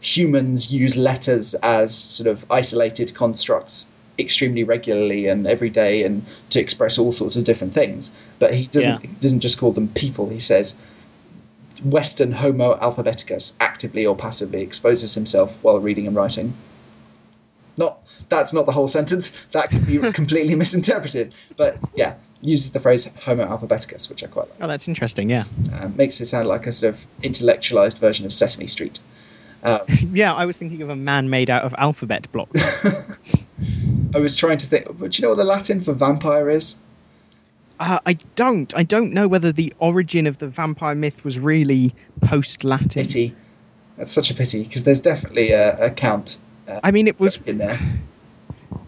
humans 0.00 0.72
use 0.72 0.96
letters 0.96 1.54
as 1.62 1.94
sort 1.94 2.26
of 2.28 2.44
isolated 2.50 3.14
constructs 3.14 3.90
extremely 4.18 4.64
regularly 4.64 5.26
and 5.26 5.46
every 5.46 5.70
day 5.70 6.02
and 6.02 6.24
to 6.50 6.60
express 6.60 6.98
all 6.98 7.12
sorts 7.12 7.36
of 7.36 7.44
different 7.44 7.72
things. 7.74 8.14
But 8.38 8.54
he 8.54 8.66
doesn't 8.66 8.90
Yeah. 8.90 8.98
he 9.02 9.08
doesn't 9.20 9.40
just 9.40 9.58
call 9.58 9.72
them 9.72 9.88
people. 9.88 10.28
He 10.30 10.38
says 10.38 10.76
Western 11.84 12.32
Homo 12.32 12.78
alphabeticus 12.80 13.56
actively 13.60 14.04
or 14.04 14.14
passively 14.16 14.60
exposes 14.60 15.14
himself 15.14 15.58
while 15.62 15.78
reading 15.80 16.06
and 16.06 16.14
writing. 16.16 16.52
That's 18.30 18.52
not 18.52 18.64
the 18.64 18.72
whole 18.72 18.88
sentence. 18.88 19.36
That 19.52 19.70
could 19.70 19.86
be 19.86 19.98
completely 20.12 20.54
misinterpreted. 20.54 21.34
But 21.56 21.76
yeah, 21.94 22.14
uses 22.40 22.72
the 22.72 22.80
phrase 22.80 23.12
Homo 23.24 23.44
alphabeticus, 23.44 24.08
which 24.08 24.24
I 24.24 24.28
quite 24.28 24.48
like. 24.48 24.58
Oh, 24.62 24.68
that's 24.68 24.88
interesting. 24.88 25.28
Yeah. 25.28 25.44
Uh, 25.74 25.88
makes 25.88 26.20
it 26.20 26.26
sound 26.26 26.48
like 26.48 26.66
a 26.66 26.72
sort 26.72 26.94
of 26.94 27.00
intellectualized 27.22 27.98
version 27.98 28.24
of 28.24 28.32
Sesame 28.32 28.66
Street. 28.66 29.00
Um, 29.62 29.80
Yeah. 30.12 30.32
I 30.32 30.46
was 30.46 30.56
thinking 30.56 30.80
of 30.80 30.88
a 30.88 30.96
man 30.96 31.28
made 31.28 31.50
out 31.50 31.64
of 31.64 31.74
alphabet 31.76 32.30
blocks. 32.32 32.62
I 34.14 34.18
was 34.18 34.34
trying 34.34 34.58
to 34.58 34.66
think. 34.66 34.86
But 34.98 35.12
do 35.12 35.18
you 35.18 35.22
know 35.22 35.28
what 35.30 35.38
the 35.38 35.44
Latin 35.44 35.82
for 35.82 35.92
vampire 35.92 36.48
is? 36.48 36.80
Uh, 37.78 37.98
I 38.06 38.12
don't. 38.36 38.72
I 38.76 38.82
don't 38.82 39.12
know 39.12 39.26
whether 39.26 39.52
the 39.52 39.72
origin 39.78 40.26
of 40.26 40.38
the 40.38 40.48
vampire 40.48 40.94
myth 40.94 41.24
was 41.24 41.38
really 41.38 41.94
post-Latin. 42.20 43.02
Pity. 43.02 43.34
That's 43.96 44.12
such 44.12 44.30
a 44.30 44.34
pity 44.34 44.64
because 44.64 44.84
there's 44.84 45.00
definitely 45.00 45.52
a, 45.52 45.86
a 45.86 45.90
count 45.90 46.38
uh, 46.70 46.80
I 46.84 46.90
mean, 46.90 47.08
it 47.08 47.18
was. 47.18 47.38
in 47.46 47.58
there. 47.58 47.78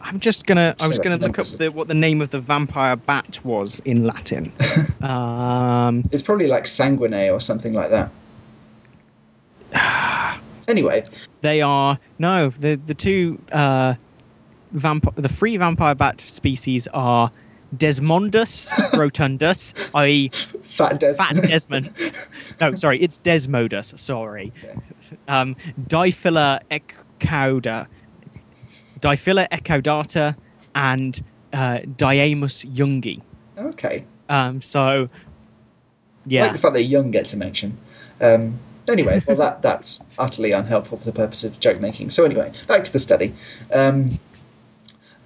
I'm 0.03 0.19
just 0.21 0.47
gonna. 0.47 0.75
I 0.81 0.89
was 0.89 0.99
gonna 0.99 1.17
look 1.17 1.39
up 1.39 1.47
the, 1.47 1.71
what 1.71 1.89
the 1.89 1.95
name 1.95 2.21
of 2.21 2.31
the 2.31 2.41
vampire 2.41 2.97
bat 2.97 3.39
was 3.45 3.81
in 3.81 4.05
Latin. 4.05 4.53
um, 5.03 6.05
It's 6.13 6.23
probably 6.23 6.49
like 6.49 6.67
sanguine 6.67 7.31
or 7.31 7.41
something 7.41 7.73
like 7.73 7.91
that. 7.91 8.11
anyway, 10.69 11.05
they 11.41 11.63
are 11.63 11.99
no. 12.19 12.51
The 12.51 12.75
the 12.75 12.95
two 12.95 13.41
uh, 13.53 13.95
vamp- 14.73 15.15
the 15.15 15.29
three 15.29 15.57
vampire 15.57 15.95
bat 15.95 16.21
species 16.21 16.89
are 16.89 17.31
Desmondus 17.77 18.71
rotundus, 18.93 19.91
i.e., 19.95 20.29
Fat 20.63 21.01
Des. 21.01 21.15
Fat 21.15 21.35
Desmond. 21.37 22.13
no, 22.61 22.75
sorry, 22.75 23.01
it's 23.01 23.19
Desmodus. 23.21 23.99
Sorry. 23.99 24.53
Okay. 24.63 24.79
Um, 25.29 25.57
Diphylla 25.87 26.61
ecauda, 26.71 27.87
Diphylla 29.03 29.49
ecaudata, 29.51 30.37
and 30.75 31.23
uh, 31.53 31.81
Diaemus 31.81 32.65
youngi. 32.67 33.21
okay. 33.59 34.05
Um, 34.29 34.63
so, 34.63 34.81
I 34.81 35.01
like 35.01 35.11
yeah, 36.27 36.53
the 36.53 36.59
fact 36.59 36.75
that 36.75 36.85
young 36.85 37.11
gets 37.11 37.35
a 37.35 37.37
mention. 37.37 37.77
Um, 38.21 38.59
anyway, 38.89 39.21
well, 39.27 39.37
that 39.37 39.61
that's 39.69 40.05
utterly 40.19 40.53
unhelpful 40.53 40.99
for 40.99 41.05
the 41.05 41.13
purpose 41.13 41.45
of 41.45 41.61
joke 41.61 41.81
making. 41.81 42.11
So 42.11 42.25
anyway, 42.25 42.53
back 42.67 42.85
to 42.85 42.93
the 42.93 42.99
study. 42.99 43.35
Um, 43.73 44.19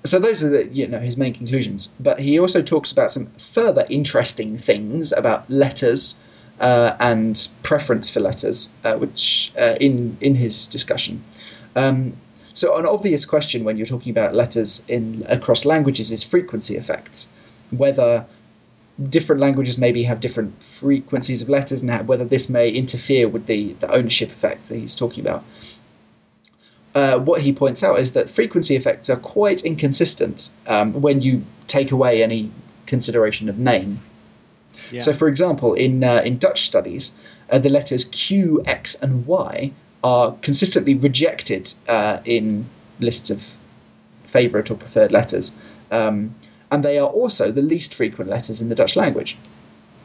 so 0.05 0.19
those 0.19 0.43
are 0.45 0.49
the 0.49 0.69
you 0.69 0.87
know 0.87 1.01
his 1.01 1.17
main 1.17 1.35
conclusions. 1.35 1.95
But 2.01 2.19
he 2.19 2.39
also 2.39 2.63
talks 2.63 2.91
about 2.91 3.13
some 3.13 3.27
further 3.39 3.85
interesting 3.91 4.59
things 4.59 5.13
about 5.13 5.49
letters 5.51 6.21
uh, 6.61 6.97
and 6.99 7.49
preference 7.63 8.09
for 8.09 8.21
letters, 8.21 8.73
uh, 8.85 8.97
which 8.97 9.53
uh, 9.59 9.77
in 9.81 10.17
in 10.21 10.35
his 10.35 10.67
discussion. 10.67 11.23
Um, 11.75 12.17
so 12.57 12.75
an 12.77 12.87
obvious 12.87 13.27
question 13.27 13.65
when 13.65 13.77
you're 13.77 13.87
talking 13.87 14.11
about 14.11 14.35
letters 14.35 14.83
in 14.89 15.27
across 15.29 15.67
languages 15.67 16.11
is 16.11 16.23
frequency 16.23 16.77
effects, 16.77 17.29
whether 17.71 18.25
different 19.11 19.43
languages 19.43 19.77
maybe 19.77 20.05
have 20.05 20.21
different 20.21 20.63
frequencies 20.63 21.43
of 21.43 21.51
letters 21.51 21.83
and 21.83 21.91
how, 21.91 22.03
whether 22.05 22.25
this 22.25 22.49
may 22.49 22.71
interfere 22.71 23.29
with 23.29 23.45
the, 23.45 23.75
the 23.75 23.93
ownership 23.93 24.31
effect 24.31 24.71
that 24.71 24.77
he's 24.77 24.97
talking 24.97 25.23
about. 25.23 25.45
Uh, 26.95 27.19
what 27.19 27.43
he 27.43 27.53
points 27.53 27.83
out 27.83 27.99
is 27.99 28.15
that 28.15 28.31
frequency 28.31 28.75
effects 28.75 29.11
are 29.11 29.19
quite 29.19 29.63
inconsistent 29.63 30.51
um, 30.67 30.95
when 31.03 31.21
you 31.21 31.45
take 31.67 31.93
away 31.93 32.23
any 32.23 32.51
consideration 32.87 33.51
of 33.51 33.59
name. 33.59 34.01
Yeah. 34.91 35.01
So, 35.01 35.13
for 35.13 35.29
example, 35.29 35.75
in 35.75 36.03
uh, 36.03 36.23
in 36.25 36.39
Dutch 36.39 36.63
studies, 36.63 37.15
uh, 37.51 37.59
the 37.59 37.69
letters 37.69 38.07
Q, 38.07 38.63
X, 38.65 38.95
and 38.95 39.27
Y 39.27 39.73
are 40.07 40.37
consistently 40.41 40.95
rejected 40.95 41.75
uh, 41.89 42.19
in 42.25 42.65
lists 43.01 43.29
of 43.29 43.59
favourite 44.23 44.71
or 44.71 44.77
preferred 44.77 45.11
letters, 45.11 45.57
um, 45.91 46.33
and 46.71 46.85
they 46.85 46.97
are 46.97 47.09
also 47.09 47.51
the 47.51 47.63
least 47.73 47.93
frequent 47.93 48.31
letters 48.31 48.61
in 48.61 48.69
the 48.69 48.75
Dutch 48.75 48.95
language. 48.95 49.37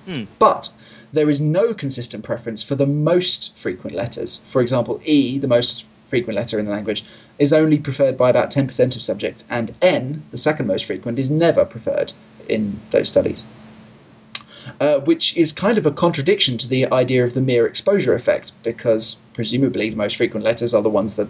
Hmm. 0.07 0.23
But 0.39 0.73
there 1.13 1.29
is 1.29 1.39
no 1.39 1.75
consistent 1.75 2.23
preference 2.23 2.63
for 2.63 2.75
the 2.75 2.87
most 2.87 3.55
frequent 3.55 3.95
letters. 3.95 4.43
For 4.47 4.59
example, 4.61 4.99
E, 5.05 5.37
the 5.37 5.53
most 5.57 5.85
frequent 6.07 6.35
letter 6.35 6.57
in 6.57 6.65
the 6.65 6.71
language, 6.71 7.05
is 7.37 7.53
only 7.53 7.77
preferred 7.77 8.17
by 8.17 8.29
about 8.31 8.49
10% 8.49 8.95
of 8.95 9.03
subjects, 9.03 9.45
and 9.49 9.75
N, 9.81 10.23
the 10.31 10.37
second 10.37 10.65
most 10.65 10.85
frequent, 10.85 11.19
is 11.19 11.29
never 11.29 11.63
preferred 11.63 12.13
in 12.49 12.79
those 12.89 13.09
studies. 13.09 13.47
Uh, 14.79 14.99
which 14.99 15.35
is 15.37 15.51
kind 15.51 15.77
of 15.77 15.85
a 15.85 15.91
contradiction 15.91 16.57
to 16.57 16.67
the 16.67 16.85
idea 16.91 17.23
of 17.23 17.33
the 17.33 17.41
mere 17.41 17.65
exposure 17.65 18.13
effect, 18.13 18.51
because 18.63 19.19
presumably 19.33 19.89
the 19.89 19.95
most 19.95 20.17
frequent 20.17 20.43
letters 20.43 20.73
are 20.73 20.81
the 20.81 20.89
ones 20.89 21.15
that, 21.15 21.27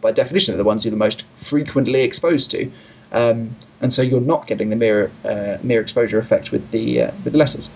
by 0.00 0.12
definition, 0.12 0.54
are 0.54 0.58
the 0.58 0.64
ones 0.64 0.84
you're 0.84 0.90
the 0.90 0.96
most 0.96 1.24
frequently 1.36 2.02
exposed 2.02 2.50
to, 2.50 2.70
um, 3.12 3.54
and 3.80 3.94
so 3.94 4.02
you're 4.02 4.20
not 4.20 4.46
getting 4.46 4.70
the 4.70 4.76
mere 4.76 5.10
uh, 5.24 5.58
mere 5.62 5.80
exposure 5.80 6.18
effect 6.18 6.52
with 6.52 6.70
the 6.70 7.02
uh, 7.02 7.10
with 7.24 7.32
the 7.32 7.38
letters. 7.38 7.74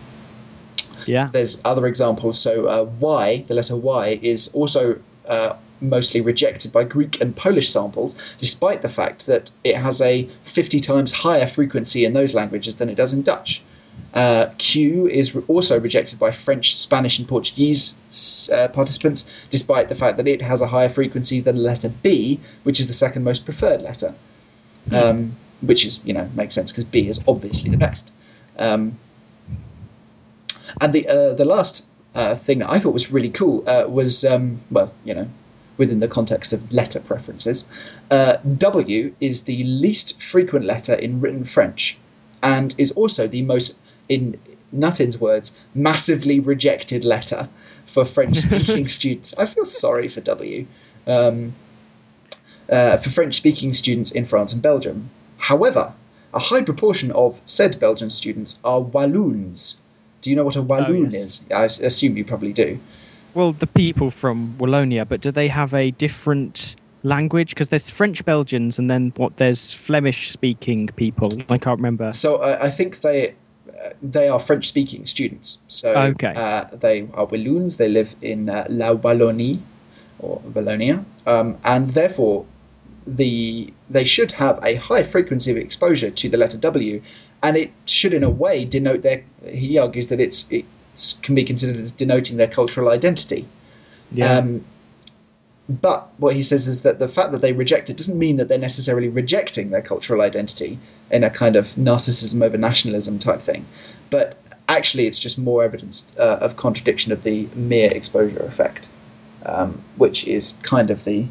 Yeah. 1.07 1.31
There's 1.33 1.63
other 1.65 1.87
examples. 1.87 2.39
So 2.39 2.67
uh, 2.67 2.85
Y, 3.01 3.45
the 3.49 3.55
letter 3.55 3.77
Y, 3.77 4.19
is 4.23 4.49
also 4.55 4.99
uh, 5.27 5.57
mostly 5.81 6.21
rejected 6.21 6.73
by 6.73 6.85
Greek 6.85 7.21
and 7.21 7.35
Polish 7.35 7.71
samples, 7.71 8.17
despite 8.39 8.83
the 8.83 8.89
fact 8.89 9.27
that 9.27 9.51
it 9.65 9.77
has 9.77 10.01
a 10.03 10.29
50 10.43 10.81
times 10.81 11.13
higher 11.13 11.47
frequency 11.47 12.05
in 12.05 12.13
those 12.13 12.35
languages 12.35 12.77
than 12.77 12.89
it 12.89 12.97
does 12.97 13.15
in 13.15 13.23
Dutch. 13.23 13.63
Uh, 14.15 14.51
Q 14.59 15.07
is 15.07 15.35
re- 15.35 15.45
also 15.49 15.79
rejected 15.79 16.19
by 16.19 16.31
French, 16.31 16.79
Spanish, 16.79 17.19
and 17.19 17.29
Portuguese 17.29 17.99
uh, 18.53 18.69
participants, 18.69 19.31
despite 19.51 19.89
the 19.89 19.95
fact 19.95 20.17
that 20.17 20.27
it 20.27 20.43
has 20.43 20.63
a 20.63 20.67
higher 20.67 20.89
frequency 20.89 21.41
than 21.41 21.57
the 21.57 21.63
letter 21.63 21.91
B, 22.03 22.41
which 22.63 22.81
is 22.81 22.87
the 22.87 22.93
second 22.93 23.25
most 23.25 23.45
preferred 23.45 23.83
letter. 23.83 24.15
Um, 24.91 25.37
which 25.61 25.85
is, 25.85 26.01
you 26.05 26.15
know, 26.15 26.29
makes 26.35 26.55
sense 26.55 26.71
because 26.71 26.85
B 26.85 27.09
is 27.09 27.23
obviously 27.27 27.71
the 27.71 27.77
best. 27.77 28.13
Um, 28.59 28.99
and 30.81 30.93
the 30.93 31.07
uh, 31.09 31.35
the 31.35 31.45
last 31.45 31.87
uh, 32.15 32.35
thing 32.35 32.61
that 32.61 32.71
I 32.71 32.79
thought 32.79 32.95
was 32.95 33.13
really 33.13 33.31
cool 33.31 33.69
uh, 33.69 33.87
was, 33.89 34.25
um, 34.25 34.61
well, 34.71 34.93
you 35.05 35.15
know, 35.15 35.29
within 35.77 36.01
the 36.01 36.09
context 36.09 36.53
of 36.53 36.73
letter 36.73 37.01
preferences, 37.01 37.69
uh, 38.11 38.37
W 38.59 39.15
is 39.21 39.45
the 39.45 39.65
least 39.65 40.21
frequent 40.21 40.65
letter 40.65 40.95
in 40.95 41.21
written 41.21 41.45
French, 41.45 41.99
and 42.43 42.75
is 42.79 42.91
also 42.93 43.27
the 43.27 43.43
most, 43.43 43.79
in 44.09 44.39
Nuttin's 44.75 45.19
words, 45.19 45.57
massively 45.75 46.41
rejected 46.41 47.05
letter 47.05 47.49
for 47.87 48.05
French-speaking 48.05 48.89
students. 48.99 49.35
I 49.39 49.47
feel 49.47 49.65
sorry 49.65 50.09
for 50.09 50.21
W. 50.21 50.67
Um, 51.07 51.55
uh, 52.69 52.99
for 52.99 53.09
French-speaking 53.09 53.73
students 53.73 54.11
in 54.11 54.27
France 54.27 54.53
and 54.53 54.61
Belgium. 54.61 55.09
However, 55.39 55.95
a 56.35 56.39
high 56.39 56.63
proportion 56.63 57.11
of 57.13 57.41
said 57.47 57.81
Belgian 57.81 58.11
students 58.11 58.61
are 58.65 58.81
Walloons. 58.81 59.81
Do 60.21 60.31
you 60.31 60.37
know 60.37 60.45
what 60.45 60.57
a 60.57 60.63
Walloon 60.63 61.11
yes. 61.11 61.15
is? 61.15 61.47
I 61.51 61.65
assume 61.65 62.17
you 62.17 62.25
probably 62.25 62.53
do. 62.53 62.79
Well, 63.35 63.53
the 63.53 63.67
people 63.67 64.11
from 64.11 64.55
Wallonia, 64.59 65.09
but 65.09 65.21
do 65.21 65.31
they 65.31 65.49
have 65.49 65.73
a 65.73 65.93
different 65.93 66.77
language? 67.05 67.51
Because 67.51 67.69
there's 67.69 67.89
French 67.89 68.25
Belgians, 68.25 68.79
and 68.79 68.91
then 68.91 69.13
what? 69.17 69.37
There's 69.37 69.73
Flemish-speaking 69.73 70.89
people. 70.97 71.33
I 71.49 71.57
can't 71.57 71.79
remember. 71.79 72.13
So 72.13 72.37
uh, 72.37 72.59
I 72.61 72.71
think 72.71 73.01
they 73.01 73.35
they 74.03 74.29
are 74.29 74.41
French-speaking 74.41 75.07
students. 75.07 75.63
So 75.69 75.95
Okay. 75.95 76.33
uh, 76.35 76.65
they 76.73 77.09
are 77.15 77.27
Walloons. 77.27 77.77
They 77.77 77.89
live 77.89 78.15
in 78.23 78.49
uh, 78.49 78.67
La 78.69 78.95
Wallonie 78.95 79.61
or 80.19 80.41
Wallonia, 80.53 81.05
um, 81.27 81.57
and 81.65 81.89
therefore 81.89 82.45
the 83.07 83.73
they 83.89 84.05
should 84.05 84.33
have 84.33 84.59
a 84.63 84.75
high 84.75 85.03
frequency 85.03 85.51
of 85.51 85.57
exposure 85.57 86.11
to 86.11 86.29
the 86.29 86.37
letter 86.37 86.59
W, 86.59 87.01
and 87.43 87.57
it 87.57 87.71
should, 87.87 88.13
in 88.13 88.23
a 88.23 88.31
way, 88.31 88.65
denote 88.65 89.03
their. 89.03 89.23
He 89.47 89.79
argues 89.79 90.09
that 90.09 90.21
it's 90.21 90.47
it 90.51 90.65
can 91.23 91.35
be 91.35 91.45
considered 91.45 91.77
as 91.77 91.93
denoting 91.93 92.37
their 92.37 92.49
cultural 92.49 92.91
identity. 92.91 93.47
Yeah. 94.13 94.39
Um, 94.39 94.65
but 95.69 96.09
what 96.17 96.35
he 96.35 96.43
says 96.43 96.67
is 96.67 96.83
that 96.83 96.99
the 96.99 97.09
fact 97.09 97.33
that 97.33 97.43
they 97.43 97.53
reject 97.53 97.91
it 97.91 97.97
doesn't 97.97 98.19
mean 98.19 98.37
that 98.39 98.49
they're 98.49 98.59
necessarily 98.59 99.09
rejecting 99.09 99.71
their 99.71 99.83
cultural 99.83 100.23
identity 100.23 100.79
in 101.11 101.25
a 101.25 101.31
kind 101.31 101.57
of 101.57 101.67
narcissism 101.75 102.43
over 102.43 102.57
nationalism 102.57 103.19
type 103.19 103.41
thing. 103.41 103.67
But 104.09 104.39
actually, 104.69 105.07
it's 105.07 105.19
just 105.19 105.39
more 105.39 105.63
evidence 105.63 106.15
uh, 106.19 106.39
of 106.41 106.57
contradiction 106.57 107.13
of 107.13 107.23
the 107.23 107.49
mere 107.55 107.91
exposure 107.91 108.41
effect, 108.41 108.89
um, 109.45 109.83
which 109.97 110.27
is 110.27 110.59
kind 110.63 110.91
of 110.91 111.05
the 111.05 111.27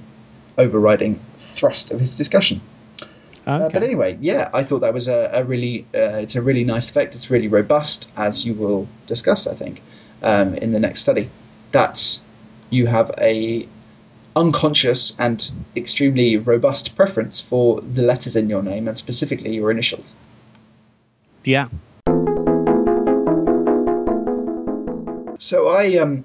overriding 0.57 1.19
thrust 1.39 1.91
of 1.91 1.99
his 1.99 2.13
discussion. 2.13 2.61
Uh, 3.47 3.69
but 3.69 3.81
anyway, 3.81 4.17
yeah, 4.19 4.49
I 4.53 4.63
thought 4.63 4.79
that 4.79 4.93
was 4.93 5.07
a, 5.07 5.31
a 5.33 5.43
really 5.43 5.87
uh, 5.95 6.19
it's 6.19 6.35
a 6.35 6.41
really 6.41 6.63
nice 6.63 6.89
effect. 6.89 7.15
It's 7.15 7.31
really 7.31 7.47
robust, 7.47 8.11
as 8.17 8.45
you 8.45 8.53
will 8.53 8.87
discuss, 9.07 9.47
I 9.47 9.55
think, 9.55 9.81
um, 10.21 10.53
in 10.55 10.73
the 10.73 10.79
next 10.79 11.01
study. 11.01 11.29
That 11.71 12.19
you 12.69 12.87
have 12.87 13.11
a 13.17 13.67
unconscious 14.37 15.19
and 15.19 15.51
extremely 15.75 16.37
robust 16.37 16.95
preference 16.95 17.41
for 17.41 17.81
the 17.81 18.03
letters 18.03 18.35
in 18.35 18.47
your 18.49 18.61
name, 18.61 18.87
and 18.87 18.97
specifically 18.97 19.55
your 19.55 19.71
initials. 19.71 20.15
yeah. 21.43 21.67
So 25.39 25.67
I 25.67 25.97
um 25.97 26.23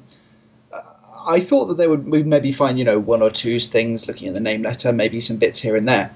I 1.24 1.40
thought 1.40 1.66
that 1.66 1.76
they 1.76 1.86
would 1.86 2.08
we'd 2.08 2.26
maybe 2.26 2.52
find 2.52 2.78
you 2.78 2.84
know 2.84 2.98
one 2.98 3.22
or 3.22 3.30
two 3.30 3.60
things 3.60 4.06
looking 4.08 4.28
at 4.28 4.34
the 4.34 4.40
name 4.40 4.62
letter, 4.62 4.92
maybe 4.92 5.20
some 5.20 5.36
bits 5.36 5.60
here 5.60 5.76
and 5.76 5.88
there 5.88 6.14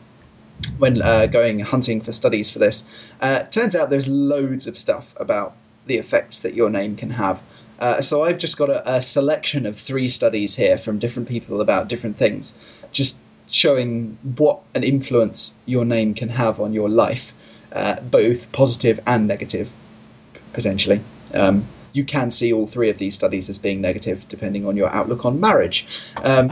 when 0.78 1.02
uh, 1.02 1.26
going 1.26 1.60
hunting 1.60 2.00
for 2.00 2.12
studies 2.12 2.50
for 2.50 2.58
this. 2.58 2.88
Uh, 3.20 3.42
turns 3.44 3.76
out 3.76 3.90
there's 3.90 4.08
loads 4.08 4.66
of 4.66 4.76
stuff 4.76 5.14
about 5.20 5.54
the 5.86 5.96
effects 5.98 6.40
that 6.40 6.54
your 6.54 6.70
name 6.70 6.96
can 6.96 7.10
have. 7.10 7.42
Uh, 7.78 8.00
so 8.00 8.24
I've 8.24 8.38
just 8.38 8.56
got 8.56 8.70
a, 8.70 8.96
a 8.96 9.02
selection 9.02 9.66
of 9.66 9.78
three 9.78 10.08
studies 10.08 10.56
here 10.56 10.78
from 10.78 10.98
different 10.98 11.28
people 11.28 11.60
about 11.60 11.88
different 11.88 12.16
things, 12.16 12.58
just 12.92 13.20
showing 13.48 14.18
what 14.36 14.60
an 14.74 14.82
influence 14.82 15.58
your 15.66 15.84
name 15.84 16.14
can 16.14 16.28
have 16.30 16.60
on 16.60 16.72
your 16.72 16.88
life, 16.88 17.32
uh, 17.72 18.00
both 18.00 18.52
positive 18.52 19.00
and 19.06 19.26
negative, 19.26 19.70
potentially. 20.52 21.00
Um, 21.34 21.66
you 21.92 22.04
can 22.04 22.30
see 22.30 22.52
all 22.52 22.66
three 22.66 22.90
of 22.90 22.98
these 22.98 23.14
studies 23.14 23.48
as 23.48 23.58
being 23.58 23.80
negative, 23.80 24.28
depending 24.28 24.66
on 24.66 24.76
your 24.76 24.88
outlook 24.90 25.24
on 25.24 25.40
marriage. 25.40 25.86
Um, 26.22 26.50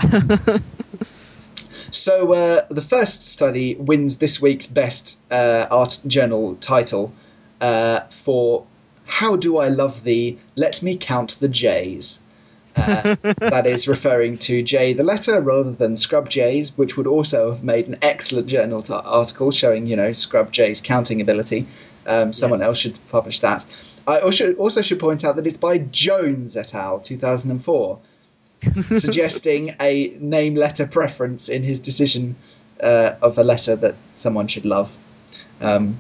so 1.91 2.33
uh, 2.33 2.67
the 2.71 2.83
first 2.83 3.27
study 3.27 3.75
wins 3.75 4.19
this 4.19 4.41
week's 4.41 4.67
best 4.67 5.21
uh, 5.31 5.67
art 5.71 6.01
journal 6.07 6.57
title 6.57 7.13
uh, 7.61 8.01
for 8.11 8.67
"How 9.07 9.37
Do 9.37 9.59
I 9.59 9.69
Love 9.69 10.05
Thee? 10.05 10.39
Let 10.57 10.83
Me 10.83 10.97
Count 10.97 11.37
the 11.41 11.49
J's." 11.49 12.23
Uh, 12.77 13.15
that 13.39 13.67
is 13.67 13.87
referring 13.87 14.37
to 14.39 14.61
J 14.63 14.93
the 14.93 15.05
letter 15.05 15.41
rather 15.41 15.71
than 15.73 15.97
Scrub 15.97 16.29
J's, 16.29 16.77
which 16.77 16.97
would 16.97 17.07
also 17.07 17.51
have 17.51 17.63
made 17.63 17.87
an 17.87 17.97
excellent 18.03 18.49
journal 18.49 18.83
t- 18.83 18.93
article 18.93 19.51
showing 19.53 19.87
you 19.87 19.95
know 19.97 20.13
Scrub 20.13 20.51
J's 20.53 20.81
counting 20.81 21.21
ability. 21.21 21.67
Um, 22.07 22.33
someone 22.33 22.59
Yes. 22.61 22.69
else 22.69 22.79
should 22.79 22.99
publish 23.11 23.41
that. 23.41 23.65
I 24.07 24.19
also, 24.19 24.53
also 24.55 24.83
should 24.83 24.99
point 25.01 25.25
out 25.25 25.37
that 25.37 25.47
it's 25.47 25.57
by 25.57 25.79
Jones 25.79 26.57
et 26.57 26.75
al. 26.75 27.01
2004 27.01 27.99
suggesting 28.93 29.75
a 29.81 30.15
name 30.21 30.55
letter 30.55 30.87
preference 30.87 31.49
in 31.49 31.63
his 31.63 31.81
decision 31.81 32.37
uh, 32.83 33.15
of 33.23 33.39
a 33.39 33.45
letter 33.45 33.77
that 33.77 33.95
someone 34.15 34.47
should 34.47 34.65
love. 34.67 34.91
Um, 35.61 35.99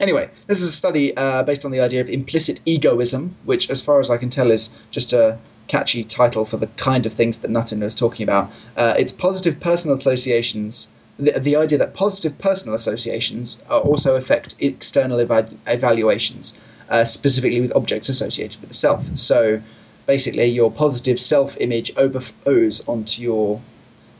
anyway, 0.00 0.30
this 0.46 0.60
is 0.60 0.66
a 0.66 0.72
study 0.72 1.16
uh, 1.16 1.42
based 1.42 1.64
on 1.64 1.70
the 1.70 1.80
idea 1.80 2.00
of 2.00 2.08
implicit 2.08 2.60
egoism, 2.64 3.36
which, 3.44 3.70
as 3.70 3.80
far 3.80 4.00
as 4.00 4.10
I 4.10 4.16
can 4.16 4.30
tell, 4.30 4.50
is 4.50 4.74
just 4.90 5.12
a 5.12 5.38
catchy 5.68 6.02
title 6.02 6.44
for 6.44 6.56
the 6.56 6.66
kind 6.68 7.06
of 7.06 7.12
things 7.12 7.38
that 7.38 7.50
Nuttin 7.50 7.80
was 7.80 7.94
talking 7.94 8.24
about. 8.24 8.50
Uh, 8.76 8.94
it's 8.98 9.12
positive 9.12 9.60
personal 9.60 9.96
associations. 9.96 10.90
The, 11.18 11.38
the 11.38 11.54
idea 11.54 11.78
that 11.78 11.94
positive 11.94 12.36
personal 12.38 12.74
associations 12.74 13.62
also 13.68 14.16
affect 14.16 14.56
external 14.58 15.20
eva- 15.20 15.50
evaluations, 15.66 16.58
uh, 16.88 17.04
specifically 17.04 17.60
with 17.60 17.76
objects 17.76 18.08
associated 18.08 18.60
with 18.60 18.70
the 18.70 18.74
self. 18.74 19.16
So, 19.16 19.62
basically 20.06 20.46
your 20.46 20.72
positive 20.72 21.20
self-image 21.20 21.92
overflows 21.96 22.88
onto 22.88 23.22
your 23.22 23.60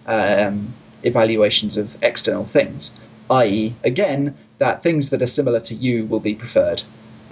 um, 0.06 0.72
evaluations 1.02 1.76
of 1.76 1.96
external 2.02 2.44
things 2.44 2.92
i.e 3.30 3.74
again 3.82 4.36
that 4.60 4.82
things 4.82 5.10
that 5.10 5.20
are 5.22 5.26
similar 5.26 5.58
to 5.58 5.74
you 5.74 6.04
will 6.04 6.20
be 6.20 6.34
preferred 6.34 6.82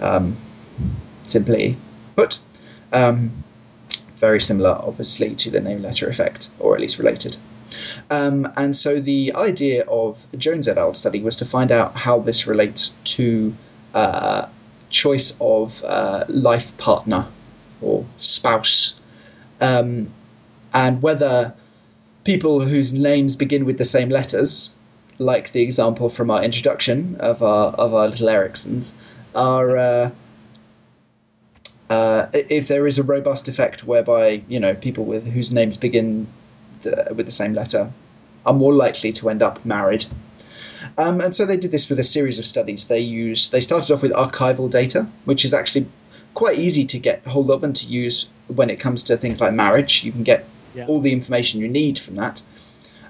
um, 0.01 0.35
simply. 1.23 1.77
Put 2.15 2.39
um, 2.91 3.43
very 4.17 4.41
similar 4.41 4.71
obviously 4.71 5.35
to 5.35 5.49
the 5.49 5.61
name 5.61 5.81
letter 5.81 6.09
effect 6.09 6.49
or 6.59 6.75
at 6.75 6.81
least 6.81 6.97
related. 6.97 7.37
Um, 8.09 8.51
and 8.57 8.75
so 8.75 8.99
the 8.99 9.31
idea 9.35 9.85
of 9.85 10.25
jones 10.37 10.67
et 10.67 10.77
al 10.77 10.91
study 10.91 11.21
was 11.21 11.35
to 11.37 11.45
find 11.45 11.71
out 11.71 11.95
how 11.95 12.19
this 12.19 12.47
relates 12.47 12.95
to 13.15 13.55
uh, 13.93 14.47
choice 14.89 15.37
of 15.39 15.83
uh, 15.83 16.25
life 16.27 16.75
partner 16.77 17.27
or 17.79 18.05
spouse, 18.17 18.99
um, 19.61 20.11
and 20.73 21.01
whether 21.01 21.53
people 22.23 22.61
whose 22.61 22.91
names 22.93 23.35
begin 23.35 23.65
with 23.65 23.77
the 23.77 23.85
same 23.85 24.09
letters, 24.09 24.73
like 25.19 25.51
the 25.51 25.61
example 25.61 26.09
from 26.09 26.31
our 26.31 26.43
introduction 26.43 27.15
of 27.19 27.43
our 27.43 27.67
of 27.73 27.93
our 27.93 28.07
little 28.07 28.27
Ericssons, 28.27 28.95
are 29.35 29.77
uh, 29.77 30.09
uh, 31.89 32.27
if 32.33 32.67
there 32.67 32.87
is 32.87 32.97
a 32.97 33.03
robust 33.03 33.47
effect 33.47 33.83
whereby 33.83 34.41
you 34.47 34.59
know 34.59 34.73
people 34.73 35.05
with 35.05 35.25
whose 35.27 35.51
names 35.51 35.77
begin 35.77 36.27
the, 36.81 37.07
with 37.15 37.25
the 37.25 37.31
same 37.31 37.53
letter 37.53 37.91
are 38.45 38.53
more 38.53 38.73
likely 38.73 39.11
to 39.11 39.29
end 39.29 39.41
up 39.41 39.63
married. 39.65 40.05
Um, 40.97 41.19
and 41.19 41.35
so 41.35 41.45
they 41.45 41.57
did 41.57 41.71
this 41.71 41.89
with 41.89 41.99
a 41.99 42.03
series 42.03 42.39
of 42.39 42.45
studies. 42.45 42.87
They 42.87 42.99
used 42.99 43.51
they 43.51 43.61
started 43.61 43.91
off 43.93 44.01
with 44.01 44.13
archival 44.13 44.69
data, 44.69 45.07
which 45.25 45.43
is 45.43 45.53
actually 45.53 45.85
quite 46.33 46.57
easy 46.57 46.85
to 46.85 46.97
get 46.99 47.25
hold 47.25 47.51
of 47.51 47.63
and 47.63 47.75
to 47.75 47.87
use 47.87 48.29
when 48.47 48.69
it 48.69 48.79
comes 48.79 49.03
to 49.03 49.17
things 49.17 49.41
like 49.41 49.53
marriage. 49.53 50.03
You 50.03 50.11
can 50.11 50.23
get 50.23 50.45
Yeah. 50.75 50.85
all 50.85 50.99
the 51.01 51.11
information 51.11 51.59
you 51.59 51.67
need 51.67 51.97
from 51.97 52.15
that. 52.15 52.43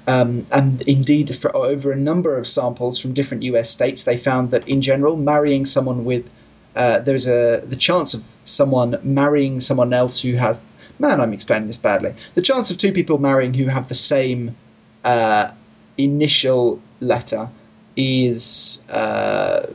Um, 0.07 0.45
and 0.51 0.81
indeed, 0.83 1.35
for 1.35 1.55
over 1.55 1.91
a 1.91 1.95
number 1.95 2.37
of 2.37 2.47
samples 2.47 2.97
from 2.99 3.13
different 3.13 3.43
U.S. 3.43 3.69
states, 3.69 4.03
they 4.03 4.17
found 4.17 4.51
that 4.51 4.67
in 4.67 4.81
general, 4.81 5.15
marrying 5.15 5.65
someone 5.65 6.03
with 6.05 6.29
uh, 6.75 6.99
there's 6.99 7.27
a 7.27 7.61
the 7.65 7.75
chance 7.75 8.13
of 8.13 8.35
someone 8.45 8.99
marrying 9.03 9.59
someone 9.59 9.93
else 9.93 10.21
who 10.21 10.35
has 10.35 10.61
man, 10.99 11.21
I'm 11.21 11.33
explaining 11.33 11.67
this 11.67 11.77
badly. 11.77 12.13
The 12.35 12.41
chance 12.41 12.69
of 12.69 12.77
two 12.77 12.91
people 12.91 13.17
marrying 13.17 13.53
who 13.53 13.65
have 13.67 13.87
the 13.87 13.95
same 13.95 14.55
uh, 15.03 15.51
initial 15.97 16.81
letter 16.99 17.49
is 17.95 18.85
uh, 18.89 19.67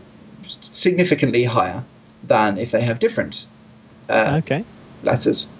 significantly 0.49 1.45
higher 1.45 1.83
than 2.23 2.59
if 2.59 2.71
they 2.71 2.83
have 2.83 2.99
different 2.99 3.47
uh, 4.09 4.41
Okay. 4.43 4.65
letters. 5.03 5.51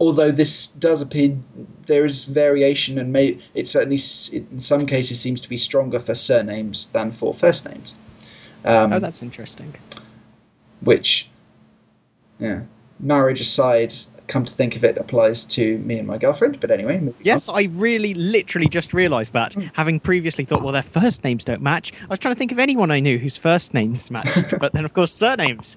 Although 0.00 0.30
this 0.30 0.68
does 0.68 1.00
appear, 1.02 1.36
there 1.86 2.04
is 2.04 2.24
variation, 2.26 2.98
and 2.98 3.12
may, 3.12 3.38
it 3.54 3.66
certainly 3.68 3.98
in 4.32 4.58
some 4.58 4.86
cases 4.86 5.20
seems 5.20 5.40
to 5.40 5.48
be 5.48 5.56
stronger 5.56 5.98
for 5.98 6.14
surnames 6.14 6.88
than 6.88 7.10
for 7.12 7.34
first 7.34 7.68
names. 7.68 7.96
Um, 8.64 8.92
Oh, 8.92 8.98
that's 8.98 9.22
interesting. 9.22 9.74
which, 10.80 11.28
yeah, 12.38 12.62
marriage 13.00 13.40
aside, 13.40 13.92
come 14.26 14.44
to 14.44 14.52
think 14.52 14.76
of 14.76 14.84
it, 14.84 14.96
applies 14.98 15.44
to 15.44 15.78
me 15.78 15.98
and 15.98 16.06
my 16.06 16.18
girlfriend. 16.18 16.60
But 16.60 16.70
anyway, 16.70 17.12
Yes, 17.20 17.48
I 17.48 17.64
really, 17.72 18.14
literally 18.14 18.68
just 18.68 18.94
realised 18.94 19.32
that. 19.34 19.54
Having 19.74 20.00
previously 20.00 20.44
thought, 20.44 20.62
well, 20.62 20.72
their 20.72 20.82
first 20.82 21.24
names 21.24 21.44
don't 21.44 21.62
match. 21.62 21.92
I 22.02 22.06
was 22.06 22.18
trying 22.18 22.34
to 22.34 22.38
think 22.38 22.52
of 22.52 22.58
anyone 22.58 22.90
I 22.90 23.00
knew 23.00 23.18
whose 23.18 23.36
first 23.36 23.74
names 23.74 24.10
matched, 24.10 24.54
but 24.60 24.72
then, 24.72 24.84
of 24.84 24.94
course, 24.94 25.12
surnames. 25.12 25.76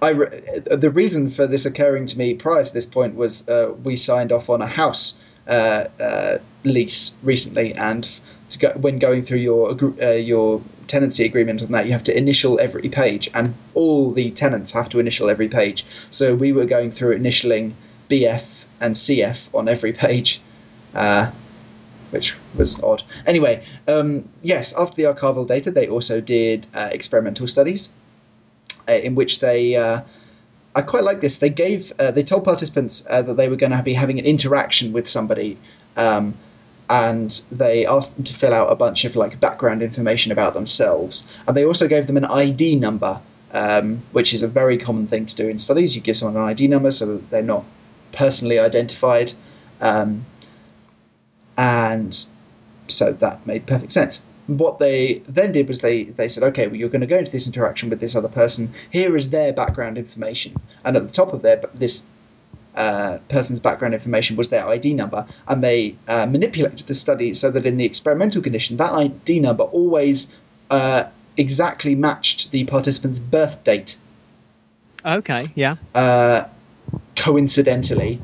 I 0.00 0.10
re- 0.10 0.62
the 0.70 0.90
reason 0.90 1.30
for 1.30 1.46
this 1.46 1.66
occurring 1.66 2.06
to 2.06 2.18
me 2.18 2.34
prior 2.34 2.64
to 2.64 2.72
this 2.72 2.86
point 2.86 3.14
was 3.14 3.48
uh, 3.48 3.72
we 3.82 3.96
signed 3.96 4.32
off 4.32 4.50
on 4.50 4.62
a 4.62 4.66
house 4.66 5.18
uh, 5.46 5.88
uh, 6.00 6.38
lease 6.64 7.16
recently, 7.22 7.74
and 7.74 8.08
to 8.50 8.58
go, 8.58 8.70
when 8.76 8.98
going 8.98 9.22
through 9.22 9.38
your 9.38 9.76
uh, 10.02 10.12
your 10.12 10.62
tenancy 10.92 11.24
agreement 11.24 11.62
on 11.62 11.72
that, 11.72 11.86
you 11.86 11.92
have 11.92 12.04
to 12.04 12.16
initial 12.16 12.60
every 12.60 12.88
page, 12.88 13.30
and 13.34 13.54
all 13.74 14.12
the 14.12 14.30
tenants 14.30 14.72
have 14.72 14.88
to 14.90 15.00
initial 15.00 15.30
every 15.30 15.48
page. 15.48 15.86
So 16.10 16.34
we 16.34 16.52
were 16.52 16.66
going 16.66 16.92
through 16.92 17.18
initialing 17.18 17.72
BF 18.10 18.64
and 18.78 18.94
CF 18.94 19.48
on 19.54 19.68
every 19.68 19.92
page. 19.92 20.40
Uh, 20.94 21.30
which 22.10 22.36
was 22.58 22.78
odd. 22.82 23.02
Anyway, 23.24 23.64
um, 23.88 24.28
yes, 24.42 24.74
after 24.76 24.96
the 24.96 25.04
archival 25.04 25.48
data, 25.48 25.70
they 25.70 25.88
also 25.88 26.20
did 26.20 26.66
uh, 26.74 26.90
experimental 26.92 27.46
studies 27.46 27.90
uh, 28.86 28.92
in 28.92 29.14
which 29.14 29.40
they. 29.40 29.74
Uh, 29.76 30.02
I 30.74 30.82
quite 30.82 31.04
like 31.04 31.22
this. 31.22 31.38
They 31.38 31.48
gave. 31.48 31.90
Uh, 31.98 32.10
they 32.10 32.22
told 32.22 32.44
participants 32.44 33.00
that 33.04 33.36
they 33.38 33.48
were 33.48 33.56
going 33.56 33.72
to 33.72 33.82
be 33.82 33.94
having 33.94 34.18
an 34.18 34.26
interaction 34.26 34.92
with 34.92 35.08
somebody, 35.08 35.56
um, 35.96 36.34
and 36.88 37.42
they 37.50 37.86
asked 37.86 38.16
them 38.16 38.24
to 38.24 38.34
fill 38.34 38.52
out 38.52 38.70
a 38.70 38.74
bunch 38.74 39.04
of 39.04 39.16
like 39.16 39.40
background 39.40 39.82
information 39.82 40.32
about 40.32 40.54
themselves, 40.54 41.28
and 41.46 41.56
they 41.56 41.64
also 41.64 41.88
gave 41.88 42.06
them 42.06 42.16
an 42.16 42.24
ID 42.24 42.76
number, 42.76 43.20
um, 43.52 44.02
which 44.12 44.34
is 44.34 44.42
a 44.42 44.48
very 44.48 44.78
common 44.78 45.06
thing 45.06 45.26
to 45.26 45.36
do 45.36 45.48
in 45.48 45.58
studies. 45.58 45.96
You 45.96 46.02
give 46.02 46.16
someone 46.16 46.42
an 46.42 46.48
ID 46.48 46.68
number 46.68 46.90
so 46.90 47.06
that 47.06 47.30
they're 47.30 47.42
not 47.42 47.64
personally 48.12 48.58
identified. 48.58 49.32
Um, 49.80 50.22
and 51.56 52.26
so 52.88 53.12
that 53.12 53.46
made 53.46 53.66
perfect 53.66 53.92
sense. 53.92 54.24
What 54.46 54.78
they 54.78 55.22
then 55.28 55.52
did 55.52 55.68
was 55.68 55.80
they, 55.80 56.04
they 56.04 56.28
said, 56.28 56.42
okay, 56.42 56.66
well, 56.66 56.76
you're 56.76 56.88
going 56.88 57.00
to 57.00 57.06
go 57.06 57.18
into 57.18 57.32
this 57.32 57.46
interaction 57.46 57.90
with 57.90 58.00
this 58.00 58.16
other 58.16 58.28
person. 58.28 58.72
Here 58.90 59.16
is 59.16 59.30
their 59.30 59.52
background 59.52 59.98
information, 59.98 60.56
and 60.84 60.96
at 60.96 61.06
the 61.06 61.12
top 61.12 61.32
of 61.32 61.42
their 61.42 61.62
this 61.74 62.06
uh, 62.74 63.18
person's 63.28 63.60
background 63.60 63.94
information 63.94 64.36
was 64.36 64.48
their 64.48 64.66
ID 64.66 64.94
number, 64.94 65.26
and 65.48 65.62
they 65.62 65.96
uh, 66.08 66.26
manipulated 66.26 66.86
the 66.86 66.94
study 66.94 67.34
so 67.34 67.50
that 67.50 67.66
in 67.66 67.76
the 67.76 67.84
experimental 67.84 68.42
condition, 68.42 68.76
that 68.78 68.92
ID 68.92 69.40
number 69.40 69.64
always 69.64 70.34
uh, 70.70 71.04
exactly 71.36 71.94
matched 71.94 72.50
the 72.50 72.64
participant's 72.64 73.18
birth 73.18 73.62
date 73.64 73.96
Okay, 75.04 75.50
yeah. 75.54 75.76
uh, 75.94 76.46
coincidentally. 77.16 78.20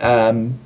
Um, 0.00 0.58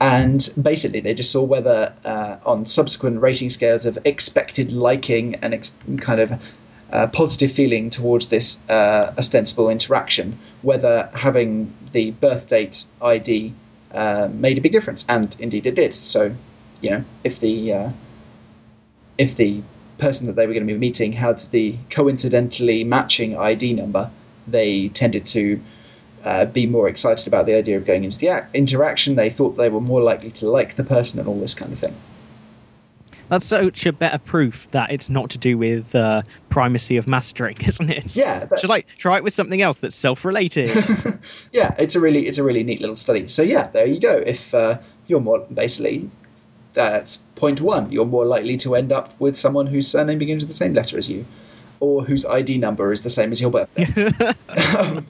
and 0.00 0.48
basically, 0.60 1.00
they 1.00 1.14
just 1.14 1.32
saw 1.32 1.42
whether 1.42 1.92
uh, 2.04 2.36
on 2.46 2.66
subsequent 2.66 3.20
rating 3.20 3.50
scales 3.50 3.84
of 3.86 3.98
expected 4.04 4.70
liking 4.70 5.34
and 5.36 5.54
ex- 5.54 5.76
kind 5.98 6.20
of 6.20 6.40
positive 6.90 7.52
feeling 7.52 7.90
towards 7.90 8.28
this 8.28 8.60
uh, 8.68 9.12
ostensible 9.18 9.68
interaction, 9.68 10.38
whether 10.62 11.10
having 11.14 11.72
the 11.92 12.12
birth 12.12 12.48
date 12.48 12.84
ID 13.02 13.52
uh, 13.92 14.28
made 14.32 14.58
a 14.58 14.60
big 14.60 14.72
difference, 14.72 15.04
and 15.08 15.36
indeed 15.38 15.66
it 15.66 15.74
did. 15.74 15.94
So, 15.94 16.34
you 16.80 16.90
know, 16.90 17.04
if 17.24 17.40
the 17.40 17.72
uh, 17.72 17.90
if 19.16 19.36
the 19.36 19.62
person 19.98 20.26
that 20.26 20.36
they 20.36 20.46
were 20.46 20.52
going 20.54 20.66
to 20.66 20.72
be 20.72 20.78
meeting 20.78 21.12
had 21.12 21.40
the 21.50 21.76
coincidentally 21.90 22.84
matching 22.84 23.36
ID 23.36 23.74
number, 23.74 24.10
they 24.46 24.88
tended 24.88 25.26
to 25.26 25.60
uh, 26.24 26.44
be 26.46 26.66
more 26.66 26.88
excited 26.88 27.26
about 27.26 27.46
the 27.46 27.54
idea 27.54 27.76
of 27.76 27.84
going 27.84 28.04
into 28.04 28.18
the 28.18 28.28
ac- 28.28 28.46
interaction. 28.54 29.16
They 29.16 29.30
thought 29.30 29.56
they 29.56 29.68
were 29.68 29.80
more 29.80 30.00
likely 30.00 30.30
to 30.32 30.48
like 30.48 30.76
the 30.76 30.84
person 30.84 31.18
and 31.18 31.28
all 31.28 31.40
this 31.40 31.54
kind 31.54 31.72
of 31.72 31.78
thing. 31.78 31.96
That's 33.28 33.44
such 33.44 33.86
a 33.86 33.92
better 33.92 34.18
proof 34.18 34.70
that 34.70 34.90
it's 34.90 35.10
not 35.10 35.30
to 35.30 35.38
do 35.38 35.58
with 35.58 35.94
uh, 35.94 36.22
primacy 36.48 36.96
of 36.96 37.06
mastering, 37.06 37.56
isn't 37.66 37.90
it? 37.90 38.16
Yeah, 38.16 38.44
that- 38.46 38.60
Should 38.60 38.70
I 38.70 38.82
try 38.96 39.16
it 39.18 39.24
with 39.24 39.32
something 39.32 39.60
else 39.62 39.80
that's 39.80 39.96
self-related? 39.96 40.70
yeah, 41.52 41.74
it's 41.78 41.94
a 41.94 42.00
really 42.00 42.26
it's 42.26 42.38
a 42.38 42.42
really 42.44 42.62
neat 42.64 42.80
little 42.80 42.96
study. 42.96 43.28
So 43.28 43.42
yeah, 43.42 43.68
there 43.68 43.86
you 43.86 44.00
go. 44.00 44.16
If 44.18 44.54
uh, 44.54 44.78
you're 45.06 45.20
more 45.20 45.40
basically 45.52 46.10
that's 46.74 47.18
point 47.34 47.60
one, 47.60 47.90
you're 47.90 48.06
more 48.06 48.24
likely 48.24 48.56
to 48.58 48.74
end 48.74 48.92
up 48.92 49.12
with 49.20 49.36
someone 49.36 49.66
whose 49.66 49.88
surname 49.88 50.18
begins 50.18 50.42
with 50.42 50.48
the 50.48 50.54
same 50.54 50.74
letter 50.74 50.96
as 50.98 51.10
you, 51.10 51.24
or 51.80 52.04
whose 52.04 52.24
ID 52.26 52.58
number 52.58 52.92
is 52.92 53.02
the 53.02 53.10
same 53.10 53.32
as 53.32 53.40
your 53.40 53.50
birthday. 53.50 53.86
um, 54.78 55.06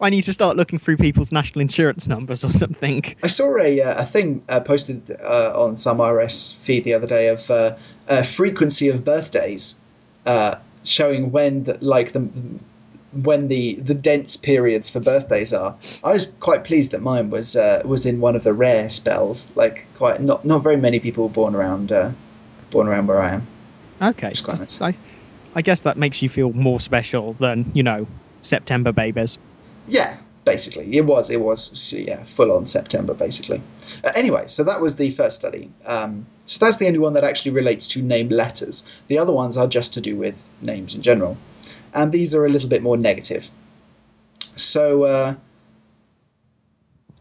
I 0.00 0.10
need 0.10 0.22
to 0.22 0.32
start 0.32 0.56
looking 0.56 0.78
through 0.78 0.96
people's 0.96 1.32
national 1.32 1.60
insurance 1.62 2.08
numbers 2.08 2.44
or 2.44 2.50
something. 2.52 3.04
I 3.22 3.28
saw 3.28 3.56
a 3.58 3.80
uh, 3.80 4.02
a 4.02 4.06
thing 4.06 4.42
uh, 4.48 4.60
posted 4.60 5.10
uh, 5.22 5.52
on 5.54 5.76
some 5.76 5.98
RSS 5.98 6.56
feed 6.56 6.84
the 6.84 6.94
other 6.94 7.06
day 7.06 7.28
of 7.28 7.50
uh, 7.50 7.76
uh, 8.08 8.22
frequency 8.22 8.88
of 8.88 9.04
birthdays, 9.04 9.80
uh, 10.26 10.56
showing 10.84 11.30
when 11.32 11.64
the, 11.64 11.78
like 11.80 12.12
the 12.12 12.28
when 13.12 13.48
the 13.48 13.74
the 13.76 13.94
dense 13.94 14.36
periods 14.36 14.88
for 14.90 15.00
birthdays 15.00 15.52
are. 15.52 15.74
I 16.04 16.12
was 16.12 16.26
quite 16.40 16.64
pleased 16.64 16.92
that 16.92 17.02
mine 17.02 17.30
was 17.30 17.56
uh, 17.56 17.82
was 17.84 18.06
in 18.06 18.20
one 18.20 18.36
of 18.36 18.44
the 18.44 18.52
rare 18.52 18.88
spells. 18.90 19.50
Like 19.56 19.86
quite 19.96 20.20
not 20.22 20.44
not 20.44 20.62
very 20.62 20.76
many 20.76 21.00
people 21.00 21.24
were 21.24 21.34
born 21.34 21.54
around 21.54 21.92
uh, 21.92 22.12
born 22.70 22.86
around 22.88 23.06
where 23.08 23.20
I 23.20 23.34
am. 23.34 23.46
Okay, 24.02 24.30
just- 24.32 24.80
I, 24.80 24.94
I 25.54 25.62
guess 25.62 25.82
that 25.82 25.98
makes 25.98 26.22
you 26.22 26.28
feel 26.28 26.52
more 26.52 26.80
special 26.80 27.34
than 27.34 27.70
you 27.74 27.82
know 27.82 28.06
September 28.42 28.92
babies. 28.92 29.38
Yeah, 29.88 30.16
basically, 30.44 30.96
it 30.96 31.04
was 31.06 31.30
it 31.30 31.40
was 31.40 31.92
yeah 31.92 32.22
full 32.24 32.52
on 32.52 32.66
September 32.66 33.14
basically. 33.14 33.62
Uh, 34.04 34.12
anyway, 34.14 34.44
so 34.46 34.64
that 34.64 34.80
was 34.80 34.96
the 34.96 35.10
first 35.10 35.36
study. 35.36 35.70
Um, 35.86 36.26
so 36.46 36.64
that's 36.64 36.78
the 36.78 36.86
only 36.86 36.98
one 36.98 37.12
that 37.14 37.24
actually 37.24 37.52
relates 37.52 37.86
to 37.88 38.02
named 38.02 38.32
letters. 38.32 38.90
The 39.08 39.18
other 39.18 39.32
ones 39.32 39.56
are 39.56 39.68
just 39.68 39.94
to 39.94 40.00
do 40.00 40.16
with 40.16 40.48
names 40.60 40.94
in 40.94 41.02
general, 41.02 41.36
and 41.94 42.12
these 42.12 42.34
are 42.34 42.44
a 42.44 42.48
little 42.48 42.68
bit 42.68 42.82
more 42.82 42.96
negative. 42.96 43.50
So 44.56 45.04
uh, 45.04 45.34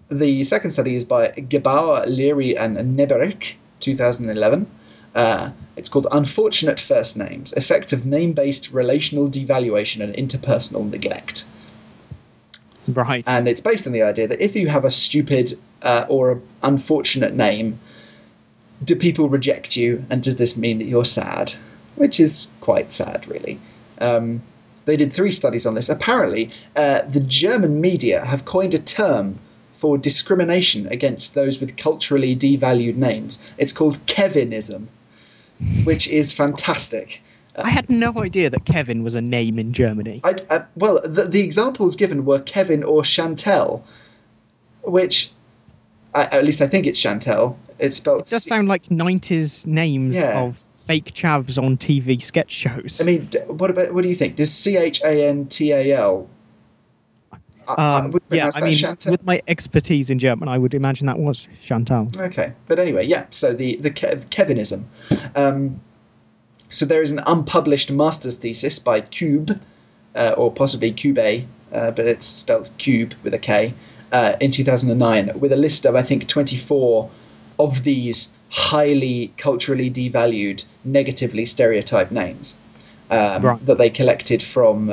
the 0.09 0.43
second 0.43 0.71
study 0.71 0.95
is 0.95 1.05
by 1.05 1.31
Gebauer, 1.31 2.05
Leary, 2.07 2.57
and 2.57 2.77
Neberich, 2.97 3.55
2011. 3.79 4.67
Uh, 5.15 5.51
it's 5.75 5.89
called 5.89 6.07
Unfortunate 6.11 6.79
First 6.79 7.17
Names 7.17 7.53
Effects 7.53 7.93
of 7.93 8.05
Name 8.05 8.33
Based 8.33 8.71
Relational 8.71 9.29
Devaluation 9.29 10.01
and 10.03 10.13
Interpersonal 10.13 10.89
Neglect. 10.89 11.45
Right. 12.87 13.27
And 13.27 13.47
it's 13.47 13.61
based 13.61 13.87
on 13.87 13.93
the 13.93 14.01
idea 14.01 14.27
that 14.27 14.41
if 14.43 14.55
you 14.55 14.67
have 14.67 14.85
a 14.85 14.91
stupid 14.91 15.53
uh, 15.81 16.05
or 16.09 16.31
a 16.31 16.39
unfortunate 16.63 17.33
name, 17.33 17.79
do 18.83 18.95
people 18.95 19.29
reject 19.29 19.75
you, 19.75 20.05
and 20.09 20.23
does 20.23 20.37
this 20.37 20.55
mean 20.55 20.77
that 20.79 20.85
you're 20.85 21.05
sad? 21.05 21.53
Which 21.95 22.19
is 22.19 22.51
quite 22.61 22.91
sad, 22.91 23.27
really. 23.27 23.59
Um, 23.99 24.41
they 24.85 24.95
did 24.95 25.13
three 25.13 25.31
studies 25.31 25.65
on 25.65 25.75
this. 25.75 25.89
Apparently, 25.89 26.49
uh, 26.75 27.01
the 27.01 27.19
German 27.19 27.81
media 27.81 28.25
have 28.25 28.45
coined 28.45 28.73
a 28.73 28.79
term 28.79 29.37
for 29.73 29.97
discrimination 29.97 30.87
against 30.87 31.35
those 31.35 31.59
with 31.59 31.77
culturally 31.77 32.35
devalued 32.35 32.95
names. 32.95 33.43
It's 33.57 33.71
called 33.71 33.97
Kevinism, 34.07 34.87
which 35.83 36.07
is 36.07 36.31
fantastic. 36.31 37.21
I 37.55 37.69
had 37.69 37.89
no 37.89 38.13
idea 38.21 38.49
that 38.49 38.65
Kevin 38.65 39.03
was 39.03 39.15
a 39.15 39.21
name 39.21 39.59
in 39.59 39.73
Germany. 39.73 40.21
I, 40.23 40.35
uh, 40.49 40.63
well, 40.75 41.01
the, 41.03 41.25
the 41.25 41.41
examples 41.41 41.95
given 41.95 42.23
were 42.23 42.39
Kevin 42.39 42.83
or 42.83 43.01
Chantel, 43.01 43.81
which, 44.83 45.31
I, 46.15 46.25
at 46.25 46.45
least 46.45 46.61
I 46.61 46.67
think 46.67 46.85
it's 46.85 46.99
Chantel. 47.01 47.57
It's 47.79 47.97
spelled. 47.97 48.21
It 48.21 48.29
does 48.29 48.43
sound 48.45 48.67
like 48.67 48.85
90s 48.85 49.67
names 49.67 50.15
Yeah. 50.17 50.39
of 50.41 50.65
fake 50.75 51.13
chavs 51.13 51.61
on 51.61 51.77
TV 51.77 52.21
sketch 52.21 52.51
shows. 52.51 53.01
I 53.01 53.05
mean, 53.05 53.29
what 53.47 53.69
about 53.69 53.93
what 53.93 54.01
do 54.03 54.09
you 54.09 54.15
think? 54.15 54.37
Does 54.37 54.53
C 54.53 54.77
H 54.77 55.01
A 55.03 55.27
N 55.27 55.45
T 55.47 55.71
A 55.71 55.95
L? 55.97 56.27
I- 57.69 57.73
I 57.75 57.99
um, 57.99 58.11
would 58.11 58.23
yeah, 58.31 58.49
I 58.55 58.61
mean, 58.61 58.73
Chantel. 58.73 59.11
with 59.11 59.25
my 59.25 59.41
expertise 59.47 60.09
in 60.09 60.19
German, 60.19 60.47
I 60.49 60.57
would 60.57 60.73
imagine 60.73 61.07
that 61.07 61.19
was 61.19 61.47
Chantal. 61.61 62.07
Okay, 62.17 62.51
but 62.67 62.79
anyway, 62.79 63.05
yeah. 63.05 63.25
So 63.31 63.53
the 63.53 63.75
the 63.77 63.91
Kev- 63.91 64.25
Kevinism. 64.29 64.83
Um, 65.35 65.79
so 66.69 66.85
there 66.85 67.01
is 67.01 67.11
an 67.11 67.21
unpublished 67.25 67.91
master's 67.91 68.37
thesis 68.37 68.79
by 68.79 69.01
Cube, 69.01 69.59
uh, 70.15 70.33
or 70.37 70.51
possibly 70.51 70.91
Cube, 70.91 71.17
uh, 71.19 71.91
but 71.91 72.05
it's 72.05 72.25
spelled 72.27 72.69
Cube 72.77 73.13
with 73.23 73.33
a 73.33 73.39
K, 73.39 73.73
uh, 74.11 74.33
in 74.39 74.51
2009, 74.51 75.39
with 75.39 75.51
a 75.51 75.57
list 75.57 75.85
of 75.85 75.95
I 75.95 76.01
think 76.03 76.27
24 76.27 77.09
of 77.59 77.83
these 77.83 78.33
highly 78.51 79.31
culturally 79.37 79.91
devalued, 79.91 80.65
negatively 80.83 81.45
stereotyped 81.45 82.11
names 82.11 82.57
um, 83.11 83.41
Right. 83.43 83.65
that 83.65 83.77
they 83.77 83.89
collected 83.89 84.41
from. 84.41 84.89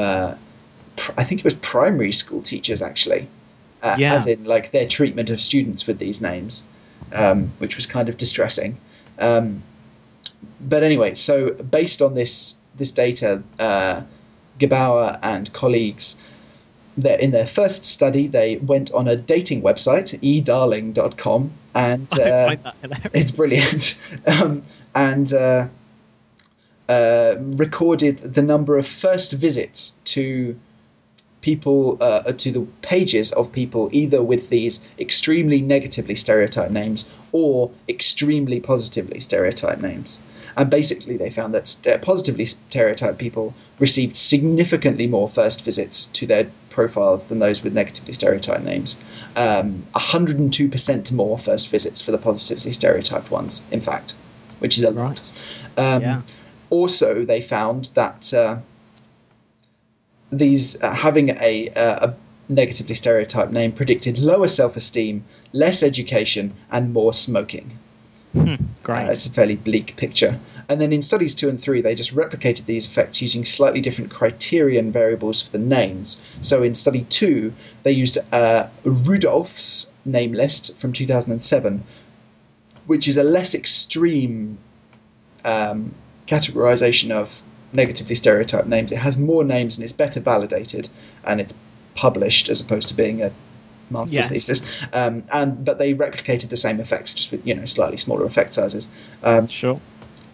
Uh, 0.99 1.13
I 1.17 1.25
think 1.25 1.41
it 1.41 1.45
was 1.45 1.55
primary 1.55 2.13
school 2.13 2.43
teachers 2.43 2.83
actually, 2.83 3.29
uh, 3.83 3.97
Yeah. 3.99 4.15
as 4.15 4.27
in 4.27 4.45
like 4.45 4.73
their 4.73 4.87
treatment 4.87 5.31
of 5.31 5.41
students 5.41 5.87
with 5.87 5.99
these 5.99 6.21
names, 6.21 6.65
um, 7.13 7.53
which 7.59 7.77
was 7.77 7.87
kind 7.87 8.09
of 8.09 8.17
distressing. 8.17 8.79
Um, 9.19 9.63
but 10.61 10.83
anyway, 10.83 11.15
so 11.15 11.51
based 11.51 12.03
on 12.03 12.15
this 12.15 12.59
this 12.77 12.91
data, 12.91 13.43
uh, 13.59 14.03
Gebauer 14.59 15.19
and 15.23 15.51
colleagues, 15.55 16.19
in 17.03 17.31
their 17.31 17.47
first 17.47 17.85
study, 17.85 18.27
they 18.27 18.57
went 18.57 18.91
on 18.93 19.09
a 19.09 19.17
dating 19.17 19.63
website, 19.63 20.19
edarling.com, 20.21 21.51
and 21.75 22.13
uh, 22.19 22.47
find 22.47 22.65
that 22.65 23.11
it's 23.13 23.33
brilliant. 23.33 24.01
um, 24.27 24.63
and 24.95 25.33
uh, 25.33 25.69
uh, 26.89 27.35
recorded 27.39 28.19
the 28.19 28.43
number 28.43 28.79
of 28.79 28.87
first 28.87 29.33
visits 29.33 29.99
to 30.05 30.59
people 31.41 31.97
uh, 32.01 32.33
to 32.33 32.51
the 32.51 32.67
pages 32.83 33.33
of 33.33 33.53
people 33.53 33.89
either 33.93 34.23
with 34.23 34.49
these 34.49 34.87
extremely 34.99 35.61
negatively 35.61 36.15
stereotyped 36.15 36.73
names 36.73 37.11
or 37.33 37.71
extremely 37.89 38.61
positively 38.61 39.21
stereotyped 39.21 39.81
names. 39.81 40.21
And 40.57 40.71
basically, 40.71 41.17
they 41.19 41.29
found 41.29 41.55
that 41.55 41.69
st- 41.69 42.01
positively 42.01 42.47
stereotyped 42.47 43.19
people 43.19 43.55
received 43.79 44.17
significantly 44.17 45.07
more 45.07 45.29
first 45.29 45.63
visits 45.63 46.07
to 46.07 46.27
their 46.27 46.51
profiles 46.71 47.29
than 47.29 47.41
those 47.41 47.63
with 47.63 47.75
negatively 47.75 48.15
stereotyped 48.15 48.65
names. 48.65 48.99
Um, 49.37 49.85
102% 49.95 51.13
more 51.13 51.39
first 51.39 51.69
visits 51.69 52.01
for 52.01 52.11
the 52.11 52.19
positively 52.19 52.73
stereotyped 52.73 53.31
ones, 53.31 53.65
in 53.71 53.83
fact, 53.83 54.15
which 54.59 54.79
is 54.79 54.85
a 54.85 54.91
lot. 54.91 55.33
Right. 55.77 55.95
Um, 55.95 56.03
Yeah. 56.03 56.23
Also, 56.69 57.25
they 57.25 57.41
found 57.41 57.87
that 57.95 58.35
uh, 58.35 58.57
these 60.31 60.83
uh, 60.83 60.93
having 60.93 61.31
a, 61.31 61.71
uh, 61.71 62.09
a 62.09 62.15
negatively 62.49 62.95
stereotyped 62.95 63.53
name 63.53 63.73
predicted 63.73 64.19
lower 64.19 64.49
self-esteem, 64.49 65.25
less 65.53 65.83
education, 65.83 66.55
and 66.71 66.93
more 66.93 67.13
smoking. 67.13 67.79
Great. 68.83 69.07
Uh, 69.07 69.11
it's 69.11 69.27
a 69.27 69.31
fairly 69.31 69.57
bleak 69.57 69.97
picture. 69.97 70.39
And 70.69 70.81
then 70.81 70.93
in 70.93 71.01
studies 71.03 71.35
two 71.35 71.49
and 71.49 71.61
three, 71.61 71.81
they 71.81 71.95
just 71.95 72.15
replicated 72.15 72.67
these 72.67 72.87
effects 72.87 73.23
using 73.23 73.45
slightly 73.45 73.81
different 73.81 74.11
criterion 74.11 74.93
variables 74.93 75.41
for 75.41 75.53
the 75.53 75.65
names. 75.65 76.23
So 76.41 76.63
in 76.63 76.75
study 76.75 77.07
two, 77.09 77.53
they 77.83 77.93
used 77.93 78.19
uh, 78.33 78.69
Rudolph's 78.85 79.95
name 80.05 80.33
list 80.33 80.77
from 80.77 80.93
2007, 80.93 81.85
which 82.87 83.09
is 83.09 83.17
a 83.17 83.25
less 83.25 83.55
extreme 83.55 84.59
um, 85.45 85.95
categorization 86.27 87.11
of 87.11 87.41
negatively 87.77 88.15
stereotyped 88.17 88.67
names. 88.67 88.91
It 88.91 88.99
has 88.99 89.17
more 89.19 89.45
names 89.45 89.77
and 89.77 89.85
it's 89.85 89.93
better 89.93 90.19
validated 90.21 90.89
and 91.25 91.41
it's 91.41 91.55
published 91.95 92.49
as 92.49 92.61
opposed 92.61 92.89
to 92.89 92.95
being 92.95 93.23
a 93.23 93.31
master's 93.91 94.17
Yes. 94.17 94.29
thesis. 94.29 94.63
Um, 94.93 95.23
and 95.33 95.65
but 95.65 95.79
they 95.79 95.95
replicated 95.95 96.49
the 96.49 96.57
same 96.57 96.81
effects 96.81 97.15
just 97.15 97.31
with 97.31 97.47
you 97.47 97.55
know 97.55 97.65
slightly 97.67 97.97
smaller 97.99 98.25
effect 98.25 98.55
sizes. 98.55 98.91
Um, 99.23 99.47
Sure. 99.47 99.81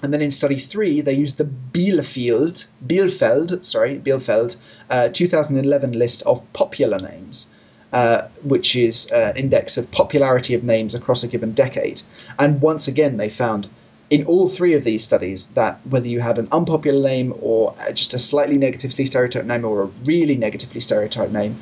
and 0.03 0.13
then 0.13 0.23
in 0.23 0.31
study 0.31 0.59
three, 0.59 1.01
they 1.03 1.13
used 1.13 1.37
the 1.39 1.45
Bielefeld, 1.73 2.67
Bielfeld, 2.87 3.65
sorry, 3.65 3.99
Bielfeld, 3.99 4.57
uh, 4.91 5.09
2011 5.11 5.93
list 5.93 6.23
of 6.23 6.51
popular 6.55 6.99
names, 6.99 7.51
uh, 7.93 8.23
which 8.43 8.75
is 8.75 9.09
uh, 9.13 9.17
an 9.17 9.37
index 9.37 9.77
of 9.77 9.91
popularity 9.91 10.55
of 10.55 10.65
names 10.65 10.95
across 10.95 11.23
a 11.23 11.29
given 11.29 11.53
decade. 11.53 12.03
And 12.39 12.61
once 12.63 12.89
again, 12.89 13.17
they 13.19 13.29
found 13.29 13.69
in 14.13 14.27
all 14.27 14.47
three 14.47 14.75
of 14.75 14.85
these 14.85 15.03
studies 15.03 15.47
that 15.53 15.81
whether 15.87 16.07
you 16.07 16.21
had 16.21 16.37
an 16.37 16.47
unpopular 16.53 17.03
name 17.03 17.33
or 17.41 17.75
just 17.95 18.13
a 18.13 18.19
slightly 18.19 18.59
negatively 18.59 19.07
stereotyped 19.07 19.47
name 19.47 19.65
or 19.65 19.85
a 19.85 19.87
really 20.05 20.37
negatively 20.37 20.81
stereotyped 20.81 21.33
name, 21.33 21.59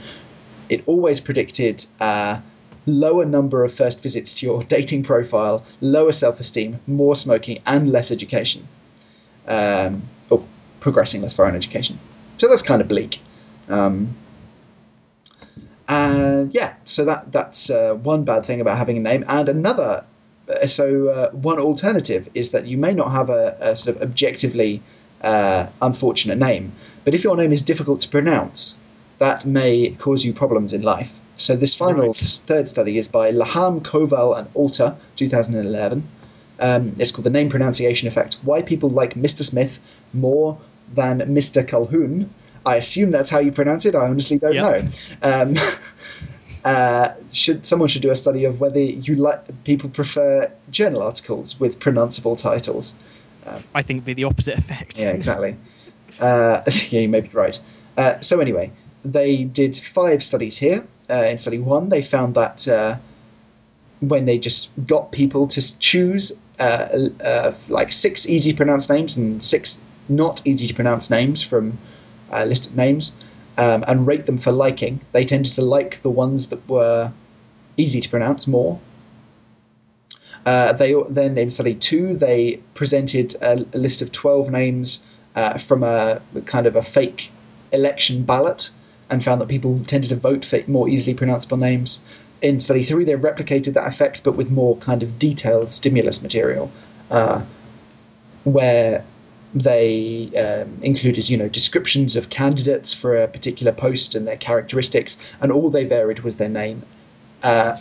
it 0.68 0.82
always 0.86 1.20
predicted 1.20 1.86
uh, 2.00 2.40
lower 2.86 3.24
number 3.24 3.62
of 3.62 3.72
first 3.72 4.02
visits 4.02 4.34
to 4.34 4.46
your 4.46 4.64
dating 4.76 5.04
profile, 5.04 5.64
lower 5.80 6.10
self-esteem, 6.10 6.80
more 6.88 7.14
smoking, 7.14 7.62
and 7.66 7.92
less 7.92 8.10
education, 8.10 8.66
um, 9.46 10.02
or 10.28 10.44
progressing 10.80 11.22
less 11.22 11.32
far 11.32 11.48
in 11.48 11.54
education. 11.54 12.00
So 12.38 12.48
that's 12.48 12.62
kind 12.62 12.82
of 12.82 12.88
bleak. 12.88 13.20
Um, 13.68 14.16
and 15.88 16.52
yeah, 16.52 16.74
so 16.84 17.04
that 17.04 17.30
that's 17.30 17.70
uh, 17.70 17.94
one 17.94 18.24
bad 18.24 18.44
thing 18.44 18.60
about 18.60 18.76
having 18.76 18.96
a 18.96 19.00
name, 19.00 19.24
and 19.28 19.48
another. 19.48 20.04
Uh, 20.50 20.66
So 20.66 21.08
uh, 21.08 21.30
one 21.30 21.58
alternative 21.58 22.28
is 22.34 22.50
that 22.50 22.66
you 22.66 22.76
may 22.78 22.94
not 22.94 23.10
have 23.12 23.30
a, 23.30 23.56
a 23.60 23.76
sort 23.76 23.96
of 23.96 24.02
objectively 24.02 24.82
uh, 25.22 25.66
unfortunate 25.82 26.38
name, 26.38 26.72
but 27.04 27.14
if 27.14 27.22
your 27.24 27.36
name 27.36 27.52
is 27.52 27.62
difficult 27.62 28.00
to 28.00 28.08
pronounce, 28.08 28.80
that 29.18 29.44
may 29.44 29.90
cause 29.98 30.24
you 30.24 30.32
problems 30.32 30.72
in 30.72 30.82
life. 30.82 31.18
So 31.36 31.56
this 31.56 31.74
final 31.74 32.06
Right. 32.08 32.16
third 32.16 32.68
study 32.68 32.98
is 32.98 33.08
by 33.08 33.32
Laham, 33.32 33.80
Koval, 33.82 34.38
and 34.38 34.46
Alter, 34.54 34.96
2011. 35.16 36.02
Um, 36.58 36.94
it's 36.98 37.10
called 37.12 37.24
the 37.24 37.30
Name 37.30 37.48
Pronunciation 37.48 38.08
Effect: 38.08 38.36
Why 38.42 38.60
People 38.62 38.90
Like 38.90 39.14
Mr. 39.14 39.42
Smith 39.42 39.78
More 40.12 40.58
Than 40.94 41.20
Mr. 41.20 41.64
Colquhoun. 41.66 42.26
I 42.66 42.76
assume 42.76 43.10
that's 43.10 43.30
how 43.30 43.38
you 43.38 43.52
pronounce 43.52 43.86
it. 43.86 43.94
I 43.94 44.06
honestly 44.08 44.38
don't 44.38 44.54
Yep. 44.54 44.64
know. 44.64 44.78
Um, 45.22 45.56
uh, 46.64 47.14
should 47.32 47.64
someone 47.64 47.88
should 47.88 48.02
do 48.02 48.10
a 48.10 48.16
study 48.16 48.44
of 48.44 48.60
whether 48.60 48.80
you 48.80 49.14
like 49.14 49.64
people 49.64 49.88
prefer 49.90 50.50
journal 50.70 51.02
articles 51.02 51.58
with 51.58 51.78
pronounceable 51.78 52.36
titles? 52.36 52.98
I 53.74 53.82
think 53.82 54.04
be 54.04 54.14
the 54.14 54.24
opposite 54.24 54.58
effect. 54.58 55.00
Yeah, 55.00 55.10
exactly. 55.10 55.56
uh, 56.20 56.62
yeah, 56.90 57.00
you 57.00 57.08
may 57.08 57.20
be 57.20 57.28
right. 57.28 57.60
Uh, 57.96 58.20
so 58.20 58.40
anyway, 58.40 58.70
they 59.04 59.44
did 59.44 59.76
five 59.76 60.22
studies 60.22 60.58
here. 60.58 60.86
Uh, 61.08 61.24
in 61.24 61.38
study 61.38 61.58
one, 61.58 61.88
they 61.88 62.02
found 62.02 62.34
that 62.34 62.68
uh, 62.68 62.96
when 64.00 64.26
they 64.26 64.38
just 64.38 64.70
got 64.86 65.12
people 65.12 65.46
to 65.48 65.78
choose 65.78 66.32
uh, 66.58 67.08
uh, 67.22 67.54
like 67.68 67.92
six 67.92 68.28
easy 68.28 68.52
to 68.52 68.56
pronounce 68.56 68.88
names 68.90 69.16
and 69.16 69.42
six 69.42 69.80
not 70.08 70.46
easy 70.46 70.66
to 70.66 70.74
pronounce 70.74 71.10
names 71.10 71.42
from 71.42 71.78
a 72.30 72.44
list 72.44 72.68
of 72.68 72.76
names 72.76 73.16
um, 73.56 73.84
and 73.86 74.06
rate 74.06 74.26
them 74.26 74.38
for 74.38 74.52
liking, 74.52 75.00
they 75.12 75.24
tended 75.24 75.52
to 75.52 75.62
like 75.62 76.02
the 76.02 76.10
ones 76.10 76.48
that 76.48 76.66
were 76.68 77.12
easy 77.76 78.00
to 78.00 78.08
pronounce 78.08 78.46
more. 78.46 78.80
Uh, 80.46 80.72
they 80.72 80.94
then 81.10 81.36
in 81.36 81.50
study 81.50 81.74
two 81.74 82.16
they 82.16 82.60
presented 82.74 83.34
a, 83.42 83.66
a 83.74 83.78
list 83.78 84.00
of 84.00 84.10
twelve 84.10 84.50
names 84.50 85.04
uh, 85.34 85.58
from 85.58 85.82
a 85.82 86.20
kind 86.46 86.66
of 86.66 86.76
a 86.76 86.82
fake 86.82 87.30
election 87.72 88.22
ballot 88.22 88.70
and 89.10 89.22
found 89.22 89.40
that 89.40 89.48
people 89.48 89.80
tended 89.84 90.08
to 90.08 90.16
vote 90.16 90.44
for 90.44 90.62
more 90.66 90.88
easily 90.88 91.14
pronounceable 91.14 91.58
names. 91.58 92.00
In 92.40 92.58
study 92.58 92.82
three, 92.82 93.04
they 93.04 93.12
replicated 93.14 93.74
that 93.74 93.86
effect 93.86 94.24
but 94.24 94.36
with 94.36 94.50
more 94.50 94.76
kind 94.78 95.02
of 95.02 95.18
detailed 95.18 95.68
stimulus 95.68 96.22
material, 96.22 96.70
uh, 97.10 97.42
where 98.44 99.04
they 99.54 100.30
um, 100.36 100.78
included, 100.82 101.28
you 101.28 101.36
know, 101.36 101.48
descriptions 101.48 102.16
of 102.16 102.30
candidates 102.30 102.92
for 102.92 103.16
a 103.20 103.26
particular 103.26 103.72
post 103.72 104.14
and 104.14 104.26
their 104.26 104.36
characteristics, 104.36 105.18
and 105.40 105.50
all 105.50 105.70
they 105.70 105.84
varied 105.84 106.20
was 106.20 106.36
their 106.36 106.48
name. 106.48 106.82
Uh, 107.42 107.76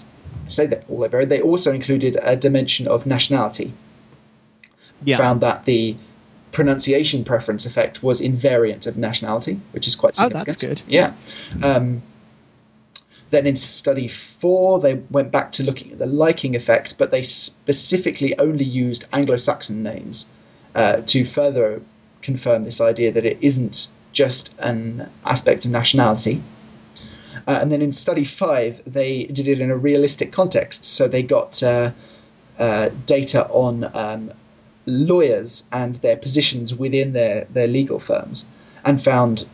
say 0.48 0.66
that 0.66 0.84
all 0.90 1.00
they 1.00 1.08
varied. 1.08 1.30
They 1.30 1.42
also 1.42 1.72
included 1.72 2.18
a 2.22 2.36
dimension 2.36 2.88
of 2.88 3.06
nationality. 3.06 3.74
Yeah. 5.04 5.18
Found 5.18 5.42
that 5.42 5.66
the 5.66 5.96
pronunciation 6.52 7.24
preference 7.24 7.66
effect 7.66 8.02
was 8.02 8.20
invariant 8.20 8.88
of 8.88 8.98
nationality, 8.98 9.60
which 9.72 9.88
is 9.88 9.96
quite 9.96 10.16
Oh, 10.20 10.28
significant. 10.28 10.48
that's 10.48 10.62
good. 10.62 10.82
Yeah. 10.88 11.14
Um, 11.62 12.02
then 13.30 13.46
in 13.46 13.56
study 13.56 14.08
four, 14.08 14.80
they 14.80 14.96
went 15.12 15.32
back 15.32 15.52
to 15.54 15.64
looking 15.64 15.92
at 15.92 16.00
the 16.00 16.08
liking 16.08 16.56
effect, 16.56 16.98
but 16.98 17.12
they 17.12 17.22
specifically 17.22 18.38
only 18.40 18.66
used 18.66 19.06
Anglo-Saxon 19.14 19.84
names 19.84 20.30
uh, 20.80 21.02
to 21.14 21.26
further 21.26 21.82
confirm 22.22 22.64
this 22.64 22.80
idea 22.80 23.12
that 23.12 23.26
it 23.26 23.38
isn't 23.42 23.90
just 24.14 24.58
an 24.60 25.10
aspect 25.26 25.66
of 25.66 25.72
nationality. 25.72 26.42
Uh, 27.48 27.60
and 27.62 27.70
then 27.72 27.82
in 27.82 27.92
study 27.92 28.24
five, 28.24 28.82
they 28.88 29.26
did 29.26 29.48
it 29.48 29.60
in 29.60 29.70
a 29.72 29.76
realistic 29.76 30.32
context. 30.32 30.86
So 30.86 31.08
they 31.08 31.22
got 31.22 31.62
uh, 31.62 31.92
uh, 32.58 32.90
data 33.06 33.48
on 33.50 33.74
um, 33.94 34.32
lawyers 34.86 35.68
and 35.72 35.98
their 35.98 36.18
positions 36.18 36.74
within 36.74 37.12
their, 37.12 37.46
their 37.56 37.68
legal 37.68 38.00
firms 38.00 38.48
and 38.86 39.04
found, 39.04 39.46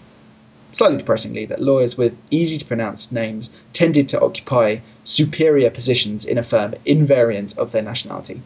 slightly 0.73 0.97
depressingly, 0.97 1.45
that 1.47 1.59
lawyers 1.59 1.97
with 1.97 2.15
easy 2.29 2.57
to 2.59 2.65
pronounce 2.65 3.11
names 3.11 3.51
tended 3.73 4.07
to 4.09 4.21
occupy 4.21 4.77
superior 5.03 5.71
positions 5.71 6.23
in 6.23 6.37
a 6.37 6.43
firm 6.43 6.75
invariant 6.85 7.57
of 7.57 7.71
their 7.71 7.81
nationality. 7.81 8.41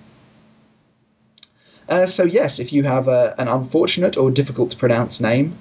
Uh, 1.89 2.05
so, 2.05 2.23
yes, 2.23 2.59
if 2.59 2.71
you 2.71 2.83
have 2.83 3.07
a, 3.07 3.35
an 3.39 3.47
unfortunate 3.47 4.15
or 4.15 4.29
difficult 4.31 4.71
to 4.71 4.77
pronounce 4.77 5.19
name, 5.19 5.57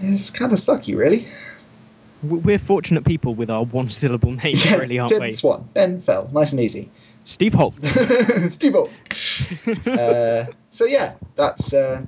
it's 0.00 0.28
kind 0.30 0.52
of 0.52 0.58
sucky, 0.58 0.96
really. 0.96 1.28
We're 2.22 2.58
fortunate 2.58 3.04
people 3.04 3.34
with 3.34 3.50
our 3.50 3.64
one 3.64 3.90
syllable 3.90 4.32
names, 4.32 4.68
really, 4.70 4.98
aren't 4.98 5.10
Tim 5.10 5.20
we? 5.22 5.32
Swan, 5.32 5.68
Ben 5.74 6.00
Fell, 6.02 6.28
nice 6.32 6.52
and 6.52 6.60
easy. 6.60 6.90
Steve 7.24 7.54
Holt. 7.54 7.74
Steve 8.50 8.76
uh, 9.86 10.46
So 10.70 10.84
yeah, 10.84 11.14
that's 11.36 11.72
uh, 11.72 12.04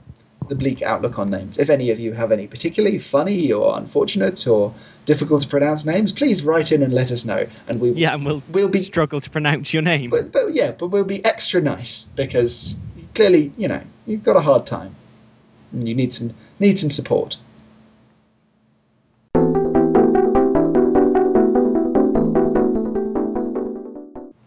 the 0.48 0.54
bleak 0.54 0.82
outlook 0.82 1.18
on 1.18 1.30
names. 1.30 1.58
If 1.58 1.70
any 1.70 1.90
of 1.90 1.98
you 2.00 2.12
have 2.12 2.32
any 2.32 2.46
particularly 2.46 2.98
funny 2.98 3.52
or 3.52 3.78
unfortunate 3.78 4.46
or 4.46 4.74
difficult 5.04 5.42
to 5.42 5.48
pronounce 5.48 5.86
names, 5.86 6.12
please 6.12 6.42
write 6.44 6.72
in 6.72 6.82
and 6.82 6.92
let 6.92 7.12
us 7.12 7.24
know, 7.24 7.46
and 7.68 7.80
we 7.80 7.90
Yeah, 7.92 8.14
and 8.14 8.24
we'll, 8.24 8.42
We'll 8.50 8.68
be- 8.68 8.78
struggle 8.80 9.20
to 9.20 9.30
pronounce 9.30 9.72
your 9.72 9.82
name. 9.82 10.10
But, 10.10 10.32
but 10.32 10.52
yeah, 10.52 10.72
but 10.72 10.88
we'll 10.88 11.04
be 11.04 11.24
extra 11.24 11.60
nice 11.60 12.04
because 12.04 12.74
clearly, 13.16 13.50
you 13.56 13.66
know, 13.66 13.80
you've 14.06 14.22
got 14.22 14.36
a 14.36 14.40
hard 14.40 14.66
time, 14.66 14.94
and 15.72 15.88
you 15.88 15.94
need 15.94 16.12
some 16.12 16.34
need 16.60 16.78
some 16.78 16.90
support. 16.90 17.38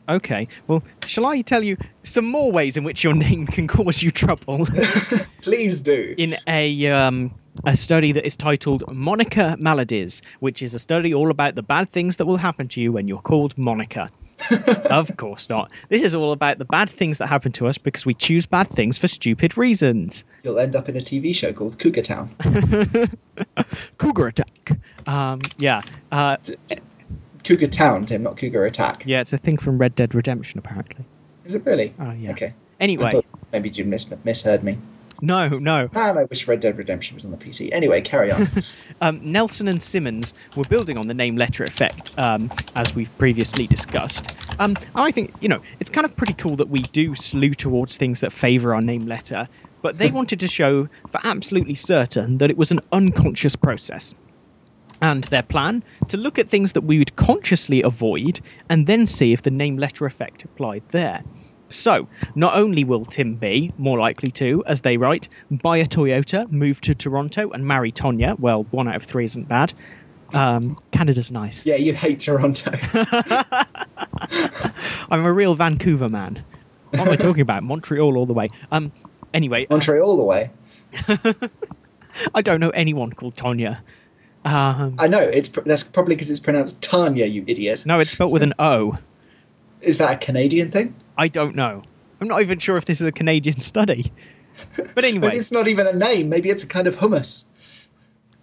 Okay, 0.08 0.48
well, 0.68 0.84
shall 1.06 1.28
I 1.28 1.42
tell 1.42 1.64
you 1.64 1.78
some 2.02 2.26
more 2.26 2.52
ways 2.52 2.78
in 2.78 2.84
which 2.84 3.04
your 3.04 3.14
name 3.28 3.46
can 3.48 3.68
cause 3.68 4.02
you 4.02 4.12
trouble? 4.12 4.66
Please 5.42 5.82
do. 5.82 6.16
in 6.18 6.38
a 6.48 6.88
um, 6.88 7.34
a 7.66 7.76
study 7.76 8.12
that 8.12 8.26
is 8.26 8.38
titled 8.38 8.84
Moniker 8.94 9.56
Maladies, 9.60 10.22
which 10.40 10.62
is 10.62 10.74
a 10.74 10.80
study 10.80 11.14
all 11.14 11.32
about 11.32 11.56
the 11.56 11.64
bad 11.64 11.90
things 11.90 12.18
that 12.18 12.26
will 12.28 12.38
happen 12.38 12.68
to 12.70 12.82
you 12.82 12.92
when 12.92 13.08
you're 13.08 13.22
called 13.22 13.58
Monica. 13.58 14.10
of 14.90 15.16
course 15.18 15.50
not. 15.50 15.72
This 15.90 16.02
is 16.02 16.16
all 16.16 16.32
about 16.32 16.58
the 16.60 16.66
bad 16.66 16.90
things 16.90 17.18
that 17.18 17.28
happen 17.28 17.52
to 17.54 17.68
us 17.68 17.78
because 17.78 18.06
we 18.06 18.14
choose 18.14 18.46
bad 18.46 18.68
things 18.68 18.98
for 18.98 19.08
stupid 19.08 19.58
reasons. 19.58 20.24
You'll 20.44 20.60
end 20.60 20.76
up 20.76 20.90
in 20.90 20.96
a 20.96 21.02
TV 21.02 21.36
show 21.36 21.54
called 21.54 21.80
Cougar 21.80 22.04
Town. 22.04 22.34
Cougar 23.98 24.28
attack. 24.28 24.80
Um, 25.08 25.42
yeah, 25.58 25.82
uh, 26.12 26.38
Cougar 27.44 27.68
Town, 27.68 28.06
Tim, 28.06 28.24
not 28.24 28.38
Cougar 28.38 28.66
Attack. 28.66 29.04
yeah, 29.06 29.22
it's 29.22 29.34
a 29.34 29.38
thing 29.38 29.58
from 29.58 29.78
Red 29.78 29.96
Dead 29.96 30.14
Redemption, 30.14 30.60
apparently. 30.60 31.06
Is 31.46 31.54
it 31.56 31.66
really? 31.66 31.94
Oh 32.00 32.12
yeah. 32.12 32.32
Okay. 32.32 32.54
Anyway, 32.80 33.22
maybe 33.52 33.70
you 33.70 33.86
mis- 33.86 34.10
misheard 34.24 34.64
me. 34.64 34.78
No, 35.22 35.48
no. 35.60 35.90
And 35.94 36.20
I 36.20 36.24
wish 36.26 36.48
Red 36.48 36.60
Dead 36.60 36.78
Redemption 36.78 37.16
was 37.16 37.26
on 37.26 37.32
the 37.32 37.38
PC. 37.38 37.70
Anyway, 37.72 38.02
carry 38.02 38.32
on. 38.32 38.48
um, 39.02 39.20
Nelson 39.22 39.68
and 39.68 39.82
Simmons 39.82 40.34
were 40.56 40.66
building 40.66 40.98
on 40.98 41.08
the 41.08 41.14
name 41.14 41.36
letter 41.36 41.66
effect, 41.66 42.12
um, 42.18 42.52
as 42.76 42.94
we've 42.96 43.16
previously 43.18 43.68
discussed. 43.68 44.30
Um, 44.60 44.78
I 44.96 45.12
think, 45.12 45.34
you 45.42 45.50
know, 45.50 45.60
it's 45.80 45.90
kind 45.90 46.06
of 46.06 46.16
pretty 46.16 46.34
cool 46.34 46.56
that 46.58 46.70
we 46.70 46.84
do 46.84 47.16
slew 47.16 47.52
towards 47.52 47.98
things 47.98 48.22
that 48.22 48.32
favour 48.32 48.74
our 48.74 48.82
name 48.82 49.06
letter, 49.06 49.48
but 49.82 49.98
they 49.98 50.12
wanted 50.12 50.40
to 50.42 50.48
show 50.48 50.88
for 51.08 51.20
absolutely 51.24 51.76
certain 51.76 52.38
that 52.40 52.50
it 52.50 52.58
was 52.58 52.72
an 52.72 52.82
unconscious 52.92 53.56
process. 53.56 54.14
And 55.02 55.24
their 55.26 55.44
plan 55.44 55.84
to 56.10 56.18
look 56.18 56.38
at 56.38 56.50
things 56.50 56.74
that 56.74 56.82
we 56.82 56.98
would 57.00 57.16
consciously 57.16 57.82
avoid 57.82 58.42
and 58.70 58.86
then 58.86 59.08
see 59.08 59.32
if 59.32 59.42
the 59.42 59.52
name 59.52 59.78
letter 59.78 60.06
effect 60.06 60.44
applied 60.44 60.84
there. 60.90 61.24
So, 61.70 62.08
not 62.36 62.56
only 62.56 62.84
will 62.84 63.06
Tim 63.06 63.36
be 63.36 63.72
more 63.78 64.00
likely 64.00 64.32
to, 64.32 64.64
as 64.66 64.82
they 64.82 64.98
write, 64.98 65.30
buy 65.52 65.78
a 65.78 65.86
Toyota, 65.86 66.52
move 66.52 66.82
to 66.82 66.96
Toronto, 66.96 67.52
and 67.52 67.66
marry 67.66 67.92
Tonya. 67.92 68.40
Well, 68.40 68.64
one 68.72 68.88
out 68.88 68.96
of 68.96 69.04
three 69.04 69.26
isn't 69.26 69.48
bad. 69.48 69.74
Um, 70.34 70.78
Canada's 70.92 71.32
nice. 71.32 71.66
yeah, 71.66 71.76
you'd 71.76 71.96
hate 71.96 72.20
Toronto. 72.20 72.72
I'm 75.10 75.26
a 75.26 75.34
real 75.34 75.56
Vancouver 75.56 76.10
man. 76.10 76.44
What 76.92 77.02
am 77.02 77.10
I 77.10 77.16
talking 77.16 77.42
about? 77.42 77.64
Montreal 77.64 78.18
all 78.18 78.26
the 78.26 78.34
way. 78.34 78.50
Um, 78.72 78.92
anyway, 79.34 79.66
uh, 79.66 79.76
Montreal 79.76 80.10
all 80.10 80.18
the 80.18 80.24
way. 80.24 80.52
I 82.36 82.42
don't 82.42 82.60
know 82.60 82.70
anyone 82.72 83.12
called 83.12 83.36
Tonya. 83.36 83.80
Um, 84.46 84.96
I 84.98 85.08
know. 85.08 85.20
It's 85.20 85.50
pr- 85.50 85.62
that's 85.62 85.84
probably 85.84 86.16
because 86.16 86.32
it's 86.32 86.40
pronounced 86.40 86.82
Tanya, 86.82 87.26
you 87.26 87.44
idiot. 87.48 87.84
no, 87.86 88.00
it's 88.00 88.12
spelled 88.12 88.32
with 88.32 88.42
an 88.44 88.54
O. 88.60 88.98
Is 89.82 89.98
that 90.00 90.12
a 90.12 90.18
Canadian 90.18 90.72
thing? 90.72 90.96
I 91.20 91.28
don't 91.28 91.54
know. 91.56 91.84
I'm 92.22 92.28
not 92.28 92.42
even 92.42 92.60
sure 92.60 92.78
if 92.78 92.86
this 92.86 93.02
is 93.02 93.08
a 93.08 93.12
Canadian 93.12 93.60
study. 93.72 94.12
But 94.96 95.04
anyway, 95.04 95.28
Maybe 95.28 95.38
it's 95.40 95.52
not 95.52 95.68
even 95.68 95.86
a 95.86 95.94
name. 95.94 96.30
Maybe 96.30 96.50
it's 96.50 96.64
a 96.64 96.68
kind 96.68 96.88
of 96.88 96.96
hummus. 96.96 97.46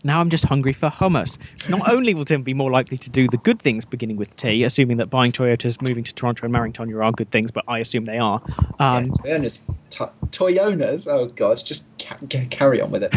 now 0.05 0.21
I'm 0.21 0.29
just 0.31 0.45
hungry 0.45 0.73
for 0.75 0.89
hummus. 0.91 1.39
Not 1.69 1.89
only 1.97 2.13
will 2.15 2.25
Tim 2.27 2.43
be 2.43 2.55
more 2.55 2.71
likely 2.71 2.99
to 2.99 3.11
do 3.11 3.29
the 3.29 3.39
good 3.39 3.61
things 3.61 3.85
beginning 3.85 4.17
with 4.17 4.35
T, 4.37 4.63
assuming 4.65 4.99
that 4.99 5.09
buying 5.11 5.33
Toyotas, 5.33 5.81
moving 5.83 6.05
to 6.05 6.15
Toronto, 6.15 6.45
and 6.45 6.53
marrying 6.53 6.73
Tonya 6.75 7.03
are 7.05 7.13
good 7.13 7.31
things, 7.31 7.51
but 7.51 7.65
I 7.69 7.79
assume 7.79 8.05
they 8.05 8.19
are. 8.19 8.41
Um, 8.79 9.07
yeah, 9.25 9.39
Toyonas. 9.39 9.61
To- 9.91 10.13
Toyonas. 10.31 11.07
Oh 11.11 11.27
God, 11.29 11.57
just 11.65 11.89
ca- 11.99 12.19
ca- 12.31 12.47
carry 12.51 12.81
on 12.83 12.91
with 12.91 13.03
it. 13.05 13.11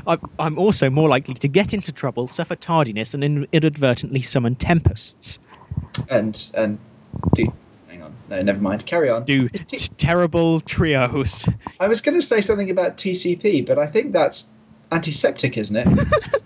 I, 0.06 0.18
I'm 0.38 0.58
also 0.58 0.88
more 0.90 1.08
likely 1.08 1.34
to 1.34 1.48
get 1.48 1.72
into 1.74 1.90
trouble, 1.92 2.26
suffer 2.26 2.56
tardiness, 2.56 3.14
and 3.14 3.24
in- 3.24 3.46
inadvertently 3.52 4.20
summon 4.22 4.54
tempests. 4.56 5.38
and 6.10 6.50
and 6.54 6.78
do. 7.34 7.52
No, 8.28 8.42
never 8.42 8.60
mind. 8.60 8.86
Carry 8.86 9.08
on. 9.08 9.24
Do 9.24 9.48
T- 9.48 9.78
terrible 9.96 10.60
trios. 10.60 11.48
I 11.80 11.88
was 11.88 12.00
going 12.00 12.18
to 12.18 12.22
say 12.26 12.40
something 12.40 12.70
about 12.70 12.96
TCP, 12.96 13.64
but 13.66 13.78
I 13.78 13.86
think 13.86 14.12
that's 14.12 14.50
antiseptic, 14.92 15.56
isn't 15.58 15.76
it? 15.76 16.32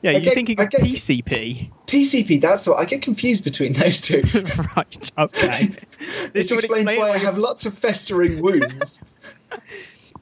Yeah, 0.00 0.12
you're 0.12 0.20
get- 0.20 0.34
thinking 0.34 0.60
of 0.60 0.70
get- 0.70 0.80
PCP. 0.82 1.70
PCP. 1.86 2.40
That's 2.40 2.66
what 2.68 2.78
I 2.78 2.84
get 2.84 3.02
confused 3.02 3.42
between 3.42 3.72
those 3.72 4.00
two. 4.00 4.22
right, 4.76 5.10
okay. 5.18 5.70
This 6.32 6.50
would 6.52 6.60
explains 6.62 6.88
explain 6.90 7.00
why 7.00 7.10
I 7.10 7.18
have 7.18 7.36
lots 7.36 7.66
of 7.66 7.76
festering 7.76 8.40
wounds. 8.40 9.04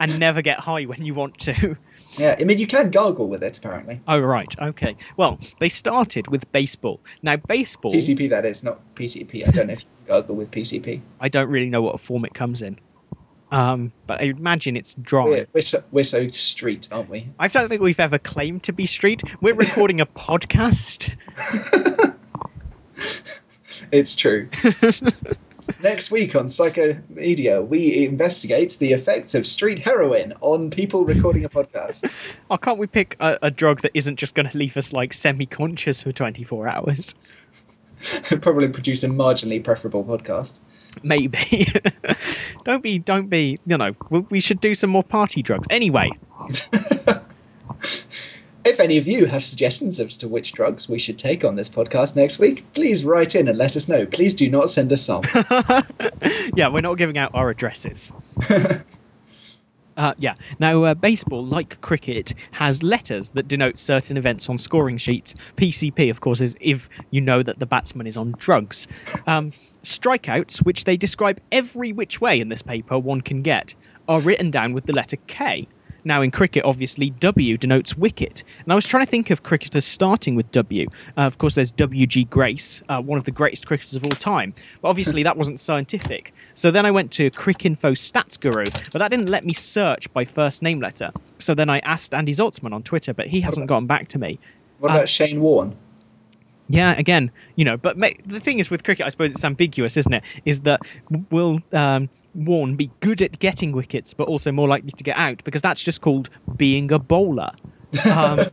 And 0.00 0.18
never 0.18 0.40
get 0.40 0.58
high 0.58 0.84
when 0.84 1.04
you 1.04 1.12
want 1.12 1.38
to. 1.40 1.76
yeah, 2.16 2.36
I 2.40 2.44
mean 2.44 2.58
you 2.58 2.66
can 2.66 2.90
gargle 2.90 3.28
with 3.28 3.42
it 3.42 3.58
apparently. 3.58 4.00
Oh, 4.08 4.18
right, 4.20 4.52
okay. 4.60 4.96
Well, 5.18 5.38
they 5.60 5.68
started 5.68 6.28
with 6.28 6.50
baseball. 6.52 7.00
Now, 7.22 7.36
baseball, 7.36 7.92
TCP 7.92 8.30
that 8.30 8.46
is, 8.46 8.64
not 8.64 8.80
PCP. 8.94 9.46
I 9.46 9.50
don't 9.50 9.66
know 9.66 9.74
if 9.74 9.84
gargle 10.06 10.36
with 10.36 10.50
PCP. 10.50 11.00
I 11.20 11.28
don't 11.28 11.48
really 11.48 11.70
know 11.70 11.82
what 11.82 11.98
form 12.00 12.24
it 12.24 12.34
comes 12.34 12.62
in. 12.62 12.78
Um, 13.52 13.92
but 14.06 14.20
I 14.20 14.24
imagine 14.24 14.76
it's 14.76 14.96
dry. 14.96 15.24
We're, 15.24 15.46
we're, 15.52 15.60
so, 15.60 15.78
we're 15.92 16.04
so 16.04 16.28
street, 16.30 16.88
aren't 16.90 17.08
we? 17.08 17.28
I 17.38 17.46
don't 17.46 17.68
think 17.68 17.80
we've 17.80 18.00
ever 18.00 18.18
claimed 18.18 18.64
to 18.64 18.72
be 18.72 18.86
street. 18.86 19.22
We're 19.40 19.54
recording 19.54 20.00
a 20.00 20.06
podcast. 20.06 21.14
It's 23.92 24.16
true. 24.16 24.48
Next 25.82 26.10
week 26.10 26.36
on 26.36 26.46
Psychomedia, 26.46 27.66
we 27.66 28.06
investigate 28.06 28.76
the 28.78 28.92
effects 28.92 29.34
of 29.34 29.46
street 29.46 29.80
heroin 29.80 30.32
on 30.40 30.70
people 30.70 31.04
recording 31.04 31.44
a 31.44 31.48
podcast. 31.48 32.36
Oh, 32.50 32.56
can't 32.56 32.78
we 32.78 32.86
pick 32.86 33.16
a, 33.18 33.36
a 33.42 33.50
drug 33.50 33.80
that 33.80 33.90
isn't 33.94 34.16
just 34.16 34.36
going 34.36 34.48
to 34.48 34.56
leave 34.56 34.76
us 34.76 34.92
like 34.92 35.12
semi-conscious 35.12 36.04
for 36.04 36.12
24 36.12 36.68
hours? 36.68 37.16
Probably 38.40 38.68
produce 38.68 39.02
a 39.04 39.08
marginally 39.08 39.62
preferable 39.62 40.04
podcast. 40.04 40.58
Maybe. 41.02 41.66
don't 42.64 42.82
be, 42.82 42.98
don't 42.98 43.28
be. 43.28 43.58
You 43.66 43.76
know, 43.76 43.94
we'll, 44.10 44.26
we 44.30 44.40
should 44.40 44.60
do 44.60 44.74
some 44.74 44.90
more 44.90 45.04
party 45.04 45.42
drugs. 45.42 45.66
Anyway, 45.70 46.10
If 48.66 48.80
any 48.80 48.96
of 48.96 49.06
you 49.06 49.26
have 49.26 49.44
suggestions 49.44 50.00
as 50.00 50.16
to 50.16 50.26
which 50.26 50.52
drugs 50.52 50.88
we 50.88 50.98
should 50.98 51.20
take 51.20 51.44
on 51.44 51.54
this 51.54 51.68
podcast 51.68 52.16
next 52.16 52.40
week, 52.40 52.64
please 52.74 53.04
write 53.04 53.36
in 53.36 53.46
and 53.46 53.56
let 53.56 53.76
us 53.76 53.88
know. 53.88 54.06
Please 54.06 54.34
do 54.34 54.50
not 54.50 54.70
send 54.70 54.92
us 54.92 55.02
some. 55.02 55.22
yeah, 56.56 56.66
we're 56.66 56.80
not 56.80 56.94
giving 56.94 57.16
out 57.16 57.30
our 57.32 57.48
addresses. 57.48 58.12
Uh, 59.96 60.14
yeah. 60.18 60.34
Now, 60.58 60.84
uh, 60.84 60.94
baseball, 60.94 61.44
like 61.44 61.80
cricket, 61.80 62.34
has 62.52 62.82
letters 62.82 63.30
that 63.32 63.48
denote 63.48 63.78
certain 63.78 64.16
events 64.16 64.48
on 64.48 64.58
scoring 64.58 64.98
sheets. 64.98 65.34
PCP, 65.56 66.10
of 66.10 66.20
course, 66.20 66.40
is 66.40 66.56
if 66.60 66.88
you 67.10 67.20
know 67.20 67.42
that 67.42 67.58
the 67.58 67.66
batsman 67.66 68.06
is 68.06 68.16
on 68.16 68.34
drugs. 68.38 68.88
Um, 69.26 69.52
strikeouts, 69.82 70.58
which 70.64 70.84
they 70.84 70.96
describe 70.96 71.40
every 71.50 71.92
which 71.92 72.20
way 72.20 72.40
in 72.40 72.48
this 72.48 72.62
paper 72.62 72.98
one 72.98 73.20
can 73.20 73.42
get, 73.42 73.74
are 74.08 74.20
written 74.20 74.50
down 74.50 74.72
with 74.72 74.86
the 74.86 74.92
letter 74.92 75.16
K. 75.26 75.66
Now, 76.06 76.22
in 76.22 76.30
cricket, 76.30 76.64
obviously, 76.64 77.10
W 77.10 77.56
denotes 77.56 77.96
wicket. 77.96 78.44
And 78.62 78.70
I 78.72 78.76
was 78.76 78.86
trying 78.86 79.04
to 79.04 79.10
think 79.10 79.30
of 79.30 79.42
cricketers 79.42 79.84
starting 79.84 80.36
with 80.36 80.48
W. 80.52 80.88
Uh, 81.16 81.22
of 81.22 81.38
course, 81.38 81.56
there's 81.56 81.72
W.G. 81.72 82.24
Grace, 82.26 82.80
uh, 82.88 83.02
one 83.02 83.18
of 83.18 83.24
the 83.24 83.32
greatest 83.32 83.66
cricketers 83.66 83.96
of 83.96 84.04
all 84.04 84.14
time. 84.14 84.54
But 84.80 84.88
obviously, 84.88 85.24
that 85.24 85.36
wasn't 85.36 85.58
scientific. 85.58 86.32
So 86.54 86.70
then 86.70 86.86
I 86.86 86.92
went 86.92 87.10
to 87.14 87.28
Cricinfo 87.32 87.96
Stats 87.96 88.38
Guru, 88.38 88.70
but 88.92 89.00
that 89.00 89.10
didn't 89.10 89.26
let 89.26 89.44
me 89.44 89.52
search 89.52 90.10
by 90.12 90.24
first 90.24 90.62
name 90.62 90.78
letter. 90.78 91.10
So 91.40 91.56
then 91.56 91.68
I 91.68 91.80
asked 91.80 92.14
Andy 92.14 92.32
Zaltzman 92.32 92.72
on 92.72 92.84
Twitter, 92.84 93.12
but 93.12 93.26
he 93.26 93.40
hasn't 93.40 93.66
gotten 93.66 93.88
back 93.88 94.06
to 94.08 94.18
me. 94.20 94.38
What 94.78 94.92
about 94.92 95.08
Shane 95.08 95.40
Warne? 95.40 95.76
Yeah, 96.68 96.96
again, 96.96 97.32
you 97.56 97.64
know, 97.64 97.76
but 97.76 97.98
ma- 97.98 98.10
the 98.26 98.38
thing 98.38 98.60
is 98.60 98.70
with 98.70 98.84
cricket, 98.84 99.06
I 99.06 99.08
suppose 99.08 99.32
it's 99.32 99.44
ambiguous, 99.44 99.96
isn't 99.96 100.12
it? 100.12 100.22
Is 100.44 100.60
that 100.60 100.82
we'll. 101.32 101.58
um, 101.72 102.08
Warne 102.36 102.76
be 102.76 102.90
good 103.00 103.22
at 103.22 103.38
getting 103.38 103.72
wickets, 103.72 104.14
but 104.14 104.28
also 104.28 104.52
more 104.52 104.68
likely 104.68 104.90
to 104.90 105.04
get 105.04 105.16
out? 105.16 105.42
Because 105.44 105.62
that's 105.62 105.82
just 105.82 106.00
called 106.00 106.28
being 106.56 106.92
a 106.92 106.98
bowler. 106.98 107.50
Um, 108.04 108.50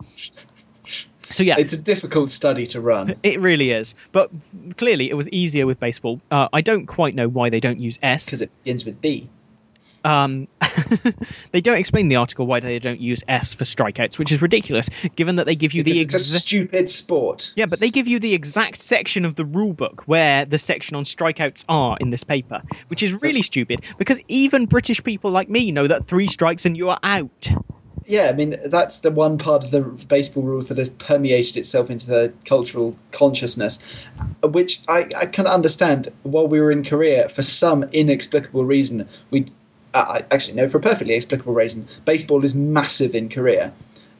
so 1.29 1.43
yeah, 1.43 1.55
It's 1.57 1.73
a 1.73 1.77
difficult 1.77 2.29
study 2.29 2.65
to 2.67 2.81
run. 2.81 3.15
it 3.23 3.39
really 3.39 3.71
is. 3.71 3.95
But 4.11 4.31
clearly, 4.77 5.09
it 5.09 5.15
was 5.15 5.29
easier 5.29 5.65
with 5.65 5.79
baseball. 5.79 6.21
Uh, 6.31 6.47
I 6.53 6.61
don't 6.61 6.85
quite 6.85 7.15
know 7.15 7.27
why 7.27 7.49
they 7.49 7.59
don't 7.59 7.79
use 7.79 7.99
S. 8.01 8.25
Because 8.25 8.41
it 8.41 8.51
begins 8.63 8.85
with 8.85 9.01
B. 9.01 9.29
Um, 10.03 10.47
they 11.51 11.61
don't 11.61 11.77
explain 11.77 12.05
in 12.05 12.09
the 12.09 12.15
article 12.15 12.45
why 12.45 12.59
they 12.59 12.79
don't 12.79 12.99
use 12.99 13.23
S 13.27 13.53
for 13.53 13.63
strikeouts, 13.63 14.19
which 14.19 14.31
is 14.31 14.41
ridiculous, 14.41 14.89
given 15.15 15.35
that 15.37 15.45
they 15.45 15.55
give 15.55 15.73
you 15.73 15.83
the 15.83 15.91
Because 15.91 16.13
a 16.13 16.17
exact. 16.17 16.45
stupid 16.45 16.89
sport. 16.89 17.53
Yeah, 17.55 17.65
but 17.65 17.79
they 17.79 17.89
give 17.89 18.07
you 18.07 18.19
the 18.19 18.33
exact 18.33 18.77
section 18.77 19.25
of 19.25 19.35
the 19.35 19.45
rule 19.45 19.73
book 19.73 20.03
where 20.05 20.45
the 20.45 20.57
section 20.57 20.95
on 20.95 21.05
strikeouts 21.05 21.65
are 21.69 21.97
in 21.99 22.09
this 22.09 22.23
paper, 22.23 22.61
which 22.87 23.03
is 23.03 23.13
really 23.21 23.41
stupid 23.41 23.85
because 23.97 24.19
even 24.27 24.65
British 24.65 25.03
people 25.03 25.31
like 25.31 25.49
me 25.49 25.71
know 25.71 25.87
that 25.87 26.05
three 26.05 26.27
strikes 26.27 26.65
and 26.65 26.75
you 26.75 26.89
are 26.89 26.99
out. 27.03 27.49
Yeah, 28.05 28.29
I 28.29 28.33
mean 28.33 28.55
that's 28.65 28.99
the 28.99 29.11
one 29.11 29.37
part 29.37 29.63
of 29.63 29.71
the 29.71 29.81
baseball 29.81 30.43
rules 30.43 30.67
that 30.67 30.77
has 30.77 30.89
permeated 30.89 31.57
itself 31.57 31.89
into 31.89 32.07
the 32.07 32.33
cultural 32.45 32.97
consciousness, 33.11 33.81
which 34.43 34.81
I, 34.87 35.09
I 35.15 35.25
can 35.25 35.47
understand. 35.47 36.09
While 36.23 36.47
we 36.47 36.59
were 36.59 36.71
in 36.71 36.83
Korea, 36.83 37.29
for 37.29 37.41
some 37.43 37.83
inexplicable 37.93 38.65
reason, 38.65 39.07
we 39.31 39.45
uh, 39.93 40.05
I- 40.21 40.25
actually 40.31 40.55
no, 40.55 40.67
for 40.67 40.77
a 40.77 40.81
perfectly 40.81 41.13
explicable 41.13 41.53
reason, 41.53 41.87
baseball 42.05 42.43
is 42.43 42.55
massive 42.55 43.15
in 43.15 43.29
Korea. 43.29 43.71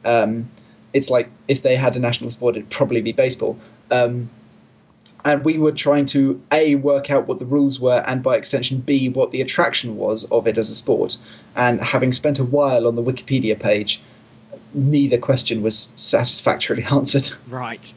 Um, 0.04 0.50
it's 0.92 1.10
like 1.10 1.28
if 1.48 1.62
they 1.62 1.76
had 1.76 1.96
a 1.96 1.98
national 1.98 2.30
sport, 2.30 2.56
it'd 2.56 2.70
probably 2.70 3.00
be 3.00 3.12
baseball. 3.12 3.58
Um, 3.90 4.30
and 5.24 5.42
we 5.44 5.56
were 5.58 5.72
trying 5.72 6.04
to 6.06 6.40
a 6.52 6.74
work 6.74 7.10
out 7.10 7.26
what 7.26 7.38
the 7.38 7.46
rules 7.46 7.80
were, 7.80 8.04
and 8.06 8.22
by 8.22 8.36
extension 8.36 8.78
b 8.80 9.08
what 9.08 9.30
the 9.30 9.40
attraction 9.40 9.96
was 9.96 10.24
of 10.24 10.46
it 10.46 10.58
as 10.58 10.68
a 10.70 10.74
sport. 10.74 11.16
And 11.56 11.80
having 11.82 12.12
spent 12.12 12.38
a 12.38 12.44
while 12.44 12.86
on 12.86 12.94
the 12.94 13.02
Wikipedia 13.02 13.58
page, 13.58 14.02
neither 14.74 15.16
question 15.18 15.62
was 15.62 15.92
satisfactorily 15.96 16.84
answered. 16.90 17.30
Right. 17.48 17.92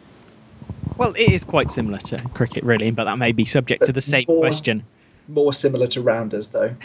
Well, 0.98 1.12
it 1.12 1.20
is 1.20 1.44
quite 1.44 1.70
similar 1.70 2.00
to 2.00 2.24
cricket, 2.34 2.64
really, 2.64 2.90
but 2.92 3.04
that 3.04 3.18
may 3.20 3.32
be 3.32 3.46
subject 3.46 3.86
to 3.86 3.92
the 3.92 4.02
same 4.02 4.26
More- 4.28 4.40
question. 4.40 4.84
More 5.28 5.54
similar 5.54 5.88
to 5.88 6.02
rounders, 6.02 6.50
though. 6.50 6.76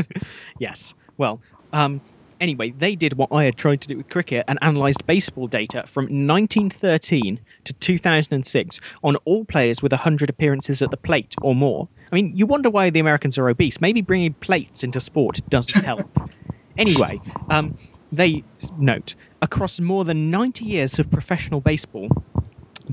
yes. 0.58 0.94
Well, 1.18 1.40
um, 1.72 2.00
anyway, 2.40 2.70
they 2.70 2.94
did 2.94 3.14
what 3.14 3.32
I 3.32 3.44
had 3.44 3.56
tried 3.56 3.80
to 3.82 3.88
do 3.88 3.96
with 3.96 4.08
cricket 4.08 4.44
and 4.48 4.58
analysed 4.62 5.06
baseball 5.06 5.46
data 5.46 5.84
from 5.86 6.04
1913 6.04 7.40
to 7.64 7.72
2006 7.72 8.80
on 9.02 9.16
all 9.24 9.44
players 9.44 9.82
with 9.82 9.92
100 9.92 10.30
appearances 10.30 10.82
at 10.82 10.90
the 10.90 10.96
plate 10.96 11.34
or 11.42 11.54
more. 11.54 11.88
I 12.10 12.14
mean, 12.14 12.32
you 12.34 12.46
wonder 12.46 12.70
why 12.70 12.90
the 12.90 13.00
Americans 13.00 13.38
are 13.38 13.48
obese. 13.48 13.80
Maybe 13.80 14.00
bringing 14.00 14.34
plates 14.34 14.84
into 14.84 15.00
sport 15.00 15.40
doesn't 15.48 15.84
help. 15.84 16.08
anyway, 16.78 17.20
um, 17.50 17.76
they 18.12 18.44
note 18.78 19.14
across 19.42 19.80
more 19.80 20.04
than 20.04 20.30
90 20.30 20.64
years 20.64 20.98
of 20.98 21.10
professional 21.10 21.60
baseball, 21.60 22.08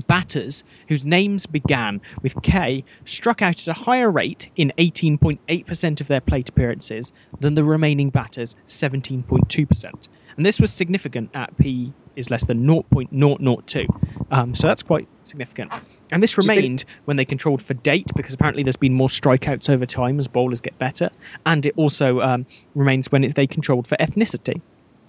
batters 0.06 0.64
whose 0.88 1.06
names 1.06 1.46
began 1.46 2.00
with 2.22 2.40
K 2.42 2.84
struck 3.04 3.42
out 3.42 3.60
at 3.60 3.68
a 3.68 3.72
higher 3.72 4.10
rate 4.10 4.50
in 4.56 4.72
18.8% 4.78 6.00
of 6.00 6.08
their 6.08 6.20
plate 6.20 6.48
appearances 6.48 7.12
than 7.40 7.54
the 7.54 7.64
remaining 7.64 8.10
batters 8.10 8.56
17.2%. 8.66 10.08
And 10.36 10.44
this 10.44 10.60
was 10.60 10.72
significant 10.72 11.30
at 11.34 11.56
P 11.58 11.92
is 12.16 12.30
less 12.30 12.44
than 12.44 12.66
0.002. 12.66 13.86
Um, 14.30 14.54
so 14.54 14.66
that's 14.66 14.82
quite 14.82 15.08
significant. 15.24 15.72
And 16.12 16.22
this 16.22 16.38
remained 16.38 16.84
when 17.06 17.16
they 17.16 17.24
controlled 17.24 17.62
for 17.62 17.74
date 17.74 18.06
because 18.16 18.34
apparently 18.34 18.62
there's 18.62 18.76
been 18.76 18.94
more 18.94 19.08
strikeouts 19.08 19.70
over 19.70 19.86
time 19.86 20.18
as 20.18 20.28
bowlers 20.28 20.60
get 20.60 20.78
better. 20.78 21.10
And 21.46 21.66
it 21.66 21.74
also 21.76 22.20
um, 22.20 22.46
remains 22.74 23.10
when 23.10 23.24
it, 23.24 23.34
they 23.34 23.46
controlled 23.46 23.86
for 23.86 23.96
ethnicity. 23.96 24.60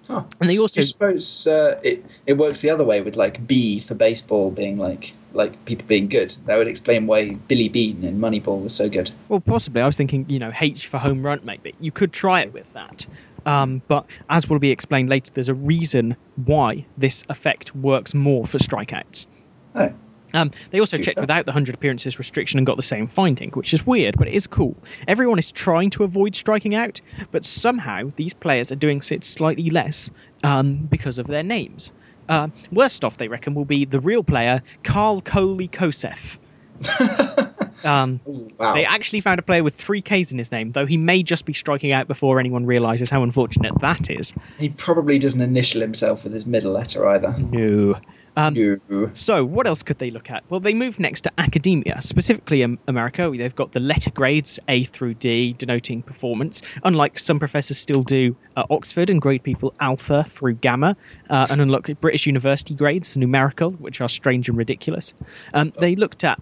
Huh. 0.08 0.24
And 0.40 0.50
they 0.50 0.60
also 0.60 0.82
you 0.82 0.86
suppose 0.86 1.48
uh, 1.48 1.80
it 1.84 2.06
it 2.26 2.34
works 2.34 2.62
the 2.62 2.70
other 2.70 2.84
way 2.84 3.02
with 3.02 3.16
like 3.16 3.46
B 3.48 3.80
for 3.80 3.96
baseball 3.96 4.52
being 4.52 4.78
like 4.78 5.14
like 5.36 5.64
people 5.66 5.86
being 5.88 6.08
good? 6.08 6.36
That 6.46 6.58
would 6.58 6.68
explain 6.68 7.08
why 7.08 7.34
Billy 7.48 7.70
Beane 7.70 8.04
in 8.04 8.20
Moneyball 8.20 8.62
was 8.62 8.74
so 8.74 8.90
good. 8.90 9.12
Well, 9.30 9.42
possibly. 9.42 9.82
I 9.82 9.86
was 9.86 9.98
thinking, 9.98 10.26
you 10.30 10.40
know, 10.40 10.52
H 10.60 10.88
for 10.88 10.98
home 10.98 11.24
run, 11.24 11.42
maybe. 11.44 11.76
You 11.80 11.92
could 11.92 12.14
try 12.14 12.42
it 12.42 12.54
with 12.54 12.72
that. 12.74 13.08
Um, 13.46 13.82
but 13.88 14.08
as 14.30 14.50
will 14.50 14.60
be 14.60 14.72
explained 14.72 15.10
later, 15.10 15.32
there's 15.34 15.50
a 15.50 15.54
reason 15.54 16.16
why 16.46 16.86
this 16.98 17.24
effect 17.30 17.76
works 17.76 18.16
more 18.16 18.46
for 18.46 18.58
strikeouts. 18.58 19.28
Oh, 19.76 19.94
Um, 20.36 20.52
they 20.72 20.80
also 20.80 20.98
checked 20.98 21.16
that. 21.16 21.22
without 21.22 21.46
the 21.46 21.52
100 21.52 21.76
appearances 21.76 22.20
restriction 22.20 22.60
and 22.60 22.68
got 22.68 22.76
the 22.76 22.84
same 22.84 23.08
finding, 23.08 23.52
which 23.52 23.74
is 23.74 23.86
weird, 23.88 24.18
but 24.18 24.28
it 24.28 24.34
is 24.34 24.48
cool. 24.48 24.76
Everyone 25.08 25.40
is 25.40 25.52
trying 25.52 25.90
to 25.92 26.04
avoid 26.04 26.36
striking 26.36 26.76
out, 26.76 27.00
but 27.32 27.46
somehow 27.46 28.10
these 28.18 28.34
players 28.34 28.72
are 28.72 28.76
doing 28.76 29.02
it 29.12 29.24
slightly 29.24 29.70
less 29.70 30.12
um, 30.44 30.76
because 30.90 31.18
of 31.18 31.28
their 31.28 31.44
names. 31.44 31.94
Uh, 32.28 32.50
worst 32.72 33.06
off, 33.06 33.18
they 33.18 33.28
reckon, 33.28 33.54
will 33.54 33.66
be 33.66 33.86
the 33.86 34.00
real 34.00 34.24
player, 34.24 34.62
Karl 34.84 35.22
Coley 35.22 35.68
Kosef. 35.68 36.38
um, 37.86 38.20
wow. 38.58 38.74
they 38.74 38.84
actually 38.84 39.22
found 39.22 39.40
a 39.40 39.44
player 39.44 39.64
with 39.64 39.74
three 39.74 40.02
Ks 40.02 40.32
in 40.32 40.38
his 40.38 40.52
name, 40.52 40.72
though 40.72 40.86
he 40.86 40.98
may 40.98 41.24
just 41.24 41.46
be 41.46 41.54
striking 41.54 41.92
out 41.92 42.08
before 42.08 42.40
anyone 42.40 42.66
realizes 42.66 43.10
how 43.10 43.24
unfortunate 43.24 43.74
that 43.80 44.10
is. 44.10 44.34
he 44.60 44.70
probably 44.70 45.18
doesn't 45.20 45.42
initial 45.42 45.82
himself 45.82 46.24
with 46.24 46.34
his 46.34 46.46
middle 46.46 46.74
letter 46.74 47.08
either. 47.08 47.36
No. 47.38 47.94
Um, 48.38 48.54
No. 48.90 49.10
So, 49.14 49.46
what 49.46 49.68
else 49.68 49.84
could 49.84 50.00
they 50.00 50.12
look 50.12 50.30
at? 50.30 50.44
Well, 50.50 50.60
they 50.60 50.74
moved 50.74 51.00
next 51.00 51.22
to 51.22 51.32
academia, 51.38 52.02
specifically 52.02 52.62
in 52.62 52.78
America. 52.88 53.32
They've 53.36 53.56
got 53.56 53.72
the 53.72 53.80
letter 53.80 54.12
grades 54.12 54.60
A 54.68 54.84
through 54.84 55.16
D, 55.16 55.54
denoting 55.54 56.02
performance, 56.02 56.62
unlike 56.84 57.18
some 57.20 57.40
professors 57.40 57.78
still 57.78 58.02
do 58.02 58.36
at 58.58 58.66
Oxford 58.70 59.10
and 59.10 59.22
grade 59.22 59.44
people 59.44 59.74
alpha 59.80 60.24
through 60.28 60.56
gamma, 60.56 60.96
uh, 61.30 61.48
and 61.50 61.62
unlike 61.62 62.00
British 62.02 62.26
university 62.26 62.76
grades, 62.76 63.16
numerical, 63.16 63.72
which 63.72 64.02
are 64.02 64.10
strange 64.10 64.50
and 64.50 64.58
ridiculous. 64.58 65.14
Um, 65.54 65.72
they 65.80 65.96
looked 65.96 66.24
at 66.24 66.40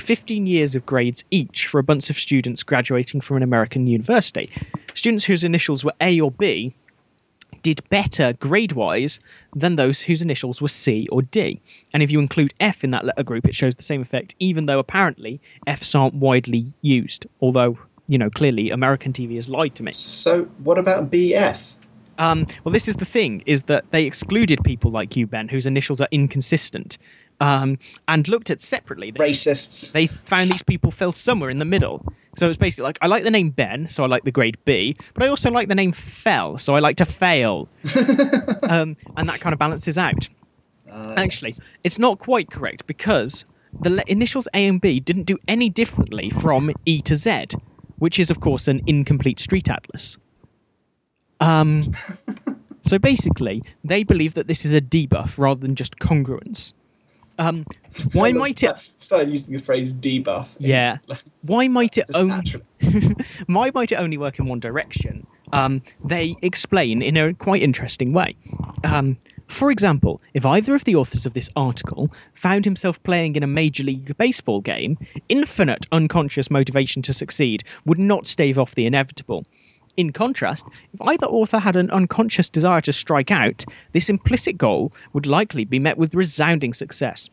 15 0.00 0.46
years 0.46 0.74
of 0.74 0.86
grades 0.86 1.24
each 1.30 1.66
for 1.66 1.78
a 1.78 1.82
bunch 1.82 2.10
of 2.10 2.16
students 2.16 2.62
graduating 2.62 3.20
from 3.20 3.36
an 3.36 3.42
American 3.42 3.86
university. 3.86 4.48
Students 4.94 5.24
whose 5.24 5.44
initials 5.44 5.84
were 5.84 5.92
A 6.00 6.20
or 6.20 6.30
B 6.30 6.74
did 7.62 7.88
better 7.88 8.32
grade 8.34 8.72
wise 8.72 9.20
than 9.54 9.76
those 9.76 10.00
whose 10.00 10.22
initials 10.22 10.60
were 10.60 10.68
C 10.68 11.06
or 11.10 11.22
D. 11.22 11.60
And 11.92 12.02
if 12.02 12.10
you 12.10 12.18
include 12.18 12.52
F 12.60 12.84
in 12.84 12.90
that 12.90 13.04
letter 13.04 13.22
group, 13.22 13.46
it 13.46 13.54
shows 13.54 13.76
the 13.76 13.82
same 13.82 14.02
effect, 14.02 14.34
even 14.38 14.66
though 14.66 14.78
apparently 14.78 15.40
Fs 15.66 15.94
aren't 15.94 16.14
widely 16.14 16.64
used. 16.82 17.26
Although, 17.40 17.78
you 18.06 18.18
know, 18.18 18.30
clearly 18.30 18.70
American 18.70 19.12
TV 19.12 19.34
has 19.36 19.48
lied 19.48 19.74
to 19.76 19.82
me. 19.82 19.92
So 19.92 20.44
what 20.58 20.78
about 20.78 21.10
BF? 21.10 21.72
Um, 22.18 22.46
well, 22.64 22.72
this 22.72 22.86
is 22.86 22.96
the 22.96 23.04
thing: 23.04 23.42
is 23.46 23.64
that 23.64 23.90
they 23.90 24.04
excluded 24.04 24.62
people 24.62 24.90
like 24.90 25.16
you, 25.16 25.26
Ben, 25.26 25.48
whose 25.48 25.66
initials 25.66 26.00
are 26.00 26.08
inconsistent, 26.10 26.98
um, 27.40 27.78
and 28.08 28.28
looked 28.28 28.50
at 28.50 28.60
separately. 28.60 29.10
They, 29.10 29.30
Racists. 29.30 29.90
they 29.92 30.06
found 30.06 30.52
these 30.52 30.62
people 30.62 30.90
fell 30.90 31.12
somewhere 31.12 31.50
in 31.50 31.58
the 31.58 31.64
middle. 31.64 32.04
So 32.36 32.48
it's 32.48 32.56
basically 32.56 32.84
like 32.84 32.98
I 33.02 33.06
like 33.08 33.24
the 33.24 33.30
name 33.30 33.50
Ben, 33.50 33.88
so 33.88 34.04
I 34.04 34.06
like 34.06 34.24
the 34.24 34.30
grade 34.30 34.56
B, 34.64 34.96
but 35.14 35.24
I 35.24 35.28
also 35.28 35.50
like 35.50 35.68
the 35.68 35.74
name 35.74 35.92
Fell, 35.92 36.58
so 36.58 36.74
I 36.74 36.78
like 36.78 36.96
to 36.98 37.04
fail, 37.04 37.68
um, 38.68 38.96
and 39.16 39.28
that 39.28 39.40
kind 39.40 39.52
of 39.52 39.58
balances 39.58 39.98
out. 39.98 40.28
Uh, 40.90 41.14
Actually, 41.16 41.54
it's 41.82 41.98
not 41.98 42.18
quite 42.18 42.48
correct 42.48 42.86
because 42.86 43.44
the 43.80 43.90
le- 43.90 44.04
initials 44.06 44.46
A 44.54 44.66
and 44.66 44.80
B 44.80 45.00
didn't 45.00 45.24
do 45.24 45.38
any 45.48 45.68
differently 45.68 46.30
from 46.30 46.70
E 46.86 47.00
to 47.02 47.16
Z, 47.16 47.46
which 47.98 48.20
is 48.20 48.30
of 48.30 48.40
course 48.40 48.68
an 48.68 48.80
incomplete 48.86 49.40
street 49.40 49.68
atlas. 49.68 50.16
Um, 51.40 51.92
so 52.80 52.98
basically, 52.98 53.60
they 53.82 54.04
believe 54.04 54.34
that 54.34 54.46
this 54.46 54.64
is 54.64 54.72
a 54.72 54.80
debuff 54.80 55.36
rather 55.36 55.60
than 55.60 55.74
just 55.74 55.98
congruence. 55.98 56.74
Um, 57.40 57.64
why 58.12 58.32
might 58.32 58.62
it? 58.62 58.72
started 58.98 59.30
using 59.30 59.54
the 59.54 59.60
phrase 59.60 59.92
debuff? 59.92 60.56
Yeah. 60.60 60.98
Why 61.42 61.66
might 61.68 61.98
it 61.98 62.04
only? 62.14 62.54
why 63.46 63.70
might 63.74 63.90
it 63.90 63.96
only 63.96 64.18
work 64.18 64.38
in 64.38 64.46
one 64.46 64.60
direction? 64.60 65.26
Um, 65.52 65.82
they 66.04 66.36
explain 66.42 67.02
in 67.02 67.16
a 67.16 67.34
quite 67.34 67.62
interesting 67.62 68.12
way. 68.12 68.36
Um, 68.84 69.16
for 69.48 69.72
example, 69.72 70.20
if 70.32 70.46
either 70.46 70.76
of 70.76 70.84
the 70.84 70.94
authors 70.94 71.26
of 71.26 71.32
this 71.32 71.50
article 71.56 72.08
found 72.34 72.64
himself 72.64 73.02
playing 73.02 73.34
in 73.34 73.42
a 73.42 73.48
Major 73.48 73.82
League 73.82 74.16
Baseball 74.16 74.60
game, 74.60 74.96
infinite 75.28 75.86
unconscious 75.90 76.52
motivation 76.52 77.02
to 77.02 77.12
succeed 77.12 77.64
would 77.84 77.98
not 77.98 78.28
stave 78.28 78.60
off 78.60 78.76
the 78.76 78.86
inevitable. 78.86 79.44
In 79.96 80.12
contrast, 80.12 80.66
if 80.92 81.02
either 81.02 81.26
author 81.26 81.58
had 81.58 81.76
an 81.76 81.90
unconscious 81.90 82.48
desire 82.48 82.80
to 82.82 82.92
strike 82.92 83.30
out, 83.30 83.64
this 83.92 84.08
implicit 84.08 84.56
goal 84.56 84.92
would 85.12 85.26
likely 85.26 85.64
be 85.64 85.78
met 85.78 85.98
with 85.98 86.14
resounding 86.14 86.72
success. 86.72 87.28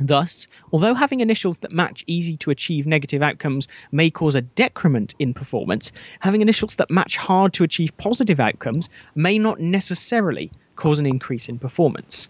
Thus, 0.00 0.46
although 0.72 0.94
having 0.94 1.20
initials 1.20 1.58
that 1.60 1.72
match 1.72 2.04
easy 2.06 2.36
to 2.38 2.50
achieve 2.50 2.86
negative 2.86 3.22
outcomes 3.22 3.66
may 3.90 4.10
cause 4.10 4.34
a 4.34 4.42
decrement 4.42 5.14
in 5.18 5.34
performance, 5.34 5.90
having 6.20 6.40
initials 6.40 6.76
that 6.76 6.90
match 6.90 7.16
hard 7.16 7.52
to 7.54 7.64
achieve 7.64 7.96
positive 7.96 8.38
outcomes 8.38 8.88
may 9.14 9.38
not 9.38 9.60
necessarily 9.60 10.52
cause 10.76 11.00
an 11.00 11.06
increase 11.06 11.48
in 11.48 11.58
performance. 11.58 12.28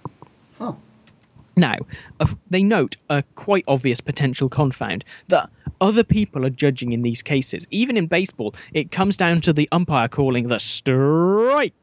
Huh. 0.58 0.72
Now, 1.58 1.76
uh, 2.20 2.26
they 2.50 2.62
note 2.62 2.96
a 3.10 3.22
quite 3.34 3.64
obvious 3.68 4.00
potential 4.00 4.48
confound 4.48 5.04
that 5.28 5.50
other 5.80 6.04
people 6.04 6.44
are 6.46 6.50
judging 6.50 6.92
in 6.92 7.02
these 7.02 7.22
cases. 7.22 7.66
Even 7.70 7.96
in 7.96 8.06
baseball, 8.06 8.54
it 8.72 8.90
comes 8.90 9.16
down 9.16 9.40
to 9.42 9.52
the 9.52 9.68
umpire 9.72 10.08
calling 10.08 10.48
the 10.48 10.58
strike. 10.58 11.74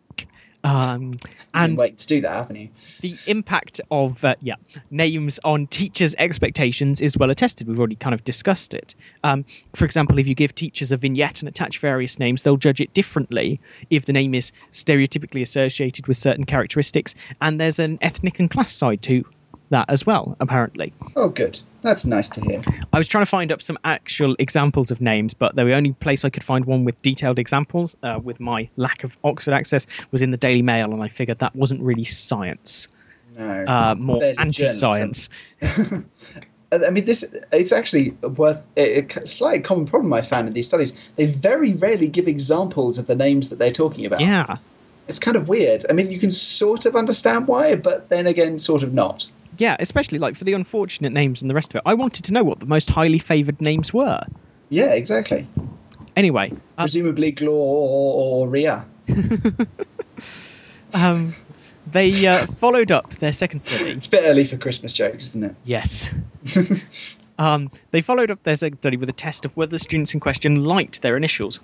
Um, 0.63 1.13
And 1.53 1.73
and 1.73 1.77
wait 1.77 1.99
to 1.99 2.07
do 2.07 2.21
that, 2.21 2.31
haven't 2.31 2.55
you? 2.55 2.69
the 3.01 3.15
impact 3.27 3.79
of 3.91 4.25
uh, 4.25 4.33
yeah 4.41 4.55
names 4.89 5.39
on 5.43 5.67
teachers' 5.67 6.15
expectations 6.17 7.01
is 7.01 7.15
well 7.19 7.29
attested. 7.29 7.67
We've 7.67 7.77
already 7.77 7.95
kind 7.95 8.15
of 8.15 8.23
discussed 8.23 8.73
it. 8.73 8.95
Um, 9.23 9.45
for 9.75 9.85
example, 9.85 10.17
if 10.17 10.27
you 10.27 10.33
give 10.33 10.55
teachers 10.55 10.91
a 10.91 10.97
vignette 10.97 11.41
and 11.41 11.47
attach 11.47 11.77
various 11.77 12.17
names, 12.17 12.41
they'll 12.41 12.57
judge 12.57 12.81
it 12.81 12.91
differently 12.95 13.59
if 13.91 14.05
the 14.05 14.13
name 14.13 14.33
is 14.33 14.51
stereotypically 14.71 15.41
associated 15.41 16.07
with 16.07 16.17
certain 16.17 16.45
characteristics, 16.45 17.13
and 17.41 17.61
there's 17.61 17.77
an 17.77 17.99
ethnic 18.01 18.39
and 18.39 18.49
class 18.49 18.73
side 18.73 19.03
to 19.03 19.23
that 19.69 19.89
as 19.89 20.05
well. 20.05 20.35
Apparently, 20.39 20.93
Oh, 21.15 21.29
good. 21.29 21.59
That's 21.81 22.03
nice 22.05 22.29
to 22.29 22.41
hear. 22.41 22.61
I 22.93 22.97
was 22.97 23.07
trying 23.07 23.23
to 23.23 23.29
find 23.29 23.51
up 23.51 23.61
some 23.61 23.77
actual 23.83 24.35
examples 24.39 24.89
of 24.89 25.01
names, 25.01 25.33
but 25.35 25.55
the 25.55 25.71
only 25.73 25.93
place 25.93 26.25
I 26.25 26.29
could 26.31 26.43
find 26.43 26.65
one 26.65 26.83
with 26.83 26.99
detailed 27.03 27.37
examples, 27.37 27.95
uh, 28.01 28.19
with 28.23 28.39
my 28.39 28.67
lack 28.75 29.03
of 29.03 29.17
Oxford 29.23 29.53
access, 29.53 29.85
was 30.11 30.21
in 30.23 30.31
the 30.31 30.37
Daily 30.37 30.63
Mail, 30.63 30.91
and 30.93 31.03
I 31.03 31.07
figured 31.09 31.39
that 31.39 31.55
wasn't 31.55 31.81
really 31.81 32.03
science, 32.03 32.87
No. 33.37 33.63
uh, 33.67 33.95
more 33.99 34.23
anti-science. 34.39 35.29
I 36.71 36.89
mean, 36.89 37.05
this 37.05 37.23
it's 37.53 37.71
actually 37.71 38.09
worth 38.21 38.61
a, 38.75 38.99
a 39.01 39.27
slight 39.27 39.63
common 39.63 39.85
problem 39.85 40.11
I 40.11 40.21
found 40.21 40.47
in 40.47 40.53
these 40.53 40.65
studies. 40.67 40.93
They 41.15 41.25
very 41.27 41.73
rarely 41.73 42.07
give 42.07 42.27
examples 42.27 42.97
of 42.97 43.07
the 43.07 43.15
names 43.15 43.49
that 43.49 43.59
they're 43.59 43.71
talking 43.71 44.05
about. 44.05 44.19
Yeah, 44.19 44.57
It's 45.07 45.19
kind 45.19 45.37
of 45.37 45.47
weird. 45.47 45.85
I 45.89 45.93
mean, 45.93 46.11
you 46.11 46.19
can 46.19 46.31
sort 46.31 46.85
of 46.85 46.95
understand 46.95 47.47
why, 47.47 47.75
but 47.75 48.09
then 48.09 48.25
again, 48.27 48.57
sort 48.59 48.81
of 48.83 48.93
not. 48.93 49.27
Yeah, 49.57 49.75
especially 49.79 50.19
like 50.19 50.35
for 50.35 50.43
the 50.43 50.53
unfortunate 50.53 51.11
names 51.11 51.41
and 51.41 51.49
the 51.49 51.55
rest 51.55 51.73
of 51.73 51.77
it. 51.77 51.83
I 51.85 51.93
wanted 51.93 52.25
to 52.25 52.33
know 52.33 52.43
what 52.43 52.59
the 52.59 52.65
most 52.65 52.89
highly 52.89 53.19
favoured 53.19 53.61
names 53.61 53.93
were. 53.93 54.21
Yeah, 54.69 54.93
exactly. 54.93 55.47
Anyway, 56.15 56.51
uh, 56.77 56.83
Presumably 56.83 57.31
Gloria. 57.31 58.85
um, 60.93 61.35
they 61.91 62.25
uh, 62.25 62.47
followed 62.47 62.91
up 62.91 63.09
their 63.17 63.33
second 63.33 63.59
study. 63.59 63.91
It's 63.91 64.07
a 64.07 64.11
bit 64.11 64.23
early 64.25 64.45
for 64.45 64.57
Christmas 64.57 64.93
jokes, 64.93 65.25
isn't 65.25 65.43
it? 65.43 65.55
Yes. 65.65 66.13
Um, 67.37 67.69
they 67.91 68.01
followed 68.01 68.31
up 68.31 68.43
their 68.43 68.55
second 68.55 68.77
study 68.77 68.97
with 68.97 69.09
a 69.09 69.13
test 69.13 69.45
of 69.45 69.55
whether 69.57 69.71
the 69.71 69.79
students 69.79 70.13
in 70.13 70.19
question 70.19 70.63
liked 70.63 71.01
their 71.01 71.17
initials. 71.17 71.59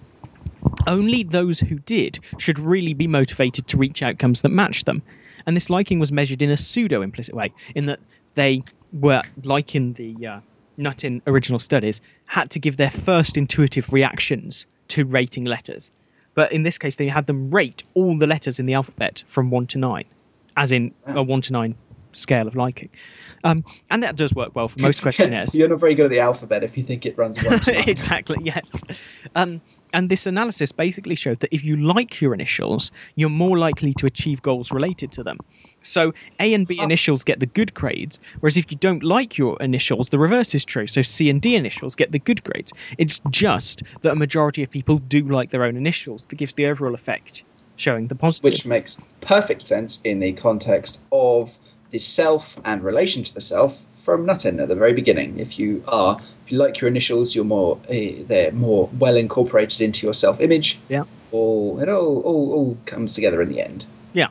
Only 0.88 1.24
those 1.24 1.60
who 1.60 1.80
did 1.80 2.20
should 2.38 2.60
really 2.60 2.94
be 2.94 3.08
motivated 3.08 3.68
to 3.68 3.78
reach 3.78 4.04
outcomes 4.04 4.42
that 4.42 4.50
matched 4.50 4.86
them. 4.86 5.02
And 5.46 5.56
this 5.56 5.70
liking 5.70 6.00
was 6.00 6.12
measured 6.12 6.42
in 6.42 6.50
a 6.50 6.58
pseudo 6.58 7.02
implicit 7.02 7.36
way, 7.36 7.54
in 7.76 7.86
that 7.88 8.00
they 8.36 8.64
were, 8.94 9.22
like 9.44 9.76
in 9.76 9.94
the 9.94 10.28
uh, 10.28 10.40
not 10.78 11.04
in 11.04 11.22
original 11.28 11.60
studies, 11.60 12.02
had 12.26 12.50
to 12.52 12.60
give 12.60 12.78
their 12.78 12.90
first 12.90 13.38
intuitive 13.38 13.92
reactions 13.94 14.68
to 14.90 15.06
rating 15.06 15.46
letters. 15.46 15.92
But 16.34 16.52
in 16.52 16.64
this 16.64 16.78
case, 16.78 16.96
they 16.96 17.08
had 17.08 17.28
them 17.28 17.52
rate 17.52 17.84
all 17.94 18.18
the 18.18 18.28
letters 18.28 18.60
in 18.60 18.66
the 18.66 18.74
alphabet 18.74 19.24
from 19.28 19.50
1 19.50 19.68
to 19.68 19.78
9, 19.78 20.06
as 20.56 20.72
in 20.72 20.94
a 21.06 21.22
1 21.22 21.42
to 21.42 21.54
9 21.54 21.76
scale 22.14 22.48
of 22.48 22.56
liking. 22.56 22.90
Um, 23.44 23.64
and 23.90 24.04
that 24.04 24.16
does 24.16 24.34
work 24.34 24.56
well 24.56 24.68
for 24.68 24.82
most 24.82 25.02
questionnaires. 25.04 25.56
You're 25.56 25.68
not 25.70 25.80
very 25.80 25.96
good 25.96 26.06
at 26.06 26.12
the 26.12 26.20
alphabet 26.20 26.64
if 26.64 26.78
you 26.78 26.84
think 26.84 27.06
it 27.06 27.18
runs 27.18 27.44
one 27.44 27.60
exactly, 27.68 28.38
yes. 28.42 28.84
Um, 29.36 29.62
and 29.94 30.10
this 30.10 30.26
analysis 30.26 30.72
basically 30.72 31.16
showed 31.16 31.40
that 31.40 31.54
if 31.54 31.64
you 31.64 31.78
like 31.78 32.22
your 32.22 32.34
initials, 32.34 32.92
you're 33.16 33.30
more 33.30 33.58
likely 33.58 33.94
to 33.96 34.06
achieve 34.06 34.42
goals 34.42 34.72
related 34.72 35.12
to 35.14 35.24
them. 35.24 35.38
So 35.82 36.14
A 36.40 36.54
and 36.54 36.68
B 36.68 36.80
initials 36.80 37.24
get 37.24 37.40
the 37.40 37.46
good 37.46 37.74
grades, 37.74 38.20
whereas 38.40 38.58
if 38.58 38.72
you 38.72 38.78
don't 38.78 39.04
like 39.04 39.38
your 39.38 39.58
initials, 39.62 40.10
the 40.10 40.20
reverse 40.20 40.54
is 40.54 40.64
true. 40.64 40.88
So 40.88 41.02
C 41.02 41.30
and 41.30 41.42
D 41.42 41.56
initials 41.56 41.96
get 41.96 42.12
the 42.12 42.20
good 42.20 42.44
grades. 42.44 42.72
It's 42.98 43.20
just 43.30 43.84
that 44.02 44.12
a 44.12 44.16
majority 44.16 44.64
of 44.64 44.70
people 44.70 45.00
do 45.00 45.24
like 45.24 45.50
their 45.50 45.64
own 45.64 45.76
initials 45.76 46.26
that 46.28 46.36
gives 46.36 46.54
the 46.54 46.68
overall 46.68 46.94
effect 46.94 47.44
showing 47.78 48.08
the 48.08 48.16
positive. 48.16 48.44
which 48.44 48.66
makes 48.66 49.02
perfect 49.22 49.66
sense 49.66 50.02
in 50.04 50.20
the 50.20 50.34
context 50.34 51.00
of 51.12 51.58
the 51.90 51.98
self 51.98 52.60
and 52.64 52.84
relation 52.84 53.24
to 53.24 53.34
the 53.34 53.42
self 53.42 53.86
from 53.96 54.26
Nuttin 54.26 54.62
at 54.62 54.68
the 54.68 54.76
very 54.76 54.94
beginning. 54.94 55.40
If 55.40 55.60
you 55.60 55.84
are, 55.88 56.20
if 56.52 56.56
you 56.56 56.60
like 56.60 56.82
your 56.82 56.90
initials, 56.90 57.34
you're 57.34 57.46
more, 57.46 57.78
uh, 57.90 58.24
they're 58.28 58.52
more 58.52 58.90
well 59.00 59.16
incorporated 59.16 59.80
into 59.80 60.06
your 60.06 60.14
self-image. 60.14 60.80
Yeah. 60.90 61.06
All 61.32 61.80
it 61.80 61.88
all, 61.88 62.20
all 62.24 62.52
all 62.52 62.78
comes 62.86 63.14
together 63.14 63.42
in 63.42 63.48
the 63.48 63.62
end. 63.62 63.86
Yeah. 64.12 64.28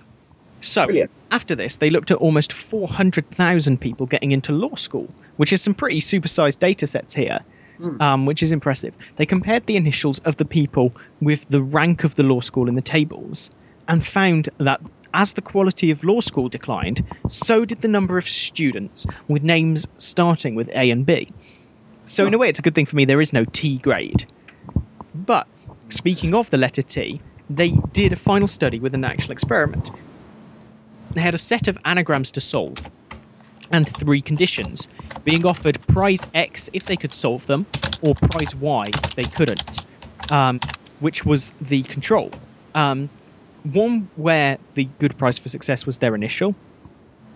So 0.58 0.84
Brilliant. 0.84 1.10
after 1.30 1.54
this, 1.54 1.78
they 1.78 1.88
looked 1.88 2.10
at 2.10 2.18
almost 2.18 2.52
400,000 2.52 3.80
people 3.80 4.04
getting 4.04 4.32
into 4.32 4.52
law 4.52 4.74
school, 4.74 5.08
which 5.38 5.50
is 5.50 5.62
some 5.62 5.72
pretty 5.72 6.00
supersized 6.00 6.58
data 6.58 6.86
sets 6.86 7.14
here, 7.14 7.40
um, 8.00 8.26
which 8.26 8.42
is 8.42 8.52
impressive. 8.52 8.94
They 9.16 9.24
compared 9.24 9.64
the 9.64 9.76
initials 9.76 10.18
of 10.20 10.36
the 10.36 10.44
people 10.44 10.92
with 11.22 11.48
the 11.48 11.62
rank 11.62 12.04
of 12.04 12.16
the 12.16 12.22
law 12.22 12.40
school 12.40 12.68
in 12.68 12.74
the 12.74 12.82
tables 12.82 13.50
and 13.88 14.04
found 14.04 14.50
that 14.58 14.82
as 15.14 15.32
the 15.32 15.40
quality 15.40 15.90
of 15.90 16.04
law 16.04 16.20
school 16.20 16.50
declined, 16.50 17.02
so 17.28 17.64
did 17.64 17.80
the 17.80 17.88
number 17.88 18.18
of 18.18 18.28
students 18.28 19.06
with 19.28 19.42
names 19.42 19.86
starting 19.96 20.54
with 20.54 20.68
A 20.76 20.90
and 20.90 21.06
B. 21.06 21.32
So, 22.10 22.26
in 22.26 22.34
a 22.34 22.38
way, 22.38 22.48
it's 22.48 22.58
a 22.58 22.62
good 22.62 22.74
thing 22.74 22.86
for 22.86 22.96
me 22.96 23.04
there 23.04 23.20
is 23.20 23.32
no 23.32 23.44
T 23.44 23.78
grade. 23.78 24.26
But 25.14 25.46
speaking 25.88 26.34
of 26.34 26.50
the 26.50 26.58
letter 26.58 26.82
T, 26.82 27.20
they 27.48 27.70
did 27.92 28.12
a 28.12 28.16
final 28.16 28.48
study 28.48 28.80
with 28.80 28.94
an 28.94 29.04
actual 29.04 29.30
experiment. 29.30 29.92
They 31.12 31.20
had 31.20 31.34
a 31.34 31.38
set 31.38 31.68
of 31.68 31.78
anagrams 31.84 32.32
to 32.32 32.40
solve 32.40 32.90
and 33.70 33.88
three 33.88 34.20
conditions, 34.20 34.88
being 35.24 35.46
offered 35.46 35.78
prize 35.86 36.26
X 36.34 36.68
if 36.72 36.86
they 36.86 36.96
could 36.96 37.12
solve 37.12 37.46
them, 37.46 37.64
or 38.02 38.16
prize 38.16 38.56
Y 38.56 38.92
if 39.04 39.14
they 39.14 39.26
couldn't, 39.26 39.80
um, 40.30 40.60
which 40.98 41.24
was 41.24 41.54
the 41.60 41.84
control. 41.84 42.32
Um, 42.74 43.08
one 43.62 44.10
where 44.16 44.58
the 44.74 44.86
good 44.98 45.16
prize 45.16 45.38
for 45.38 45.48
success 45.48 45.86
was 45.86 46.00
their 46.00 46.16
initial, 46.16 46.56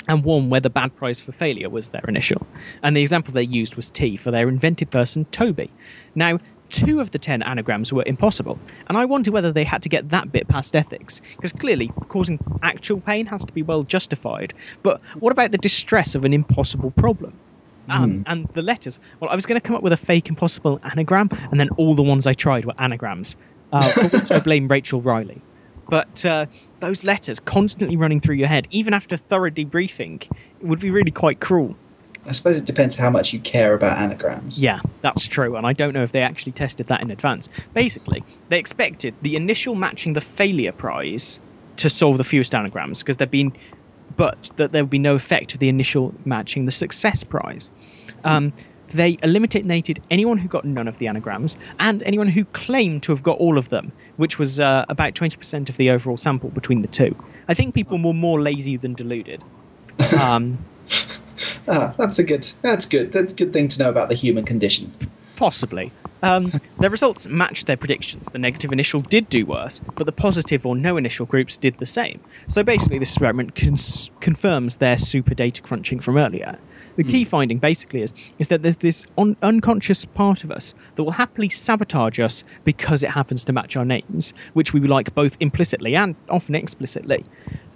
and 0.08 0.24
one 0.24 0.50
where 0.50 0.60
the 0.60 0.70
bad 0.70 0.94
prize 0.96 1.20
for 1.22 1.32
failure 1.32 1.68
was 1.68 1.90
their 1.90 2.04
initial. 2.08 2.46
And 2.82 2.96
the 2.96 3.02
example 3.02 3.32
they 3.32 3.42
used 3.42 3.76
was 3.76 3.90
T 3.90 4.16
for 4.16 4.30
their 4.30 4.48
invented 4.48 4.90
person, 4.90 5.24
Toby. 5.26 5.70
Now, 6.14 6.38
two 6.70 7.00
of 7.00 7.10
the 7.12 7.18
ten 7.18 7.42
anagrams 7.42 7.92
were 7.92 8.02
impossible, 8.06 8.58
and 8.88 8.98
I 8.98 9.04
wonder 9.04 9.30
whether 9.30 9.52
they 9.52 9.64
had 9.64 9.82
to 9.84 9.88
get 9.88 10.08
that 10.10 10.32
bit 10.32 10.48
past 10.48 10.74
ethics, 10.74 11.20
because 11.36 11.52
clearly 11.52 11.90
causing 12.08 12.38
actual 12.62 13.00
pain 13.00 13.26
has 13.26 13.44
to 13.44 13.52
be 13.52 13.62
well 13.62 13.82
justified. 13.82 14.54
But 14.82 15.00
what 15.20 15.32
about 15.32 15.52
the 15.52 15.58
distress 15.58 16.14
of 16.14 16.24
an 16.24 16.32
impossible 16.32 16.90
problem? 16.90 17.38
Um, 17.88 18.22
And 18.26 18.48
the 18.54 18.62
letters. 18.62 18.98
Well, 19.20 19.30
I 19.30 19.36
was 19.36 19.46
going 19.46 19.60
to 19.60 19.66
come 19.66 19.76
up 19.76 19.82
with 19.82 19.92
a 19.92 19.96
fake 19.98 20.28
impossible 20.28 20.80
anagram, 20.82 21.28
and 21.50 21.60
then 21.60 21.68
all 21.76 21.94
the 21.94 22.02
ones 22.02 22.26
I 22.26 22.32
tried 22.32 22.64
were 22.64 22.74
anagrams, 22.78 23.36
uh, 23.72 23.88
for 23.90 24.08
which 24.08 24.32
I 24.32 24.40
blame 24.40 24.68
Rachel 24.68 25.00
Riley. 25.00 25.42
But 25.90 26.24
uh, 26.24 26.46
those 26.80 27.04
letters 27.04 27.40
constantly 27.40 27.96
running 27.96 28.20
through 28.20 28.36
your 28.36 28.48
head, 28.48 28.66
even 28.70 28.94
after 28.94 29.16
thorough 29.16 29.50
debriefing, 29.50 30.28
would 30.62 30.80
be 30.80 30.90
really 30.90 31.10
quite 31.10 31.40
cruel. 31.40 31.76
I 32.26 32.32
suppose 32.32 32.56
it 32.56 32.64
depends 32.64 32.96
how 32.96 33.10
much 33.10 33.32
you 33.32 33.40
care 33.40 33.74
about 33.74 33.98
anagrams. 33.98 34.58
Yeah, 34.58 34.80
that's 35.02 35.28
true, 35.28 35.56
and 35.56 35.66
I 35.66 35.72
don't 35.74 35.92
know 35.92 36.02
if 36.02 36.12
they 36.12 36.22
actually 36.22 36.52
tested 36.52 36.86
that 36.86 37.02
in 37.02 37.10
advance. 37.10 37.48
Basically, 37.74 38.24
they 38.48 38.58
expected 38.58 39.14
the 39.20 39.36
initial 39.36 39.74
matching 39.74 40.14
the 40.14 40.22
failure 40.22 40.72
prize 40.72 41.40
to 41.76 41.90
solve 41.90 42.16
the 42.16 42.24
fewest 42.24 42.54
anagrams 42.54 43.00
because 43.00 43.18
there'd 43.18 43.30
been, 43.30 43.52
but 44.16 44.50
that 44.56 44.72
there 44.72 44.82
would 44.82 44.90
be 44.90 44.98
no 44.98 45.16
effect 45.16 45.52
of 45.52 45.60
the 45.60 45.68
initial 45.68 46.14
matching 46.24 46.64
the 46.64 46.72
success 46.72 47.22
prize. 47.24 47.70
Um, 48.24 48.54
they 48.94 49.18
eliminated 49.22 50.02
anyone 50.10 50.38
who 50.38 50.48
got 50.48 50.64
none 50.64 50.88
of 50.88 50.98
the 50.98 51.06
anagrams 51.06 51.56
and 51.78 52.02
anyone 52.04 52.28
who 52.28 52.44
claimed 52.46 53.02
to 53.04 53.12
have 53.12 53.22
got 53.22 53.38
all 53.38 53.58
of 53.58 53.68
them, 53.68 53.92
which 54.16 54.38
was 54.38 54.58
uh, 54.58 54.84
about 54.88 55.14
20% 55.14 55.68
of 55.68 55.76
the 55.76 55.90
overall 55.90 56.16
sample 56.16 56.50
between 56.50 56.82
the 56.82 56.88
two. 56.88 57.14
I 57.48 57.54
think 57.54 57.74
people 57.74 58.02
were 58.02 58.14
more 58.14 58.40
lazy 58.40 58.76
than 58.76 58.94
deluded. 58.94 59.44
Um, 60.20 60.58
Ah, 61.66 61.94
that's 61.98 62.18
a 62.18 62.24
good. 62.24 62.50
That's 62.62 62.86
good. 62.86 63.12
That's 63.12 63.32
a 63.32 63.34
good 63.34 63.52
thing 63.52 63.68
to 63.68 63.82
know 63.82 63.88
about 63.88 64.08
the 64.08 64.14
human 64.14 64.44
condition. 64.44 64.92
Possibly. 65.36 65.92
Um, 66.22 66.52
their 66.78 66.90
results 66.90 67.28
matched 67.28 67.66
their 67.66 67.76
predictions. 67.76 68.30
The 68.30 68.38
negative 68.38 68.72
initial 68.72 69.00
did 69.00 69.28
do 69.28 69.44
worse, 69.44 69.82
but 69.98 70.06
the 70.06 70.12
positive 70.12 70.64
or 70.64 70.74
no 70.74 70.96
initial 70.96 71.26
groups 71.26 71.58
did 71.58 71.76
the 71.78 71.86
same. 71.86 72.20
So 72.48 72.62
basically, 72.62 72.98
this 72.98 73.10
experiment 73.10 73.54
cons- 73.54 74.10
confirms 74.20 74.78
their 74.78 74.96
super 74.96 75.34
data 75.34 75.60
crunching 75.60 76.00
from 76.00 76.16
earlier. 76.16 76.58
The 76.96 77.04
key 77.04 77.24
finding 77.24 77.58
basically 77.58 78.02
is 78.02 78.12
is 78.38 78.48
that 78.48 78.62
there's 78.62 78.76
this 78.76 79.04
un- 79.18 79.36
unconscious 79.42 80.04
part 80.04 80.44
of 80.44 80.50
us 80.50 80.74
that 80.94 81.02
will 81.02 81.10
happily 81.10 81.48
sabotage 81.48 82.20
us 82.20 82.44
because 82.64 83.02
it 83.02 83.10
happens 83.10 83.44
to 83.44 83.52
match 83.52 83.76
our 83.76 83.84
names, 83.84 84.32
which 84.52 84.72
we 84.72 84.80
like 84.80 85.14
both 85.14 85.36
implicitly 85.40 85.96
and 85.96 86.14
often 86.28 86.54
explicitly. 86.54 87.26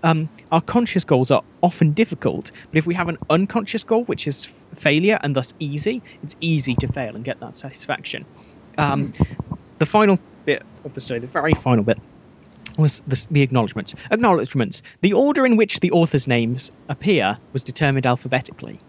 Um, 0.04 0.28
our 0.52 0.62
conscious 0.62 1.04
goals 1.04 1.32
are 1.32 1.42
often 1.62 1.92
difficult, 1.92 2.52
but 2.70 2.78
if 2.78 2.86
we 2.86 2.94
have 2.94 3.08
an 3.08 3.18
unconscious 3.30 3.82
goal, 3.82 4.04
which 4.04 4.28
is 4.28 4.44
f- 4.72 4.78
failure 4.78 5.18
and 5.24 5.34
thus 5.34 5.52
easy, 5.58 6.00
it's 6.22 6.36
easy 6.40 6.74
to 6.76 6.86
fail 6.86 7.16
and 7.16 7.24
get 7.24 7.40
that 7.40 7.56
satisfaction. 7.56 8.24
Um, 8.78 9.10
The 9.78 9.86
final 9.86 10.18
bit 10.44 10.62
of 10.84 10.94
the 10.94 11.00
story, 11.00 11.18
the 11.20 11.26
very 11.26 11.54
final 11.54 11.82
bit, 11.84 11.98
was 12.78 13.00
the, 13.06 13.26
the 13.30 13.42
acknowledgements. 13.42 13.94
Acknowledgements. 14.12 14.82
The 15.02 15.12
order 15.12 15.44
in 15.44 15.56
which 15.56 15.80
the 15.80 15.90
authors' 15.90 16.28
names 16.28 16.70
appear 16.88 17.38
was 17.52 17.64
determined 17.64 18.06
alphabetically. 18.06 18.80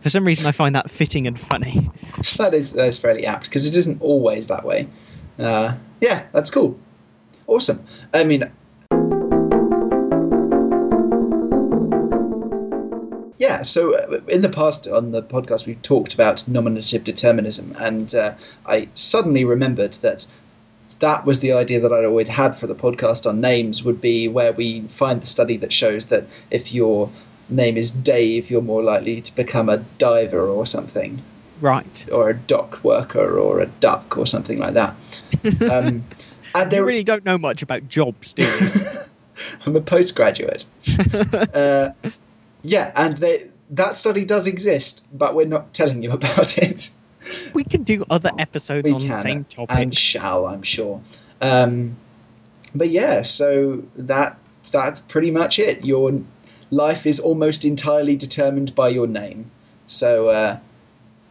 For 0.00 0.10
some 0.10 0.24
reason, 0.24 0.46
I 0.46 0.52
find 0.52 0.74
that 0.74 0.90
fitting 0.90 1.26
and 1.26 1.38
funny. 1.38 1.90
that 2.36 2.54
is 2.54 2.72
that's 2.72 2.96
fairly 2.96 3.26
apt 3.26 3.46
because 3.46 3.66
it 3.66 3.74
isn't 3.74 4.00
always 4.00 4.46
that 4.48 4.64
way. 4.64 4.88
Uh, 5.38 5.74
yeah, 6.00 6.26
that's 6.32 6.50
cool. 6.50 6.78
Awesome. 7.46 7.84
I 8.14 8.24
mean, 8.24 8.50
yeah. 13.38 13.62
So 13.62 13.96
uh, 13.96 14.20
in 14.28 14.42
the 14.42 14.48
past 14.48 14.86
on 14.86 15.10
the 15.10 15.22
podcast, 15.22 15.66
we've 15.66 15.82
talked 15.82 16.14
about 16.14 16.46
nominative 16.46 17.02
determinism, 17.02 17.74
and 17.78 18.14
uh, 18.14 18.34
I 18.66 18.88
suddenly 18.94 19.44
remembered 19.44 19.94
that 19.94 20.26
that 21.00 21.24
was 21.24 21.40
the 21.40 21.52
idea 21.52 21.80
that 21.80 21.92
I'd 21.92 22.04
always 22.04 22.28
had 22.28 22.56
for 22.56 22.66
the 22.66 22.74
podcast 22.74 23.28
on 23.28 23.40
names. 23.40 23.82
Would 23.82 24.00
be 24.00 24.28
where 24.28 24.52
we 24.52 24.82
find 24.82 25.20
the 25.20 25.26
study 25.26 25.56
that 25.56 25.72
shows 25.72 26.06
that 26.06 26.26
if 26.50 26.72
your 26.72 27.10
name 27.48 27.76
is 27.76 27.90
Dave, 27.90 28.50
you're 28.50 28.62
more 28.62 28.82
likely 28.82 29.20
to 29.22 29.34
become 29.34 29.68
a 29.68 29.78
diver 29.98 30.46
or 30.48 30.66
something 30.66 31.22
Right. 31.60 32.06
or 32.12 32.30
a 32.30 32.34
dock 32.34 32.82
worker 32.84 33.38
or 33.38 33.60
a 33.60 33.66
duck 33.66 34.16
or 34.16 34.26
something 34.26 34.58
like 34.58 34.74
that. 34.74 34.94
Um, 35.70 36.04
and 36.54 36.72
You 36.72 36.84
really 36.84 37.04
don't 37.04 37.24
know 37.24 37.36
much 37.38 37.62
about 37.62 37.88
jobs, 37.88 38.32
do 38.32 38.42
you? 38.44 38.70
I'm 39.66 39.76
a 39.76 39.80
postgraduate. 39.80 40.64
uh, 41.54 41.90
yeah, 42.62 42.92
and 42.96 43.16
they, 43.18 43.48
that 43.70 43.96
study 43.96 44.24
does 44.24 44.46
exist, 44.46 45.04
but 45.12 45.34
we're 45.34 45.46
not 45.46 45.72
telling 45.74 46.02
you 46.02 46.12
about 46.12 46.58
it. 46.58 46.90
we 47.54 47.64
can 47.64 47.82
do 47.82 48.04
other 48.10 48.30
episodes 48.38 48.90
We 48.90 48.96
on 48.96 49.06
the 49.06 49.12
same 49.14 49.44
topic. 49.44 49.76
and 49.76 49.96
shall, 49.96 50.46
I'm 50.46 50.62
sure. 50.62 51.00
Um, 51.40 51.96
but 52.74 52.90
yeah, 52.90 53.22
so 53.22 53.82
that 53.96 54.38
that's 54.70 55.00
pretty 55.00 55.30
much 55.30 55.58
it. 55.58 55.84
Your 55.84 56.12
life 56.70 57.06
is 57.06 57.18
almost 57.20 57.64
entirely 57.64 58.16
determined 58.16 58.74
by 58.74 58.88
your 58.88 59.06
name. 59.06 59.50
So 59.86 60.28
uh, 60.28 60.58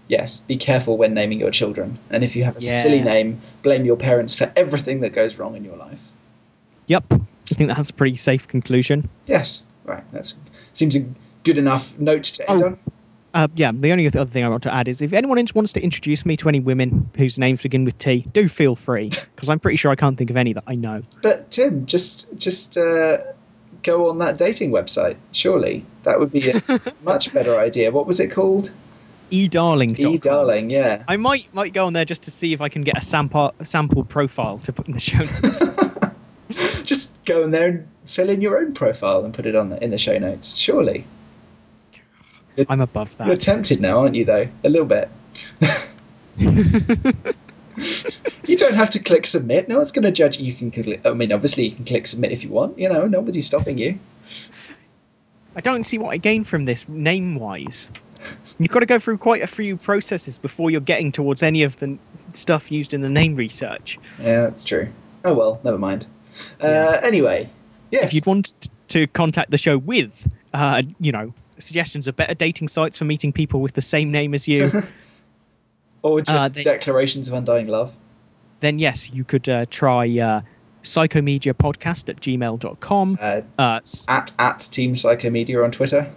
yes, 0.08 0.40
be 0.40 0.58
careful 0.58 0.98
when 0.98 1.14
naming 1.14 1.40
your 1.40 1.52
children. 1.52 1.98
And 2.10 2.24
if 2.24 2.36
you 2.36 2.44
have 2.44 2.58
a 2.58 2.62
Yeah. 2.62 2.82
silly 2.82 3.02
name, 3.02 3.42
blame 3.64 3.86
your 3.86 3.98
parents 3.98 4.34
for 4.36 4.52
everything 4.56 5.02
that 5.02 5.14
goes 5.14 5.38
wrong 5.38 5.56
in 5.56 5.64
your 5.64 5.78
life. 5.78 6.00
Yep. 6.88 7.06
I 7.12 7.56
think 7.56 7.70
that's 7.70 7.90
a 7.90 7.94
pretty 7.94 8.16
safe 8.16 8.48
conclusion. 8.48 9.10
Yes, 9.26 9.64
right. 9.86 10.04
That 10.12 10.34
seems 10.74 10.96
a 10.96 11.06
good 11.44 11.58
enough 11.58 11.98
note 12.00 12.24
to 12.24 12.50
end 12.50 12.64
Oh. 12.64 12.66
on. 12.68 12.78
Uh, 13.34 13.48
yeah, 13.56 13.72
the 13.74 13.92
only 13.92 14.08
other 14.08 14.26
thing 14.26 14.44
I 14.44 14.50
want 14.50 14.64
to 14.64 14.74
add 14.74 14.88
is 14.88 15.02
if 15.02 15.14
anyone 15.14 15.38
wants 15.54 15.72
to 15.74 15.82
introduce 15.82 16.26
me 16.26 16.36
to 16.38 16.50
any 16.50 16.60
women 16.60 17.10
whose 17.18 17.38
names 17.38 17.62
begin 17.62 17.86
with 17.86 17.98
T, 18.00 18.26
do 18.34 18.48
feel 18.48 18.76
free, 18.76 19.10
because 19.36 19.50
I'm 19.50 19.60
pretty 19.60 19.78
sure 19.78 19.92
I 19.92 19.96
can't 19.96 20.18
think 20.18 20.30
of 20.30 20.38
any 20.38 20.54
that 20.54 20.64
I 20.66 20.76
know. 20.76 21.04
But 21.22 21.52
Tim, 21.52 21.86
just 21.86 22.36
just 22.38 22.78
uh, 22.78 23.18
go 23.88 24.10
on 24.10 24.20
that 24.20 24.38
dating 24.38 24.72
website. 24.72 25.16
Surely 25.32 25.84
that 26.04 26.20
would 26.20 26.32
be 26.32 26.52
a 26.52 26.62
much 27.04 27.34
better 27.34 27.58
idea. 27.58 27.92
What 27.92 28.06
was 28.06 28.20
it 28.20 28.30
called? 28.30 28.72
edarling. 29.32 29.98
E 30.00 30.18
darling. 30.18 30.70
Yeah. 30.70 31.04
I 31.08 31.18
might 31.18 31.54
might 31.54 31.74
go 31.74 31.86
on 31.86 31.94
there 31.94 32.06
just 32.06 32.24
to 32.24 32.32
see 32.32 32.54
if 32.54 32.62
I 32.62 32.70
can 32.70 32.82
get 32.82 32.98
a 32.98 33.02
sample 33.02 33.54
sample 33.64 34.04
profile 34.04 34.60
to 34.60 34.74
put 34.74 34.88
in 34.88 34.94
the 34.94 35.00
show 35.00 35.20
notes. 35.20 35.68
just 36.84 37.14
go 37.26 37.44
in 37.44 37.52
there 37.52 37.68
and 37.68 37.88
fill 38.06 38.30
in 38.30 38.42
your 38.42 38.58
own 38.58 38.74
profile 38.74 39.26
and 39.26 39.34
put 39.34 39.46
it 39.46 39.56
on 39.56 39.70
the, 39.70 39.84
in 39.84 39.92
the 39.92 39.98
show 39.98 40.18
notes. 40.18 40.56
Surely. 40.56 41.06
I'm 42.70 42.82
above 42.82 43.16
that. 43.18 43.28
You're 43.28 43.38
tempted 43.38 43.82
now, 43.82 44.00
aren't 44.00 44.16
you? 44.16 44.26
Though 44.26 44.48
a 44.64 44.70
little 44.70 44.88
bit. 44.88 45.10
you 48.46 48.58
don't 48.58 48.74
have 48.74 48.90
to 48.92 49.00
click 49.00 49.28
submit. 49.28 49.68
No 49.70 49.78
one's 49.78 49.92
going 49.92 50.04
to 50.04 50.12
judge 50.12 50.40
you. 50.40 50.54
Can 50.54 50.72
click. 50.72 51.06
I 51.06 51.14
mean, 51.14 51.32
obviously, 51.32 51.66
you 51.68 51.76
can 51.76 51.86
click 51.86 52.08
submit 52.08 52.32
if 52.32 52.44
you 52.44 52.50
want. 52.50 52.78
You 52.78 52.90
know, 52.90 53.06
nobody's 53.08 53.46
stopping 53.48 53.78
you. 53.78 54.00
I 55.56 55.62
don't 55.62 55.84
see 55.84 55.98
what 55.98 56.10
I 56.14 56.18
gain 56.18 56.44
from 56.44 56.66
this 56.66 56.88
name 56.88 57.36
wise. 57.36 57.92
You've 58.60 58.72
got 58.72 58.80
to 58.80 58.86
go 58.86 59.00
through 59.00 59.20
quite 59.20 59.42
a 59.42 59.48
few 59.48 59.78
processes 59.78 60.38
before 60.38 60.72
you're 60.72 60.82
getting 60.82 61.12
towards 61.12 61.44
any 61.44 61.64
of 61.64 61.78
the 61.80 61.98
stuff 62.32 62.72
used 62.72 62.94
in 62.94 63.02
the 63.02 63.10
name 63.10 63.36
research. 63.36 64.00
Yeah, 64.20 64.42
that's 64.42 64.64
true. 64.64 64.88
Oh 65.24 65.34
well, 65.34 65.60
never 65.64 65.78
mind. 65.78 66.08
Uh, 66.62 66.68
Yeah. 66.68 67.02
Anyway, 67.04 67.50
yes. 67.92 68.10
If 68.10 68.16
you'd 68.16 68.26
want 68.26 68.70
to 68.90 69.08
contact 69.08 69.52
the 69.52 69.58
show 69.58 69.78
with, 69.78 70.32
uh, 70.54 70.82
you 71.00 71.12
know, 71.12 71.34
suggestions 71.60 72.08
of 72.08 72.16
better 72.16 72.34
dating 72.34 72.68
sites 72.68 72.98
for 72.98 73.06
meeting 73.06 73.32
people 73.34 73.62
with 73.62 73.74
the 73.74 73.82
same 73.82 74.12
name 74.12 74.34
as 74.34 74.48
you, 74.48 74.84
or 76.08 76.22
just 76.22 76.52
uh, 76.52 76.54
they- 76.54 76.64
declarations 76.64 77.28
of 77.28 77.34
undying 77.34 77.68
love. 77.68 77.92
then 78.62 78.80
yes, 78.80 79.12
you 79.14 79.24
could 79.24 79.48
uh, 79.50 79.66
try 79.70 80.08
uh, 80.20 80.42
psychomediapodcast 80.84 82.10
at 82.10 82.20
gmail.com 82.22 83.18
Uh, 83.22 83.42
uh, 83.60 83.80
at 84.08 84.32
at 84.40 84.60
Team 84.72 84.94
Psychomedia 84.96 85.64
on 85.64 85.72
Twitter. 85.72 86.10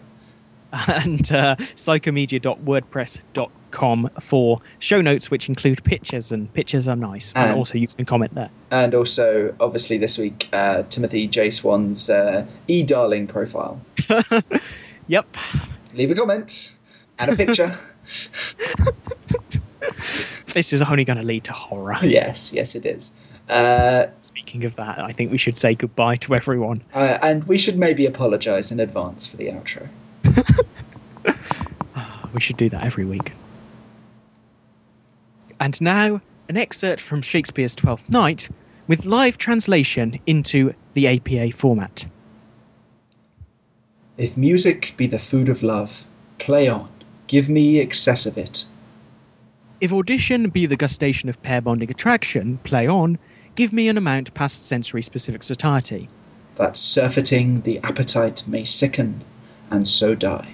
and 0.88 1.32
uh, 1.32 1.57
psychomedia.wordpress.com 1.57 4.11
for 4.20 4.61
show 4.78 5.01
notes, 5.01 5.28
which 5.30 5.49
include 5.49 5.82
pictures, 5.82 6.30
and 6.30 6.53
pictures 6.55 6.86
are 6.86 6.95
nice. 6.97 7.32
And, 7.34 7.49
And- 7.51 7.59
also, 7.59 7.76
you 7.76 7.88
can 7.88 8.05
comment 8.05 8.34
there. 8.36 8.51
And 8.70 8.95
also, 8.95 9.53
obviously, 9.59 9.99
this 9.99 10.16
week, 10.16 10.49
uh, 10.53 10.84
Timothy 10.88 11.26
J. 11.26 11.51
Swan's 11.51 12.09
uh, 12.09 12.47
e 12.68 12.84
darling 12.84 13.26
profile. 13.26 13.80
Yep. 15.09 15.26
Leave 15.95 16.12
a 16.12 16.14
comment 16.14 16.72
and 17.18 17.32
a 17.32 17.36
picture. 17.36 17.76
This 20.55 20.72
is 20.72 20.83
only 20.83 21.05
going 21.05 21.18
to 21.20 21.24
lead 21.26 21.45
to 21.45 21.53
horror. 21.53 21.97
yes, 22.03 22.53
yes, 22.53 22.74
it 22.74 22.85
is. 22.85 23.12
Uh, 23.49 24.07
Speaking 24.18 24.64
of 24.64 24.74
that, 24.76 24.99
I 24.99 25.12
think 25.12 25.31
we 25.31 25.39
should 25.39 25.57
say 25.59 25.74
goodbye 25.74 26.16
to 26.16 26.35
everyone. 26.35 26.83
uh, 26.95 27.18
and 27.22 27.45
we 27.45 27.57
should 27.59 27.78
maybe 27.78 28.05
apologise 28.07 28.70
in 28.72 28.81
advance 28.81 29.26
for 29.26 29.37
the 29.37 29.49
outro. 29.49 29.89
We 32.33 32.41
should 32.41 32.57
do 32.57 32.68
that 32.68 32.85
every 32.85 33.05
week. 33.05 33.33
And 35.59 35.81
now, 35.83 36.20
an 36.49 36.57
excerpt 36.57 37.01
from 37.01 37.22
Shakespeare's 37.22 37.74
Twelfth 37.74 38.09
Night 38.09 38.49
with 38.87 39.05
live 39.05 39.37
translation 39.37 40.18
into 40.26 40.72
the 40.95 41.09
APA 41.09 41.51
format. 41.57 42.07
If 44.16 44.37
music 44.37 44.95
be 44.97 45.07
the 45.07 45.18
food 45.18 45.49
of 45.49 45.62
love, 45.62 46.05
play 46.39 46.68
on, 46.68 46.88
give 47.26 47.49
me 47.49 47.79
excess 47.79 48.26
of 48.26 48.38
it. 48.38 48.67
If 49.80 49.94
audition 49.94 50.50
be 50.50 50.66
the 50.66 50.76
gustation 50.76 51.30
of 51.30 51.42
pair 51.42 51.62
bonding 51.62 51.90
attraction, 51.90 52.58
play 52.64 52.86
on, 52.86 53.18
give 53.54 53.72
me 53.72 53.88
an 53.88 53.96
amount 53.96 54.34
past 54.34 54.66
sensory 54.66 55.00
specific 55.00 55.42
satiety. 55.42 56.11
That 56.57 56.76
surfeiting 56.76 57.62
the 57.62 57.78
appetite 57.78 58.44
may 58.46 58.62
sicken, 58.64 59.22
and 59.70 59.88
so 59.88 60.14
die. 60.14 60.52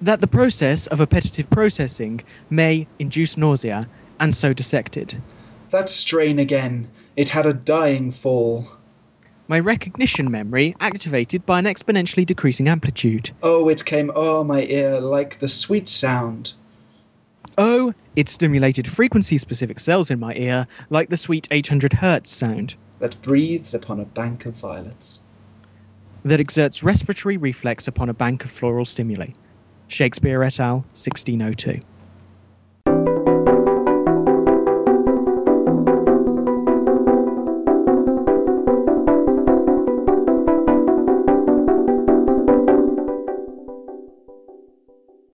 That 0.00 0.20
the 0.20 0.26
process 0.26 0.86
of 0.86 1.02
appetitive 1.02 1.50
processing 1.50 2.22
may 2.48 2.86
induce 2.98 3.36
nausea, 3.36 3.86
and 4.18 4.34
so 4.34 4.54
dissected. 4.54 5.20
That 5.68 5.90
strain 5.90 6.38
again, 6.38 6.88
it 7.16 7.28
had 7.28 7.44
a 7.44 7.52
dying 7.52 8.12
fall. 8.12 8.66
My 9.46 9.60
recognition 9.60 10.30
memory 10.30 10.74
activated 10.80 11.44
by 11.44 11.58
an 11.58 11.66
exponentially 11.66 12.24
decreasing 12.24 12.66
amplitude. 12.66 13.32
Oh, 13.42 13.68
it 13.68 13.84
came 13.84 14.10
o'er 14.16 14.42
my 14.42 14.62
ear 14.62 15.02
like 15.02 15.40
the 15.40 15.48
sweet 15.48 15.86
sound. 15.86 16.54
Oh, 17.58 17.92
it 18.16 18.28
stimulated 18.28 18.86
frequency 18.86 19.38
specific 19.38 19.78
cells 19.78 20.10
in 20.10 20.18
my 20.20 20.34
ear 20.34 20.66
like 20.90 21.08
the 21.08 21.16
sweet 21.16 21.48
800 21.50 21.92
Hz 21.92 22.26
sound 22.26 22.76
that 22.98 23.20
breathes 23.22 23.72
upon 23.74 24.00
a 24.00 24.04
bank 24.04 24.44
of 24.46 24.54
violets. 24.54 25.20
that 26.22 26.40
exerts 26.40 26.82
respiratory 26.82 27.36
reflex 27.38 27.88
upon 27.88 28.08
a 28.10 28.14
bank 28.14 28.44
of 28.44 28.50
floral 28.50 28.84
stimuli. 28.84 29.28
Shakespeare 29.88 30.42
et 30.42 30.60
al., 30.60 30.76
1602. 30.94 31.80